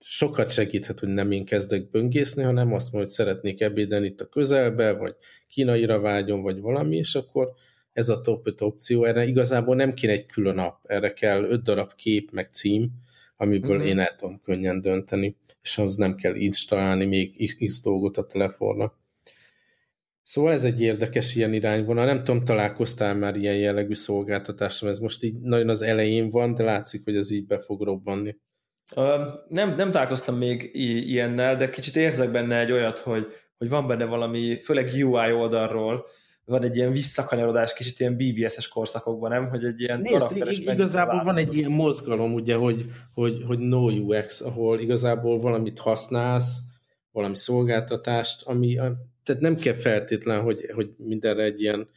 sokat 0.00 0.52
segíthet, 0.52 1.00
hogy 1.00 1.08
nem 1.08 1.30
én 1.30 1.44
kezdek 1.44 1.90
böngészni, 1.90 2.42
hanem 2.42 2.72
azt 2.72 2.92
mondja, 2.92 3.00
hogy 3.00 3.08
szeretnék 3.08 3.60
ebédelni 3.60 4.06
itt 4.06 4.20
a 4.20 4.28
közelbe, 4.28 4.92
vagy 4.92 5.14
kínaira 5.48 6.00
vágyom, 6.00 6.42
vagy 6.42 6.60
valami, 6.60 6.96
és 6.96 7.14
akkor 7.14 7.52
ez 7.92 8.08
a 8.08 8.20
top 8.20 8.46
5 8.46 8.60
opció. 8.60 9.04
Erre 9.04 9.26
igazából 9.26 9.76
nem 9.76 9.94
kéne 9.94 10.12
egy 10.12 10.26
külön 10.26 10.58
app, 10.58 10.84
erre 10.86 11.12
kell 11.12 11.44
öt 11.44 11.62
darab 11.62 11.94
kép, 11.94 12.30
meg 12.30 12.48
cím, 12.52 12.90
amiből 13.36 13.76
uh-huh. 13.76 13.88
én 13.88 13.98
el 13.98 14.16
tudom 14.16 14.40
könnyen 14.40 14.80
dönteni, 14.80 15.36
és 15.62 15.78
az 15.78 15.96
nem 15.96 16.14
kell 16.14 16.34
installálni 16.34 17.04
még 17.04 17.54
x 17.66 17.82
dolgot 17.82 18.16
a 18.16 18.26
telefonra. 18.26 18.98
Szóval 20.22 20.52
ez 20.52 20.64
egy 20.64 20.80
érdekes 20.80 21.34
ilyen 21.34 21.52
irányvonal. 21.52 22.04
Nem 22.04 22.24
tudom, 22.24 22.44
találkoztál 22.44 23.14
már 23.14 23.36
ilyen 23.36 23.56
jellegű 23.56 23.94
szolgáltatásom, 23.94 24.88
ez 24.88 24.98
most 24.98 25.22
így 25.22 25.40
nagyon 25.40 25.68
az 25.68 25.82
elején 25.82 26.30
van, 26.30 26.54
de 26.54 26.62
látszik, 26.62 27.04
hogy 27.04 27.16
ez 27.16 27.30
így 27.30 27.46
be 27.46 27.60
fog 27.60 27.82
robbanni. 27.82 28.36
Nem, 29.48 29.74
nem 29.76 29.90
találkoztam 29.90 30.36
még 30.36 30.70
ilyennel, 30.72 31.56
de 31.56 31.70
kicsit 31.70 31.96
érzek 31.96 32.30
benne 32.30 32.58
egy 32.58 32.72
olyat, 32.72 32.98
hogy, 32.98 33.26
hogy 33.58 33.68
van 33.68 33.86
benne 33.86 34.04
valami, 34.04 34.60
főleg 34.60 34.90
UI 34.94 35.32
oldalról, 35.32 36.06
van 36.44 36.62
egy 36.62 36.76
ilyen 36.76 36.92
visszakanyarodás 36.92 37.72
kicsit 37.72 38.00
ilyen 38.00 38.16
BBS-es 38.16 38.68
korszakokban, 38.68 39.30
nem? 39.30 39.48
Hogy 39.48 39.64
egy 39.64 39.80
ilyen 39.80 40.00
Nézd, 40.00 40.36
igazából 40.50 41.24
van 41.24 41.36
egy 41.36 41.54
ilyen 41.54 41.70
mozgalom, 41.70 42.34
ugye, 42.34 42.54
hogy, 42.54 42.84
hogy, 43.14 43.42
hogy 43.46 43.58
no 43.58 43.90
UX, 43.90 44.40
ahol 44.40 44.80
igazából 44.80 45.40
valamit 45.40 45.78
használsz, 45.78 46.58
valami 47.12 47.36
szolgáltatást, 47.36 48.42
ami, 48.46 48.74
tehát 49.24 49.40
nem 49.40 49.56
kell 49.56 49.74
feltétlen, 49.74 50.40
hogy, 50.40 50.70
hogy 50.74 50.90
mindenre 50.96 51.42
egy 51.42 51.60
ilyen, 51.60 51.88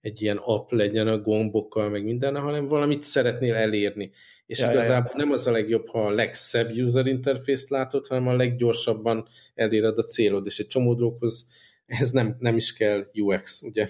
egy 0.00 0.22
ilyen 0.22 0.36
app 0.36 0.70
legyen 0.70 1.08
a 1.08 1.18
gombokkal, 1.18 1.88
meg 1.88 2.04
minden, 2.04 2.40
hanem 2.40 2.66
valamit 2.66 3.02
szeretnél 3.02 3.54
elérni. 3.54 4.10
És 4.46 4.58
ja, 4.58 4.70
igazából 4.70 5.10
ja, 5.14 5.18
ja. 5.18 5.24
nem 5.24 5.32
az 5.32 5.46
a 5.46 5.50
legjobb, 5.50 5.88
ha 5.88 6.06
a 6.06 6.10
legszebb 6.10 6.70
user 6.70 7.06
interface-t 7.06 7.68
látod, 7.68 8.06
hanem 8.06 8.28
a 8.28 8.36
leggyorsabban 8.36 9.28
eléred 9.54 9.98
a 9.98 10.02
célod, 10.02 10.46
és 10.46 10.58
egy 10.58 10.66
csomó 10.66 10.94
dolgokhoz 10.94 11.46
ez 11.88 12.10
nem, 12.10 12.36
nem 12.38 12.56
is 12.56 12.72
kell 12.72 13.06
UX, 13.14 13.62
ugye? 13.62 13.88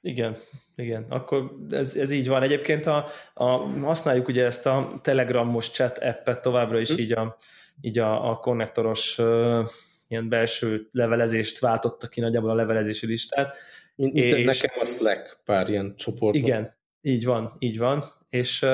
Igen, 0.00 0.36
igen, 0.76 1.06
akkor 1.08 1.52
ez, 1.70 1.96
ez 1.96 2.10
így 2.10 2.28
van. 2.28 2.42
Egyébként 2.42 2.86
a, 2.86 3.06
a, 3.34 3.44
használjuk 3.80 4.28
ugye 4.28 4.44
ezt 4.44 4.66
a 4.66 5.00
Telegramos 5.02 5.70
chat 5.70 5.98
appet 5.98 6.42
továbbra 6.42 6.80
is 6.80 6.90
hm. 6.90 6.98
így 6.98 7.12
a, 7.12 7.36
így 7.80 7.98
a, 7.98 8.30
a 8.30 8.36
konnektoros 8.36 9.18
uh, 9.18 9.66
ilyen 10.08 10.28
belső 10.28 10.88
levelezést 10.92 11.58
váltotta 11.58 12.08
ki 12.08 12.20
nagyjából 12.20 12.50
a 12.50 12.54
levelezési 12.54 13.06
listát. 13.06 13.54
Mint 13.98 14.16
és, 14.16 14.44
nekem 14.44 14.80
a 14.80 14.84
Slack 14.84 15.40
pár 15.44 15.68
ilyen 15.68 15.94
csoport. 15.96 16.34
Igen, 16.34 16.76
így 17.00 17.24
van, 17.24 17.52
így 17.58 17.78
van. 17.78 18.04
És, 18.28 18.66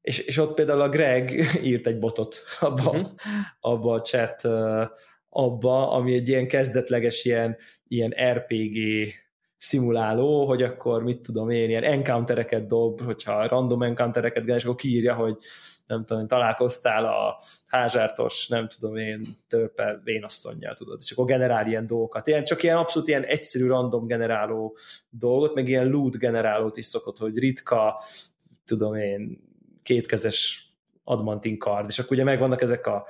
és, 0.00 0.18
és 0.18 0.38
ott 0.38 0.54
például 0.54 0.80
a 0.80 0.88
Greg 0.88 1.44
írt 1.70 1.86
egy 1.86 1.98
botot 1.98 2.42
abba, 2.60 2.90
uh-huh. 2.90 3.10
abba 3.60 3.92
a 3.92 4.00
chat 4.00 4.42
abba, 5.28 5.90
ami 5.90 6.14
egy 6.14 6.28
ilyen 6.28 6.48
kezdetleges 6.48 7.24
ilyen, 7.24 7.56
ilyen 7.88 8.14
RPG 8.32 8.78
szimuláló, 9.56 10.46
hogy 10.46 10.62
akkor 10.62 11.02
mit 11.02 11.20
tudom 11.20 11.50
én, 11.50 11.68
ilyen 11.68 11.84
encountereket 11.84 12.66
dob, 12.66 13.00
hogyha 13.00 13.48
random 13.48 13.82
encountereket 13.82 14.48
és 14.48 14.64
akkor 14.64 14.76
kiírja, 14.76 15.14
hogy 15.14 15.36
nem 15.88 16.04
tudom, 16.04 16.26
találkoztál 16.26 17.04
a 17.04 17.40
házártos, 17.66 18.48
nem 18.48 18.68
tudom 18.68 18.96
én, 18.96 19.26
törpe 19.48 20.00
vénasszonyjal, 20.04 20.74
tudod, 20.74 20.98
és 21.04 21.10
akkor 21.10 21.24
generál 21.24 21.66
ilyen 21.66 21.86
dolgokat. 21.86 22.26
Ilyen, 22.26 22.44
csak 22.44 22.62
ilyen 22.62 22.76
abszolút 22.76 23.08
ilyen 23.08 23.24
egyszerű 23.24 23.66
random 23.66 24.06
generáló 24.06 24.76
dolgot, 25.10 25.54
meg 25.54 25.68
ilyen 25.68 25.88
loot 25.88 26.18
generálót 26.18 26.76
is 26.76 26.84
szokott, 26.84 27.18
hogy 27.18 27.38
ritka, 27.38 28.02
tudom 28.64 28.94
én, 28.94 29.40
kétkezes 29.82 30.68
admantin 31.04 31.58
card, 31.58 31.88
és 31.88 31.98
akkor 31.98 32.12
ugye 32.12 32.24
megvannak 32.24 32.62
ezek 32.62 32.86
a 32.86 33.06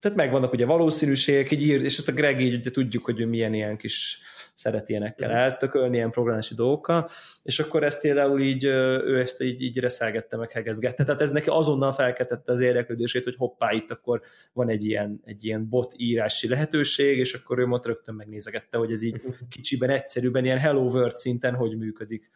tehát 0.00 0.16
megvannak 0.16 0.52
ugye 0.52 0.66
valószínűségek, 0.66 1.50
így 1.50 1.62
ír, 1.62 1.82
és 1.82 1.96
ezt 1.96 2.08
a 2.08 2.12
Greg 2.12 2.40
így 2.40 2.54
ugye 2.54 2.70
tudjuk, 2.70 3.04
hogy 3.04 3.20
ő 3.20 3.26
milyen 3.26 3.54
ilyen 3.54 3.76
kis 3.76 4.20
szeret 4.58 4.88
ilyenekkel 4.88 5.30
eltökölni, 5.30 5.96
ilyen 5.96 6.10
programálási 6.10 6.54
dolgokkal, 6.54 7.08
és 7.42 7.58
akkor 7.58 7.82
ezt 7.82 8.00
például 8.00 8.40
így, 8.40 8.64
ő 8.64 9.20
ezt 9.20 9.42
így, 9.42 9.62
így 9.62 9.78
reszelgette, 9.78 10.36
meg 10.36 10.52
hegezgette. 10.52 11.04
Tehát 11.04 11.20
ez 11.20 11.30
neki 11.30 11.48
azonnal 11.48 11.92
felkeltette 11.92 12.52
az 12.52 12.60
érdeklődését, 12.60 13.24
hogy 13.24 13.36
hoppá, 13.36 13.72
itt 13.72 13.90
akkor 13.90 14.22
van 14.52 14.68
egy 14.68 14.84
ilyen, 14.86 15.20
egy 15.24 15.44
ilyen 15.44 15.68
bot 15.68 15.94
írási 15.96 16.48
lehetőség, 16.48 17.18
és 17.18 17.34
akkor 17.34 17.58
ő 17.58 17.64
ott 17.64 17.86
rögtön 17.86 18.14
megnézegette, 18.14 18.78
hogy 18.78 18.92
ez 18.92 19.02
így 19.02 19.22
kicsiben, 19.48 19.90
egyszerűben, 19.90 20.44
ilyen 20.44 20.58
Hello 20.58 20.82
World 20.82 21.14
szinten 21.14 21.54
hogy 21.54 21.76
működik. 21.76 22.30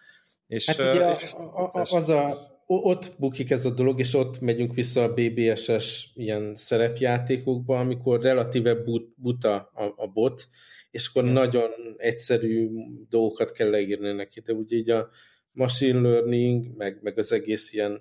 És, 0.46 0.66
hát 0.66 0.94
ugye 0.94 1.10
és 1.10 1.32
a, 1.32 1.64
a, 1.64 1.70
az 1.90 2.08
a, 2.08 2.50
ott 2.66 3.12
bukik 3.18 3.50
ez 3.50 3.64
a 3.64 3.70
dolog, 3.70 3.98
és 3.98 4.14
ott 4.14 4.40
megyünk 4.40 4.74
vissza 4.74 5.02
a 5.02 5.14
BBS-es 5.14 6.10
ilyen 6.14 6.54
szerepjátékokba, 6.54 7.78
amikor 7.78 8.20
relatíve 8.20 8.74
but, 8.74 9.08
buta 9.16 9.54
a, 9.74 9.84
a 9.96 10.06
bot, 10.06 10.48
és 10.92 11.08
akkor 11.08 11.22
hmm. 11.22 11.32
nagyon 11.32 11.70
egyszerű 11.96 12.68
dolgokat 13.08 13.52
kell 13.52 13.70
leírni 13.70 14.12
neki, 14.12 14.40
de 14.40 14.52
ugye 14.52 14.76
így 14.76 14.90
a 14.90 15.08
machine 15.52 16.00
learning, 16.00 16.76
meg, 16.76 16.98
meg 17.02 17.18
az 17.18 17.32
egész 17.32 17.72
ilyen 17.72 18.00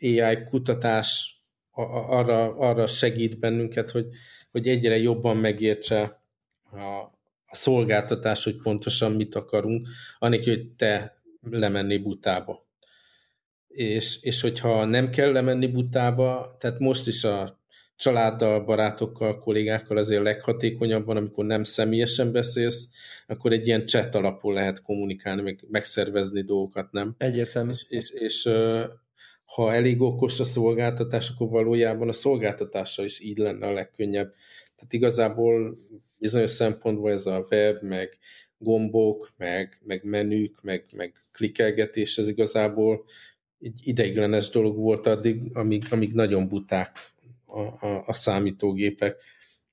AI 0.00 0.44
kutatás 0.48 1.38
arra, 1.70 2.56
arra 2.56 2.86
segít 2.86 3.38
bennünket, 3.38 3.90
hogy, 3.90 4.06
hogy 4.50 4.68
egyre 4.68 4.96
jobban 4.96 5.36
megértse 5.36 6.22
a, 6.70 6.78
a 7.46 7.56
szolgáltatás, 7.56 8.44
hogy 8.44 8.56
pontosan 8.56 9.12
mit 9.12 9.34
akarunk, 9.34 9.88
anélkül, 10.18 10.54
hogy 10.54 10.74
te 10.76 11.22
lemenni 11.40 11.98
butába 11.98 12.64
és, 13.74 14.22
és 14.22 14.40
hogyha 14.40 14.84
nem 14.84 15.10
kell 15.10 15.32
lemenni 15.32 15.66
butába, 15.66 16.56
tehát 16.58 16.78
most 16.78 17.06
is 17.06 17.24
a 17.24 17.62
családdal, 17.96 18.60
barátokkal, 18.60 19.38
kollégákkal 19.38 19.96
azért 19.96 20.22
leghatékonyabban, 20.22 21.16
amikor 21.16 21.44
nem 21.44 21.64
személyesen 21.64 22.32
beszélsz, 22.32 22.88
akkor 23.26 23.52
egy 23.52 23.66
ilyen 23.66 23.86
chat 23.86 24.14
alapul 24.14 24.52
lehet 24.52 24.82
kommunikálni, 24.82 25.42
meg 25.42 25.64
megszervezni 25.68 26.40
dolgokat, 26.40 26.92
nem? 26.92 27.14
Egyértelmű. 27.18 27.70
És, 27.70 27.84
és, 27.88 28.10
és 28.10 28.48
ha 29.44 29.72
elég 29.72 30.00
okos 30.00 30.40
a 30.40 30.44
szolgáltatás, 30.44 31.30
akkor 31.30 31.48
valójában 31.48 32.08
a 32.08 32.12
szolgáltatással 32.12 33.04
is 33.04 33.20
így 33.20 33.38
lenne 33.38 33.66
a 33.66 33.72
legkönnyebb. 33.72 34.34
Tehát 34.76 34.92
igazából 34.92 35.78
bizonyos 36.18 36.50
szempontból 36.50 37.10
ez 37.10 37.26
a 37.26 37.46
web, 37.50 37.82
meg 37.82 38.18
gombok, 38.58 39.32
meg, 39.36 39.80
meg 39.84 40.04
menük, 40.04 40.62
meg, 40.62 40.84
meg 40.96 41.14
klikkelgetés, 41.32 42.18
ez 42.18 42.28
igazából 42.28 43.04
egy 43.60 43.80
ideiglenes 43.82 44.50
dolog 44.50 44.76
volt 44.76 45.06
addig, 45.06 45.50
amíg, 45.52 45.84
amíg 45.90 46.12
nagyon 46.12 46.48
buták 46.48 47.13
a, 47.54 47.86
a, 47.86 48.02
a 48.06 48.12
számítógépek, 48.12 49.16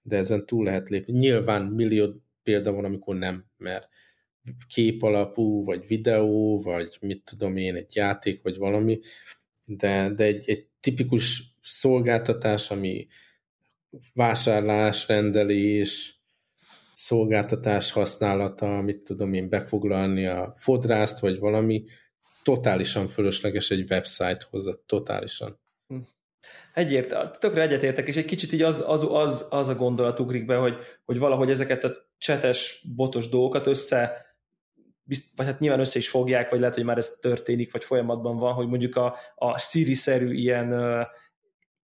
de 0.01 0.17
ezen 0.17 0.45
túl 0.45 0.63
lehet 0.63 0.89
lépni. 0.89 1.17
Nyilván 1.17 1.65
millió 1.65 2.21
példa 2.43 2.71
van, 2.71 2.85
amikor 2.85 3.15
nem, 3.15 3.45
mert 3.57 3.87
kép 4.67 5.03
alapú, 5.03 5.63
vagy 5.63 5.87
videó, 5.87 6.61
vagy 6.61 6.97
mit 7.01 7.23
tudom 7.23 7.57
én, 7.57 7.75
egy 7.75 7.95
játék, 7.95 8.41
vagy 8.41 8.57
valami, 8.57 8.99
de, 9.65 10.09
de 10.09 10.23
egy, 10.23 10.49
egy 10.49 10.67
tipikus 10.79 11.43
szolgáltatás, 11.61 12.71
ami 12.71 13.07
vásárlás, 14.13 15.07
rendelés, 15.07 16.19
szolgáltatás 16.93 17.91
használata, 17.91 18.81
mit 18.81 19.01
tudom 19.03 19.33
én, 19.33 19.49
befoglalni 19.49 20.25
a 20.25 20.53
fodrászt, 20.57 21.19
vagy 21.19 21.39
valami, 21.39 21.85
totálisan 22.43 23.07
fölösleges 23.07 23.71
egy 23.71 23.91
website 23.91 24.47
hozzá, 24.49 24.71
totálisan. 24.85 25.60
Egyértelmű, 26.73 27.29
tökre 27.39 27.61
egyetértek, 27.61 28.07
és 28.07 28.17
egy 28.17 28.25
kicsit 28.25 28.51
így 28.51 28.61
az, 28.61 28.83
az, 28.87 29.07
az, 29.09 29.47
az 29.49 29.67
a 29.69 29.75
gondolat 29.75 30.19
ugrik 30.19 30.45
be, 30.45 30.55
hogy, 30.55 30.75
hogy 31.05 31.19
valahogy 31.19 31.49
ezeket 31.49 31.83
a 31.83 31.93
csetes, 32.17 32.85
botos 32.95 33.29
dolgokat 33.29 33.67
össze, 33.67 34.25
vagy 35.35 35.45
hát 35.45 35.59
nyilván 35.59 35.79
össze 35.79 35.99
is 35.99 36.09
fogják, 36.09 36.49
vagy 36.49 36.59
lehet, 36.59 36.75
hogy 36.75 36.83
már 36.83 36.97
ez 36.97 37.09
történik, 37.21 37.71
vagy 37.71 37.83
folyamatban 37.83 38.37
van, 38.37 38.53
hogy 38.53 38.67
mondjuk 38.67 38.95
a, 38.95 39.15
a 39.35 39.57
Siri-szerű 39.59 40.33
ilyen 40.33 40.73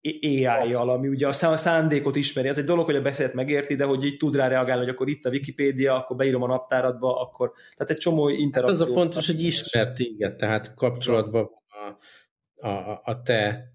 AI-jal, 0.01 0.89
ami 0.89 1.08
ugye 1.08 1.28
a 1.28 1.32
szándékot 1.32 2.16
ismeri. 2.16 2.47
Ez 2.47 2.58
egy 2.58 2.66
dolog, 2.66 2.86
hogy 2.86 2.95
a 2.95 3.01
beszélt 3.01 3.34
megérti, 3.34 3.76
de 3.76 3.84
hogy 3.84 4.05
így 4.05 4.18
tud 4.18 4.36
rá 4.36 4.47
reagálni, 4.47 4.84
hogy 4.84 4.93
akkor 4.93 5.10
itt 5.10 5.26
a 5.26 5.30
Wikipédia, 5.30 5.95
akkor 5.95 6.16
beírom 6.16 6.41
a 6.41 6.47
naptáradba, 6.47 7.22
akkor... 7.22 7.51
Tehát 7.76 7.91
egy 7.91 7.97
csomó 7.97 8.30
interakció. 8.30 8.80
Hát 8.80 8.88
az 8.88 8.91
a 8.91 8.93
fontos, 8.93 9.26
hogy 9.26 9.43
ismer 9.43 9.93
téged, 9.93 10.36
tehát 10.36 10.74
kapcsolatban 10.74 11.49
a, 12.55 12.68
a, 12.68 13.01
a 13.03 13.22
te 13.22 13.72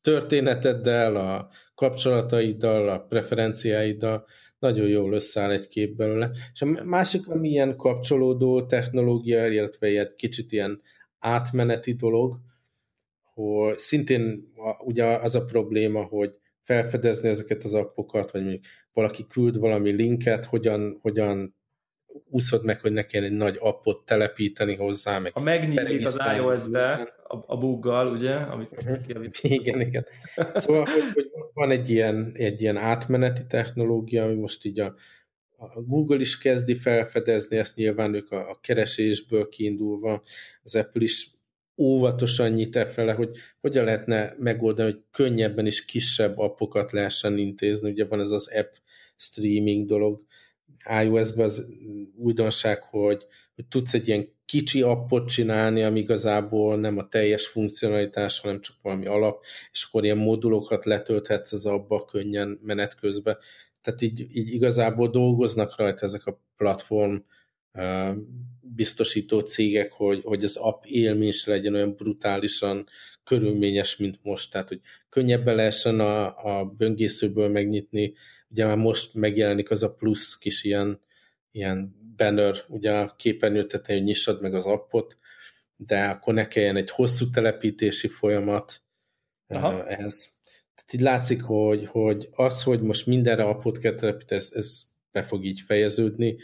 történeteddel, 0.00 1.16
a 1.16 1.50
kapcsolataiddal, 1.74 2.88
a 2.88 2.98
preferenciáiddal, 2.98 4.26
nagyon 4.58 4.88
jól 4.88 5.12
összeáll 5.12 5.50
egy 5.50 5.68
kép 5.68 5.96
belőle. 5.96 6.30
És 6.52 6.62
a 6.62 6.84
másik, 6.84 7.28
ami 7.28 7.48
ilyen 7.48 7.76
kapcsolódó 7.76 8.66
technológia, 8.66 9.46
illetve 9.46 9.86
egy 9.86 10.14
kicsit 10.14 10.52
ilyen 10.52 10.80
átmeneti 11.18 11.92
dolog, 11.92 12.38
hogy 13.34 13.78
szintén 13.78 14.52
ugye 14.84 15.04
az 15.04 15.34
a 15.34 15.44
probléma, 15.44 16.02
hogy 16.02 16.34
felfedezni 16.62 17.28
ezeket 17.28 17.64
az 17.64 17.74
appokat, 17.74 18.30
vagy 18.30 18.40
mondjuk 18.42 18.64
valaki 18.92 19.26
küld 19.26 19.58
valami 19.58 19.90
linket, 19.90 20.44
hogyan, 20.44 20.98
hogyan 21.00 21.56
úszod 22.30 22.64
meg, 22.64 22.80
hogy 22.80 22.92
ne 22.92 23.02
kell 23.02 23.22
egy 23.22 23.32
nagy 23.32 23.56
appot 23.60 24.04
telepíteni 24.04 24.74
hozzá. 24.74 25.18
Meg 25.18 25.32
ha 25.32 25.40
megnyílik 25.40 26.06
az 26.06 26.20
iOS-be 26.36 27.14
a, 27.28 27.36
a 27.46 27.58
buggal, 27.58 28.06
ugye? 28.06 28.34
Amit 28.34 28.70
uh-huh. 28.72 29.24
Igen, 29.58 29.80
igen. 29.80 30.06
Szóval, 30.54 30.84
hogy, 30.84 31.02
hogy 31.14 31.30
van 31.52 31.70
egy 31.70 31.90
ilyen, 31.90 32.32
egy 32.34 32.62
ilyen 32.62 32.76
átmeneti 32.76 33.46
technológia, 33.46 34.24
ami 34.24 34.34
most 34.34 34.64
így 34.64 34.80
a, 34.80 34.94
a 35.56 35.80
Google 35.80 36.20
is 36.20 36.38
kezdi 36.38 36.74
felfedezni, 36.74 37.56
ezt 37.56 37.76
nyilván 37.76 38.14
ők 38.14 38.30
a, 38.30 38.50
a 38.50 38.58
keresésből 38.60 39.48
kiindulva, 39.48 40.22
az 40.62 40.74
Apple 40.74 41.02
is 41.02 41.30
óvatosan 41.76 42.50
nyit 42.50 42.76
e 42.76 42.86
fele, 42.86 43.12
hogy 43.12 43.30
hogyan 43.60 43.84
lehetne 43.84 44.34
megoldani, 44.38 44.90
hogy 44.90 45.02
könnyebben 45.10 45.66
és 45.66 45.84
kisebb 45.84 46.38
appokat 46.38 46.92
lehessen 46.92 47.38
intézni. 47.38 47.90
Ugye 47.90 48.04
van 48.04 48.20
ez 48.20 48.30
az 48.30 48.54
app 48.54 48.72
streaming 49.16 49.86
dolog, 49.86 50.22
iOS-ben 51.02 51.44
az 51.44 51.66
újdonság, 52.16 52.82
hogy, 52.82 53.26
hogy 53.54 53.66
tudsz 53.66 53.94
egy 53.94 54.08
ilyen 54.08 54.28
kicsi 54.44 54.82
appot 54.82 55.28
csinálni, 55.28 55.82
ami 55.82 56.00
igazából 56.00 56.78
nem 56.78 56.98
a 56.98 57.08
teljes 57.08 57.46
funkcionalitás, 57.46 58.40
hanem 58.40 58.60
csak 58.60 58.76
valami 58.82 59.06
alap, 59.06 59.44
és 59.72 59.84
akkor 59.88 60.04
ilyen 60.04 60.16
modulokat 60.16 60.84
letölthetsz 60.84 61.52
az 61.52 61.66
abba 61.66 62.04
könnyen 62.04 62.58
menet 62.62 62.94
közben. 62.94 63.38
Tehát 63.82 64.02
így, 64.02 64.20
így 64.36 64.52
igazából 64.52 65.08
dolgoznak 65.08 65.76
rajta 65.76 66.04
ezek 66.06 66.26
a 66.26 66.40
platform 66.56 67.16
biztosító 68.80 69.40
cégek, 69.40 69.92
hogy, 69.92 70.20
hogy 70.24 70.44
az 70.44 70.56
app 70.56 70.84
élmény 70.84 71.28
is 71.28 71.46
legyen 71.46 71.74
olyan 71.74 71.94
brutálisan 71.94 72.86
körülményes, 73.24 73.96
mint 73.96 74.18
most. 74.22 74.50
Tehát, 74.50 74.68
hogy 74.68 74.80
könnyebben 75.08 75.54
lehessen 75.54 76.00
a, 76.00 76.44
a 76.44 76.64
böngészőből 76.64 77.48
megnyitni. 77.48 78.14
Ugye 78.48 78.66
már 78.66 78.76
most 78.76 79.14
megjelenik 79.14 79.70
az 79.70 79.82
a 79.82 79.94
plusz 79.94 80.38
kis 80.38 80.64
ilyen, 80.64 81.00
ilyen 81.50 81.94
banner 82.16 82.56
ugye 82.68 82.92
a 82.92 83.14
képernyő 83.16 83.66
tetején, 83.66 84.00
hogy 84.00 84.10
nyissad 84.10 84.40
meg 84.40 84.54
az 84.54 84.66
appot, 84.66 85.18
de 85.76 86.04
akkor 86.04 86.34
ne 86.34 86.48
kelljen 86.48 86.76
egy 86.76 86.90
hosszú 86.90 87.30
telepítési 87.30 88.08
folyamat 88.08 88.82
Aha. 89.48 89.86
ehhez. 89.86 90.40
Tehát 90.74 90.92
így 90.92 91.00
látszik, 91.00 91.42
hogy, 91.42 91.86
hogy 91.86 92.28
az, 92.32 92.62
hogy 92.62 92.80
most 92.80 93.06
mindenre 93.06 93.42
appot 93.42 93.78
kell 93.78 93.94
telepíteni, 93.94 94.40
ez, 94.40 94.50
ez 94.54 94.82
be 95.12 95.22
fog 95.22 95.44
így 95.44 95.60
fejeződni, 95.60 96.36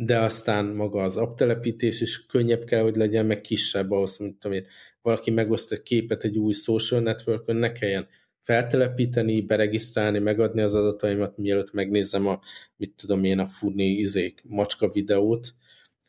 de 0.00 0.18
aztán 0.18 0.64
maga 0.64 1.02
az 1.02 1.16
apptelepítés 1.16 2.00
is 2.00 2.26
könnyebb 2.26 2.64
kell, 2.64 2.82
hogy 2.82 2.96
legyen, 2.96 3.26
meg 3.26 3.40
kisebb 3.40 3.90
ahhoz, 3.90 4.18
mint 4.18 4.38
tudom 4.38 4.56
én, 4.56 4.66
valaki 5.02 5.30
megoszt 5.30 5.72
egy 5.72 5.82
képet 5.82 6.24
egy 6.24 6.38
új 6.38 6.52
social 6.52 7.00
networkön, 7.00 7.56
ne 7.56 7.72
kelljen 7.72 8.08
feltelepíteni, 8.42 9.40
beregisztrálni, 9.40 10.18
megadni 10.18 10.60
az 10.60 10.74
adataimat, 10.74 11.38
mielőtt 11.38 11.72
megnézem 11.72 12.26
a, 12.26 12.40
mit 12.76 12.94
tudom 12.96 13.24
én, 13.24 13.38
a 13.38 13.46
furni 13.46 13.84
izék, 13.84 14.42
macska 14.44 14.88
videót, 14.88 15.54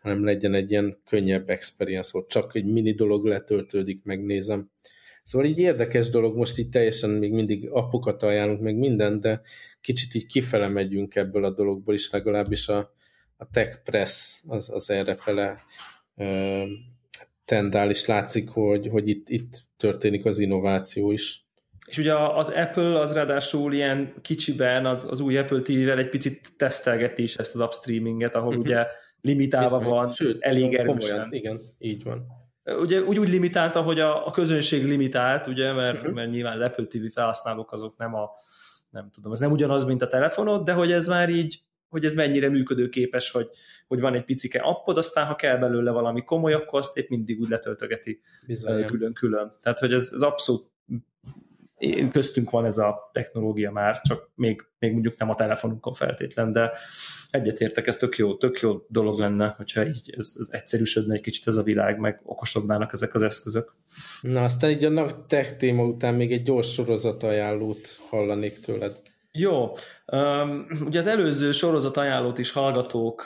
hanem 0.02 0.24
legyen 0.24 0.54
egy 0.54 0.72
ilyen 0.72 1.02
könnyebb 1.06 1.50
experience, 1.50 2.10
hogy 2.14 2.26
csak 2.26 2.56
egy 2.56 2.66
mini 2.66 2.92
dolog 2.92 3.26
letöltődik, 3.26 4.04
megnézem. 4.04 4.70
Szóval 5.24 5.48
így 5.48 5.60
érdekes 5.60 6.10
dolog, 6.10 6.36
most 6.36 6.58
így 6.58 6.70
teljesen 6.70 7.10
még 7.10 7.32
mindig 7.32 7.70
appokat 7.70 8.24
ajánlunk, 8.24 8.62
meg 8.62 8.76
minden, 8.78 9.20
de 9.20 9.42
kicsit 9.82 10.16
így 10.16 10.28
kifele 10.28 10.68
megyünk 10.68 11.16
ebből 11.16 11.46
a 11.46 11.54
dologból 11.54 11.94
is, 11.94 12.10
legalábbis 12.10 12.68
a, 12.68 12.98
a 13.42 13.46
tech 13.52 13.84
press 13.84 14.42
az, 14.48 14.70
az 14.70 14.90
errefele 14.90 15.64
tendál, 17.46 17.90
és 17.90 18.06
látszik, 18.06 18.50
hogy, 18.50 18.88
hogy 18.88 19.08
itt, 19.08 19.30
itt 19.30 19.64
történik 19.78 20.26
az 20.26 20.40
innováció 20.40 21.12
is. 21.12 21.48
És 21.88 21.98
ugye 21.98 22.16
az 22.16 22.50
Apple 22.50 23.00
az 23.00 23.14
ráadásul 23.14 23.74
ilyen 23.74 24.14
kicsiben 24.22 24.86
az, 24.86 25.06
az 25.10 25.20
új 25.20 25.38
Apple 25.38 25.62
TV-vel 25.62 25.98
egy 25.98 26.10
picit 26.10 26.48
tesztelgeti 26.58 27.22
is 27.22 27.36
ezt 27.36 27.56
az 27.56 27.62
upstreaminget, 27.62 28.36
ahol 28.36 28.48
uh-huh. 28.48 28.64
ugye 28.64 28.86
limitálva 29.22 29.78
Bizony. 29.78 29.94
van, 29.94 30.08
Sőt, 30.08 30.42
elég 30.42 30.74
erősen. 30.74 30.98
Komolyan, 30.98 31.34
igen, 31.34 31.62
így 31.78 32.04
van. 32.04 32.26
Ugye 32.64 33.02
úgy, 33.02 33.20
úgy 33.20 33.30
limitálta, 33.30 33.82
hogy 33.82 34.00
a, 34.00 34.28
a 34.28 34.32
közönség 34.32 34.86
limitált, 34.86 35.48
ugye, 35.48 35.74
mert, 35.74 35.98
uh-huh. 35.98 36.14
mert 36.14 36.32
nyilván 36.32 36.62
Apple 36.62 36.86
TV 36.86 37.06
felhasználók 37.14 37.72
azok 37.72 37.98
nem 37.98 38.14
a, 38.14 38.30
nem 38.90 39.10
tudom, 39.14 39.32
ez 39.32 39.40
nem 39.40 39.52
ugyanaz, 39.52 39.84
mint 39.84 40.02
a 40.02 40.08
telefonod, 40.08 40.64
de 40.64 40.74
hogy 40.74 40.92
ez 40.92 41.08
már 41.08 41.30
így 41.30 41.62
hogy 41.90 42.06
ez 42.06 42.16
mennyire 42.16 42.50
működőképes, 42.50 43.32
hogy, 43.32 43.50
hogy 43.88 44.00
van 44.00 44.14
egy 44.14 44.24
picike 44.24 44.60
appod, 44.60 44.98
aztán 44.98 45.26
ha 45.26 45.36
kell 45.36 45.58
belőle 45.58 45.92
valami 45.92 46.24
komoly, 46.24 46.54
akkor 46.54 46.80
azt 46.80 46.98
épp 46.98 47.10
mindig 47.10 47.40
úgy 47.40 47.50
letöltögeti 47.50 48.22
külön-külön. 48.86 49.52
Tehát, 49.62 49.80
hogy 49.80 49.94
ez, 49.94 50.12
ez 50.14 50.22
abszolút 50.22 50.70
köztünk 52.12 52.50
van 52.50 52.66
ez 52.66 52.78
a 52.78 53.10
technológia 53.14 53.72
már, 53.72 54.02
csak 54.02 54.32
még, 54.36 54.66
még 54.80 54.92
mondjuk 54.92 55.18
nem 55.18 55.30
a 55.30 55.36
telefonunkon 55.36 55.94
feltétlen, 55.94 56.52
de 56.52 56.72
egyetértek, 57.30 57.88
ez 57.88 57.98
tök 57.98 58.18
jó, 58.18 58.38
tök 58.38 58.60
jó 58.60 58.86
dolog 58.88 59.20
lenne, 59.20 59.54
hogyha 59.58 59.88
így 59.88 60.14
ez, 60.18 60.36
ez 60.40 60.48
egyszerűsödne 60.52 61.14
egy 61.14 61.22
kicsit 61.22 61.48
ez 61.48 61.56
a 61.56 61.64
világ, 61.64 62.00
meg 62.00 62.22
okosodnának 62.24 62.94
ezek 62.94 63.14
az 63.14 63.22
eszközök. 63.22 63.76
Na, 64.22 64.44
aztán 64.44 64.70
így 64.70 64.84
a 64.84 64.90
nagy 64.90 65.16
tech 65.16 65.58
téma 65.58 65.84
után 65.84 66.14
még 66.14 66.32
egy 66.32 66.44
gyors 66.44 66.74
sorozat 66.74 67.24
ajánlót 67.24 68.00
hallanék 68.10 68.60
tőled. 68.60 69.02
Jó. 69.32 69.72
Ugye 70.86 70.98
az 70.98 71.08
előző 71.08 71.52
sorozat 71.52 71.98
ajánlót 71.98 72.40
is 72.40 72.52
hallgatók, 72.52 73.26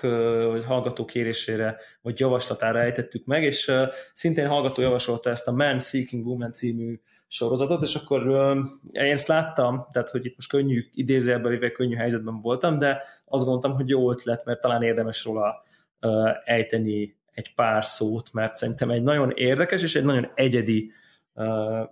vagy 0.50 0.64
hallgatók 0.64 1.08
kérésére, 1.08 1.78
vagy 2.02 2.20
javaslatára 2.20 2.80
ejtettük 2.80 3.26
meg, 3.26 3.44
és 3.44 3.72
szintén 4.14 4.48
hallgató 4.48 4.82
javasolta 4.82 5.30
ezt 5.30 5.48
a 5.48 5.52
Man 5.52 5.80
Seeking 5.80 6.26
Woman 6.26 6.54
című 6.54 7.00
sorozatot, 7.28 7.84
és 7.84 7.96
akkor 7.96 8.28
um, 8.28 8.82
én 8.92 9.12
ezt 9.12 9.28
láttam, 9.28 9.88
tehát 9.92 10.10
hogy 10.10 10.26
itt 10.26 10.36
most 10.36 10.50
könnyű 10.50 10.90
idézőjelben, 10.94 11.72
könnyű 11.72 11.96
helyzetben 11.96 12.42
voltam, 12.42 12.78
de 12.78 13.04
azt 13.26 13.44
gondoltam, 13.44 13.76
hogy 13.76 13.90
jó 13.90 14.12
ötlet, 14.12 14.46
mert 14.46 14.62
talán 14.62 14.82
érdemes 14.82 15.26
róla 15.26 15.64
uh, 16.02 16.30
ejteni 16.46 17.16
egy 17.32 17.54
pár 17.56 17.86
szót, 17.86 18.34
mert 18.34 18.56
szerintem 18.56 18.90
egy 18.90 19.04
nagyon 19.04 19.32
érdekes 19.36 19.84
és 19.84 19.96
egy 19.96 20.04
nagyon 20.04 20.32
egyedi 20.36 20.92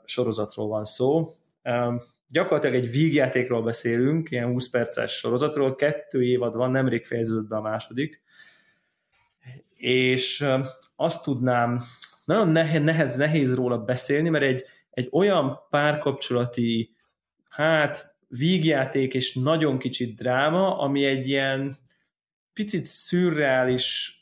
sorozatról 0.06 0.68
van 0.68 0.86
szó. 0.86 1.28
Gyakorlatilag 2.32 2.76
egy 2.76 2.92
vígjátékról 2.92 3.64
beszélünk, 3.64 4.32
ilyen 4.32 4.48
20 4.48 4.70
perces 4.70 5.12
sorozatról, 5.12 5.76
kettő 5.76 6.24
évad 6.24 6.56
van, 6.56 6.72
nemrég 6.72 7.06
fejeződött 7.06 7.48
be 7.48 7.56
a 7.56 7.62
második, 7.62 8.22
és 9.76 10.46
azt 10.96 11.24
tudnám, 11.24 11.82
nagyon 12.26 12.50
nehez, 12.84 13.18
nehéz 13.18 13.56
róla 13.56 13.78
beszélni, 13.78 14.30
mert 14.30 14.44
egy, 14.44 14.64
egy 14.90 15.08
olyan 15.12 15.60
párkapcsolati, 15.70 16.96
hát 17.50 18.16
vígjáték 18.28 19.14
és 19.14 19.36
nagyon 19.36 19.78
kicsit 19.78 20.16
dráma, 20.16 20.78
ami 20.78 21.06
egy 21.06 21.28
ilyen 21.28 21.78
picit 22.54 22.86
szürreális 22.86 24.16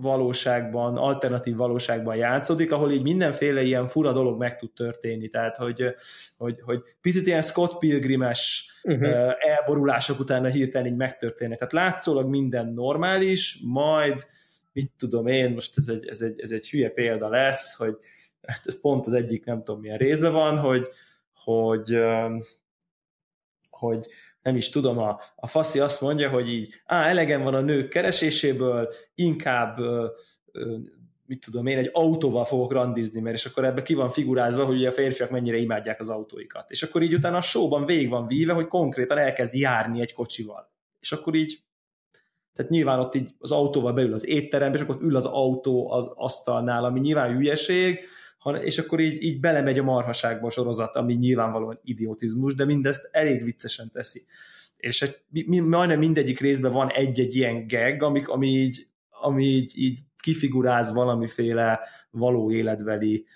valóságban, 0.00 0.96
alternatív 0.96 1.56
valóságban 1.56 2.16
játszódik, 2.16 2.72
ahol 2.72 2.92
így 2.92 3.02
mindenféle 3.02 3.62
ilyen 3.62 3.86
fura 3.86 4.12
dolog 4.12 4.38
meg 4.38 4.56
tud 4.56 4.72
történni. 4.72 5.28
Tehát, 5.28 5.56
hogy, 5.56 5.94
hogy, 6.36 6.60
hogy 6.60 6.82
picit 7.00 7.26
ilyen 7.26 7.42
Scott 7.42 7.78
Pilgrimes 7.78 8.72
uh-huh. 8.82 9.32
elborulások 9.38 10.18
utána 10.18 10.48
hirtelen 10.48 10.86
így 10.86 10.96
megtörténnek. 10.96 11.58
Tehát 11.58 11.72
látszólag 11.72 12.28
minden 12.28 12.72
normális, 12.72 13.58
majd 13.64 14.26
mit 14.72 14.92
tudom 14.98 15.26
én, 15.26 15.52
most 15.52 15.78
ez 15.78 15.88
egy, 15.88 16.06
ez 16.08 16.20
egy, 16.20 16.40
ez 16.40 16.50
egy 16.50 16.70
hülye 16.70 16.88
példa 16.88 17.28
lesz, 17.28 17.76
hogy 17.76 17.96
hát 18.42 18.60
ez 18.64 18.80
pont 18.80 19.06
az 19.06 19.12
egyik 19.12 19.44
nem 19.44 19.62
tudom 19.62 19.80
milyen 19.80 19.98
részben 19.98 20.32
van, 20.32 20.58
hogy, 20.58 20.88
hogy, 21.32 21.98
hogy 23.70 24.06
nem 24.44 24.56
is 24.56 24.68
tudom, 24.68 24.98
a, 24.98 25.20
a 25.36 25.46
faszi 25.46 25.80
azt 25.80 26.00
mondja, 26.00 26.30
hogy 26.30 26.48
így, 26.48 26.82
á, 26.86 27.08
elegem 27.08 27.42
van 27.42 27.54
a 27.54 27.60
nők 27.60 27.88
kereséséből, 27.88 28.88
inkább 29.14 29.78
mit 31.26 31.44
tudom 31.44 31.66
én, 31.66 31.78
egy 31.78 31.90
autóval 31.92 32.44
fogok 32.44 32.72
randizni, 32.72 33.20
mert 33.20 33.36
és 33.36 33.44
akkor 33.44 33.64
ebbe 33.64 33.82
ki 33.82 33.94
van 33.94 34.08
figurázva, 34.08 34.64
hogy 34.64 34.76
ugye 34.76 34.88
a 34.88 34.92
férfiak 34.92 35.30
mennyire 35.30 35.56
imádják 35.56 36.00
az 36.00 36.08
autóikat. 36.08 36.70
És 36.70 36.82
akkor 36.82 37.02
így 37.02 37.14
utána 37.14 37.36
a 37.36 37.42
showban 37.42 37.84
végig 37.84 38.08
van 38.08 38.26
víve, 38.26 38.52
hogy 38.52 38.66
konkrétan 38.66 39.18
elkezd 39.18 39.54
járni 39.54 40.00
egy 40.00 40.12
kocsival. 40.12 40.70
És 41.00 41.12
akkor 41.12 41.34
így, 41.34 41.62
tehát 42.52 42.70
nyilván 42.70 42.98
ott 42.98 43.14
így 43.14 43.30
az 43.38 43.52
autóval 43.52 43.92
beül 43.92 44.12
az 44.12 44.26
étterembe, 44.26 44.76
és 44.76 44.82
akkor 44.82 44.98
ül 45.00 45.16
az 45.16 45.26
autó 45.26 45.90
az 45.90 46.10
asztalnál, 46.14 46.84
ami 46.84 47.00
nyilván 47.00 47.36
hülyeség, 47.36 48.04
és 48.52 48.78
akkor 48.78 49.00
így, 49.00 49.22
így 49.22 49.40
belemegy 49.40 49.78
a 49.78 49.82
marhaságba 49.82 50.46
a 50.46 50.50
sorozat, 50.50 50.96
ami 50.96 51.14
nyilvánvalóan 51.14 51.80
idiotizmus, 51.82 52.54
de 52.54 52.64
mindezt 52.64 53.08
elég 53.12 53.44
viccesen 53.44 53.90
teszi. 53.92 54.22
És 54.76 55.02
egy, 55.02 55.16
mi, 55.46 55.58
majdnem 55.58 55.98
mindegyik 55.98 56.40
részben 56.40 56.72
van 56.72 56.90
egy-egy 56.90 57.34
ilyen 57.34 57.66
gag, 57.66 58.02
ami, 58.02 58.22
ami, 58.24 58.48
így, 58.48 58.86
ami 59.10 59.44
így, 59.44 59.72
így 59.74 59.98
kifiguráz 60.22 60.92
valamiféle 60.92 61.80
való 62.10 62.50
életbeli 62.50 63.26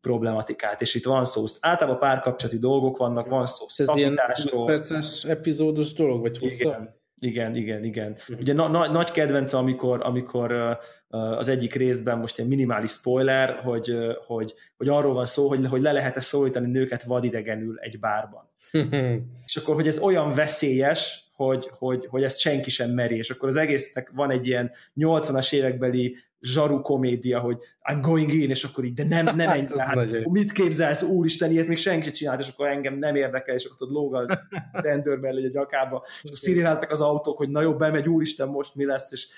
problematikát, 0.00 0.80
és 0.80 0.94
itt 0.94 1.04
van 1.04 1.24
szó, 1.24 1.44
általában 1.60 1.98
párkapcsolati 1.98 2.58
dolgok 2.58 2.96
vannak, 2.96 3.28
van 3.28 3.46
szó 3.46 3.66
Ez 3.76 3.96
ilyen 3.96 4.20
20 4.34 4.64
perces 4.66 5.24
epizódos 5.24 5.92
dolog, 5.92 6.20
vagy 6.20 6.38
hosszabb? 6.38 6.72
Igen, 6.72 6.97
igen, 7.20 7.56
igen, 7.56 7.84
igen. 7.84 8.10
Uh-huh. 8.10 8.38
Ugye 8.40 8.52
na, 8.52 8.68
na, 8.68 8.90
nagy 8.90 9.10
kedvence, 9.10 9.56
amikor, 9.56 10.00
amikor 10.02 10.52
uh, 10.52 11.38
az 11.38 11.48
egyik 11.48 11.74
részben 11.74 12.18
most 12.18 12.38
egy 12.38 12.48
minimális 12.48 12.90
spoiler, 12.90 13.54
hogy, 13.54 13.90
uh, 13.90 14.12
hogy, 14.26 14.54
hogy 14.76 14.88
arról 14.88 15.14
van 15.14 15.26
szó, 15.26 15.48
hogy, 15.48 15.66
hogy 15.66 15.80
le 15.80 15.92
lehet-e 15.92 16.20
szólítani 16.20 16.70
nőket 16.70 17.02
vadidegenül 17.02 17.78
egy 17.78 17.98
bárban. 17.98 18.50
és 19.46 19.56
akkor, 19.56 19.74
hogy 19.74 19.86
ez 19.86 19.98
olyan 19.98 20.32
veszélyes, 20.32 21.28
hogy, 21.38 21.70
hogy, 21.78 22.06
hogy 22.06 22.22
ezt 22.22 22.38
senki 22.38 22.70
sem 22.70 22.90
meri, 22.90 23.16
és 23.16 23.30
akkor 23.30 23.48
az 23.48 23.56
egésznek 23.56 24.10
van 24.14 24.30
egy 24.30 24.46
ilyen 24.46 24.70
80-as 24.96 25.52
évekbeli 25.52 26.16
zsaru 26.40 26.80
komédia, 26.80 27.40
hogy 27.40 27.58
I'm 27.92 27.98
going 28.00 28.32
in, 28.32 28.50
és 28.50 28.64
akkor 28.64 28.84
így, 28.84 28.94
de 28.94 29.04
nem, 29.04 29.24
nem 29.36 29.48
hát, 29.48 29.56
ennyi, 29.56 29.78
hát, 29.78 30.24
mit 30.24 30.52
képzelsz, 30.52 31.02
úristen, 31.02 31.50
ilyet 31.50 31.66
még 31.66 31.76
senki 31.76 32.04
sem 32.04 32.12
csinált, 32.12 32.40
és 32.40 32.48
akkor 32.48 32.66
engem 32.66 32.94
nem 32.94 33.16
érdekel, 33.16 33.54
és 33.54 33.64
akkor 33.64 33.76
tudod, 33.76 33.94
lóg 33.94 34.14
a 34.14 34.48
rendőr 34.88 35.18
mellé 35.18 35.46
a 35.46 35.50
nyakába, 35.52 36.02
és 36.06 36.24
akkor 36.24 36.38
szirénáznak 36.38 36.90
az 36.90 37.00
autók, 37.00 37.36
hogy 37.36 37.48
na 37.48 37.60
jó, 37.60 37.76
bemegy, 37.76 38.08
úristen, 38.08 38.48
most 38.48 38.74
mi 38.74 38.84
lesz, 38.84 39.12
és 39.12 39.28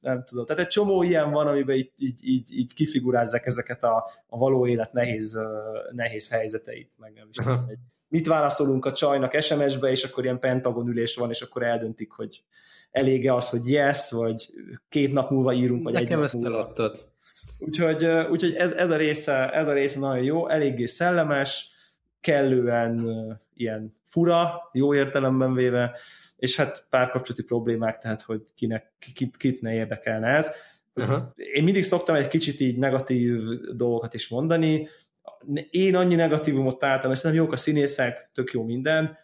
nem 0.00 0.24
tudom. 0.24 0.46
Tehát 0.46 0.62
egy 0.62 0.68
csomó 0.68 1.02
ilyen 1.02 1.30
van, 1.30 1.46
amiben 1.46 1.76
így, 1.76 1.92
így, 1.96 2.20
így, 2.22 2.52
így 2.52 2.74
kifigurázzák 2.74 3.46
ezeket 3.46 3.84
a, 3.84 4.10
a 4.26 4.38
való 4.38 4.66
élet 4.66 4.92
nehéz, 4.92 5.38
nehéz 5.90 6.30
helyzeteit, 6.30 6.90
meg 6.96 7.12
nem 7.12 7.28
is 7.30 7.36
tudom, 7.36 7.70
mit 8.08 8.26
válaszolunk 8.26 8.84
a 8.84 8.92
csajnak 8.92 9.40
SMS-be, 9.40 9.90
és 9.90 10.04
akkor 10.04 10.24
ilyen 10.24 10.38
pentagon 10.38 10.88
ülés 10.88 11.16
van, 11.16 11.30
és 11.30 11.40
akkor 11.40 11.62
eldöntik, 11.62 12.10
hogy 12.10 12.42
elége 12.90 13.34
az, 13.34 13.48
hogy 13.48 13.70
yes, 13.70 14.10
vagy 14.10 14.46
két 14.88 15.12
nap 15.12 15.30
múlva 15.30 15.52
írunk, 15.52 15.82
vagy 15.84 15.92
Nekem 15.92 16.22
egy 16.22 16.32
nap 16.32 16.42
múlva. 16.42 16.56
eladtad. 16.56 17.06
Úgyhogy, 17.58 18.04
úgyhogy 18.30 18.54
ez, 18.54 18.72
ez, 18.72 18.90
a 18.90 18.96
része, 18.96 19.52
ez 19.52 19.68
a 19.68 19.72
része 19.72 19.98
nagyon 19.98 20.24
jó, 20.24 20.48
eléggé 20.48 20.84
szellemes, 20.84 21.70
kellően 22.20 23.00
uh, 23.00 23.32
ilyen 23.54 23.92
fura, 24.04 24.70
jó 24.72 24.94
értelemben 24.94 25.54
véve, 25.54 25.98
és 26.36 26.56
hát 26.56 26.86
párkapcsolati 26.90 27.42
problémák, 27.42 27.98
tehát 27.98 28.22
hogy 28.22 28.42
kinek, 28.54 28.92
kit, 29.14 29.36
kit 29.36 29.60
ne 29.60 29.74
érdekelne 29.74 30.26
ez. 30.28 30.50
Aha. 30.94 31.32
Én 31.36 31.62
mindig 31.62 31.82
szoktam 31.82 32.14
egy 32.14 32.28
kicsit 32.28 32.60
így 32.60 32.76
negatív 32.76 33.38
dolgokat 33.76 34.14
is 34.14 34.28
mondani, 34.28 34.88
én 35.70 35.96
annyi 35.96 36.14
negatívumot 36.14 36.78
találtam, 36.78 37.10
ezt 37.10 37.24
nem 37.24 37.34
jók 37.34 37.52
a 37.52 37.56
színészek, 37.56 38.30
tök 38.34 38.50
jó 38.50 38.62
minden, 38.62 39.18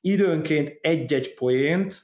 időnként 0.00 0.78
egy-egy 0.80 1.34
poént, 1.34 2.02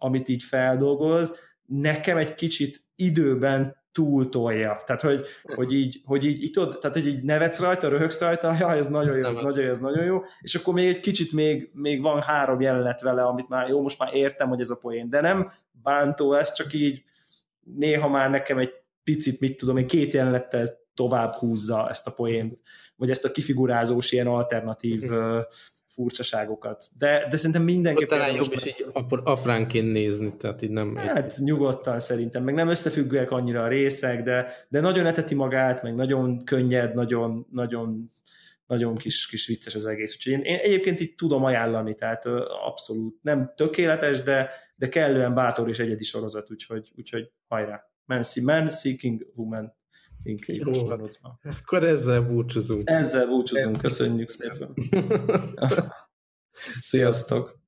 amit 0.00 0.28
így 0.28 0.42
feldolgoz, 0.42 1.38
nekem 1.66 2.16
egy 2.16 2.34
kicsit 2.34 2.80
időben 2.96 3.78
túltolja. 3.92 4.82
Tehát, 4.86 5.00
hogy, 5.00 5.26
hogy 5.42 5.72
így, 5.72 6.02
hogy 6.04 6.24
így, 6.24 6.42
így 6.42 6.50
tudod, 6.50 6.78
tehát, 6.78 6.96
hogy 6.96 7.06
így 7.06 7.22
nevetsz 7.22 7.60
rajta, 7.60 7.88
röhögsz 7.88 8.20
rajta, 8.20 8.56
ja, 8.58 8.74
ez 8.74 8.88
nagyon 8.88 9.16
jó, 9.16 9.28
ez 9.28 9.36
nagyon 9.36 9.64
jó, 9.64 9.70
ez 9.70 9.78
nagyon 9.78 10.04
jó, 10.04 10.22
és 10.40 10.54
akkor 10.54 10.74
még 10.74 10.88
egy 10.88 11.00
kicsit 11.00 11.32
még, 11.32 11.70
még 11.72 12.02
van 12.02 12.22
három 12.22 12.60
jelenet 12.60 13.00
vele, 13.00 13.22
amit 13.22 13.48
már 13.48 13.68
jó, 13.68 13.82
most 13.82 13.98
már 13.98 14.14
értem, 14.14 14.48
hogy 14.48 14.60
ez 14.60 14.70
a 14.70 14.76
poén, 14.76 15.10
de 15.10 15.20
nem 15.20 15.50
bántó, 15.82 16.34
ez 16.34 16.52
csak 16.52 16.72
így 16.72 17.02
néha 17.60 18.08
már 18.08 18.30
nekem 18.30 18.58
egy 18.58 18.72
picit, 19.04 19.40
mit 19.40 19.56
tudom, 19.56 19.76
én 19.76 19.86
két 19.86 20.12
jelenettel 20.12 20.78
tovább 20.94 21.34
húzza 21.34 21.88
ezt 21.88 22.06
a 22.06 22.12
poént, 22.12 22.62
vagy 22.96 23.10
ezt 23.10 23.24
a 23.24 23.30
kifigurázós 23.30 24.12
ilyen 24.12 24.26
alternatív 24.26 25.02
uh-huh 25.02 25.44
furcsaságokat. 26.00 26.84
De, 26.98 27.26
de 27.30 27.36
szerintem 27.36 27.62
mindenképpen... 27.62 28.18
Talán 28.18 28.34
jobb 28.34 28.52
is 28.52 28.66
így 28.66 28.86
ap- 28.92 29.26
apránként 29.26 29.92
nézni, 29.92 30.36
tehát 30.36 30.62
így 30.62 30.70
nem... 30.70 30.96
Hát 30.96 31.32
egy... 31.32 31.44
nyugodtan 31.44 31.98
szerintem, 31.98 32.44
meg 32.44 32.54
nem 32.54 32.68
összefüggőek 32.68 33.30
annyira 33.30 33.62
a 33.62 33.68
részek, 33.68 34.22
de, 34.22 34.52
de 34.68 34.80
nagyon 34.80 35.06
eteti 35.06 35.34
magát, 35.34 35.82
meg 35.82 35.94
nagyon 35.94 36.44
könnyed, 36.44 36.94
nagyon, 36.94 37.46
nagyon, 37.50 38.12
nagyon 38.66 38.96
kis, 38.96 39.26
kis 39.26 39.46
vicces 39.46 39.74
az 39.74 39.86
egész. 39.86 40.14
Úgyhogy 40.16 40.32
én, 40.32 40.40
én 40.40 40.58
egyébként 40.58 41.00
itt 41.00 41.16
tudom 41.16 41.44
ajánlani, 41.44 41.94
tehát 41.94 42.26
abszolút 42.66 43.18
nem 43.22 43.52
tökéletes, 43.56 44.22
de, 44.22 44.50
de 44.76 44.88
kellően 44.88 45.34
bátor 45.34 45.68
és 45.68 45.78
egyedi 45.78 46.04
sorozat, 46.04 46.50
úgyhogy, 46.50 46.92
úgyhogy 46.96 47.30
hajrá. 47.48 47.84
Man, 48.04 48.22
Man 48.42 48.70
Seeking 48.70 49.26
Woman 49.34 49.78
link 50.22 50.44
Akkor 51.42 51.84
ezzel 51.84 52.22
búcsúzunk. 52.22 52.82
Ezzel 52.88 53.26
búcsúzunk, 53.26 53.80
köszönjük 53.80 54.28
szépen. 54.28 54.74
Sziasztok! 56.80 57.59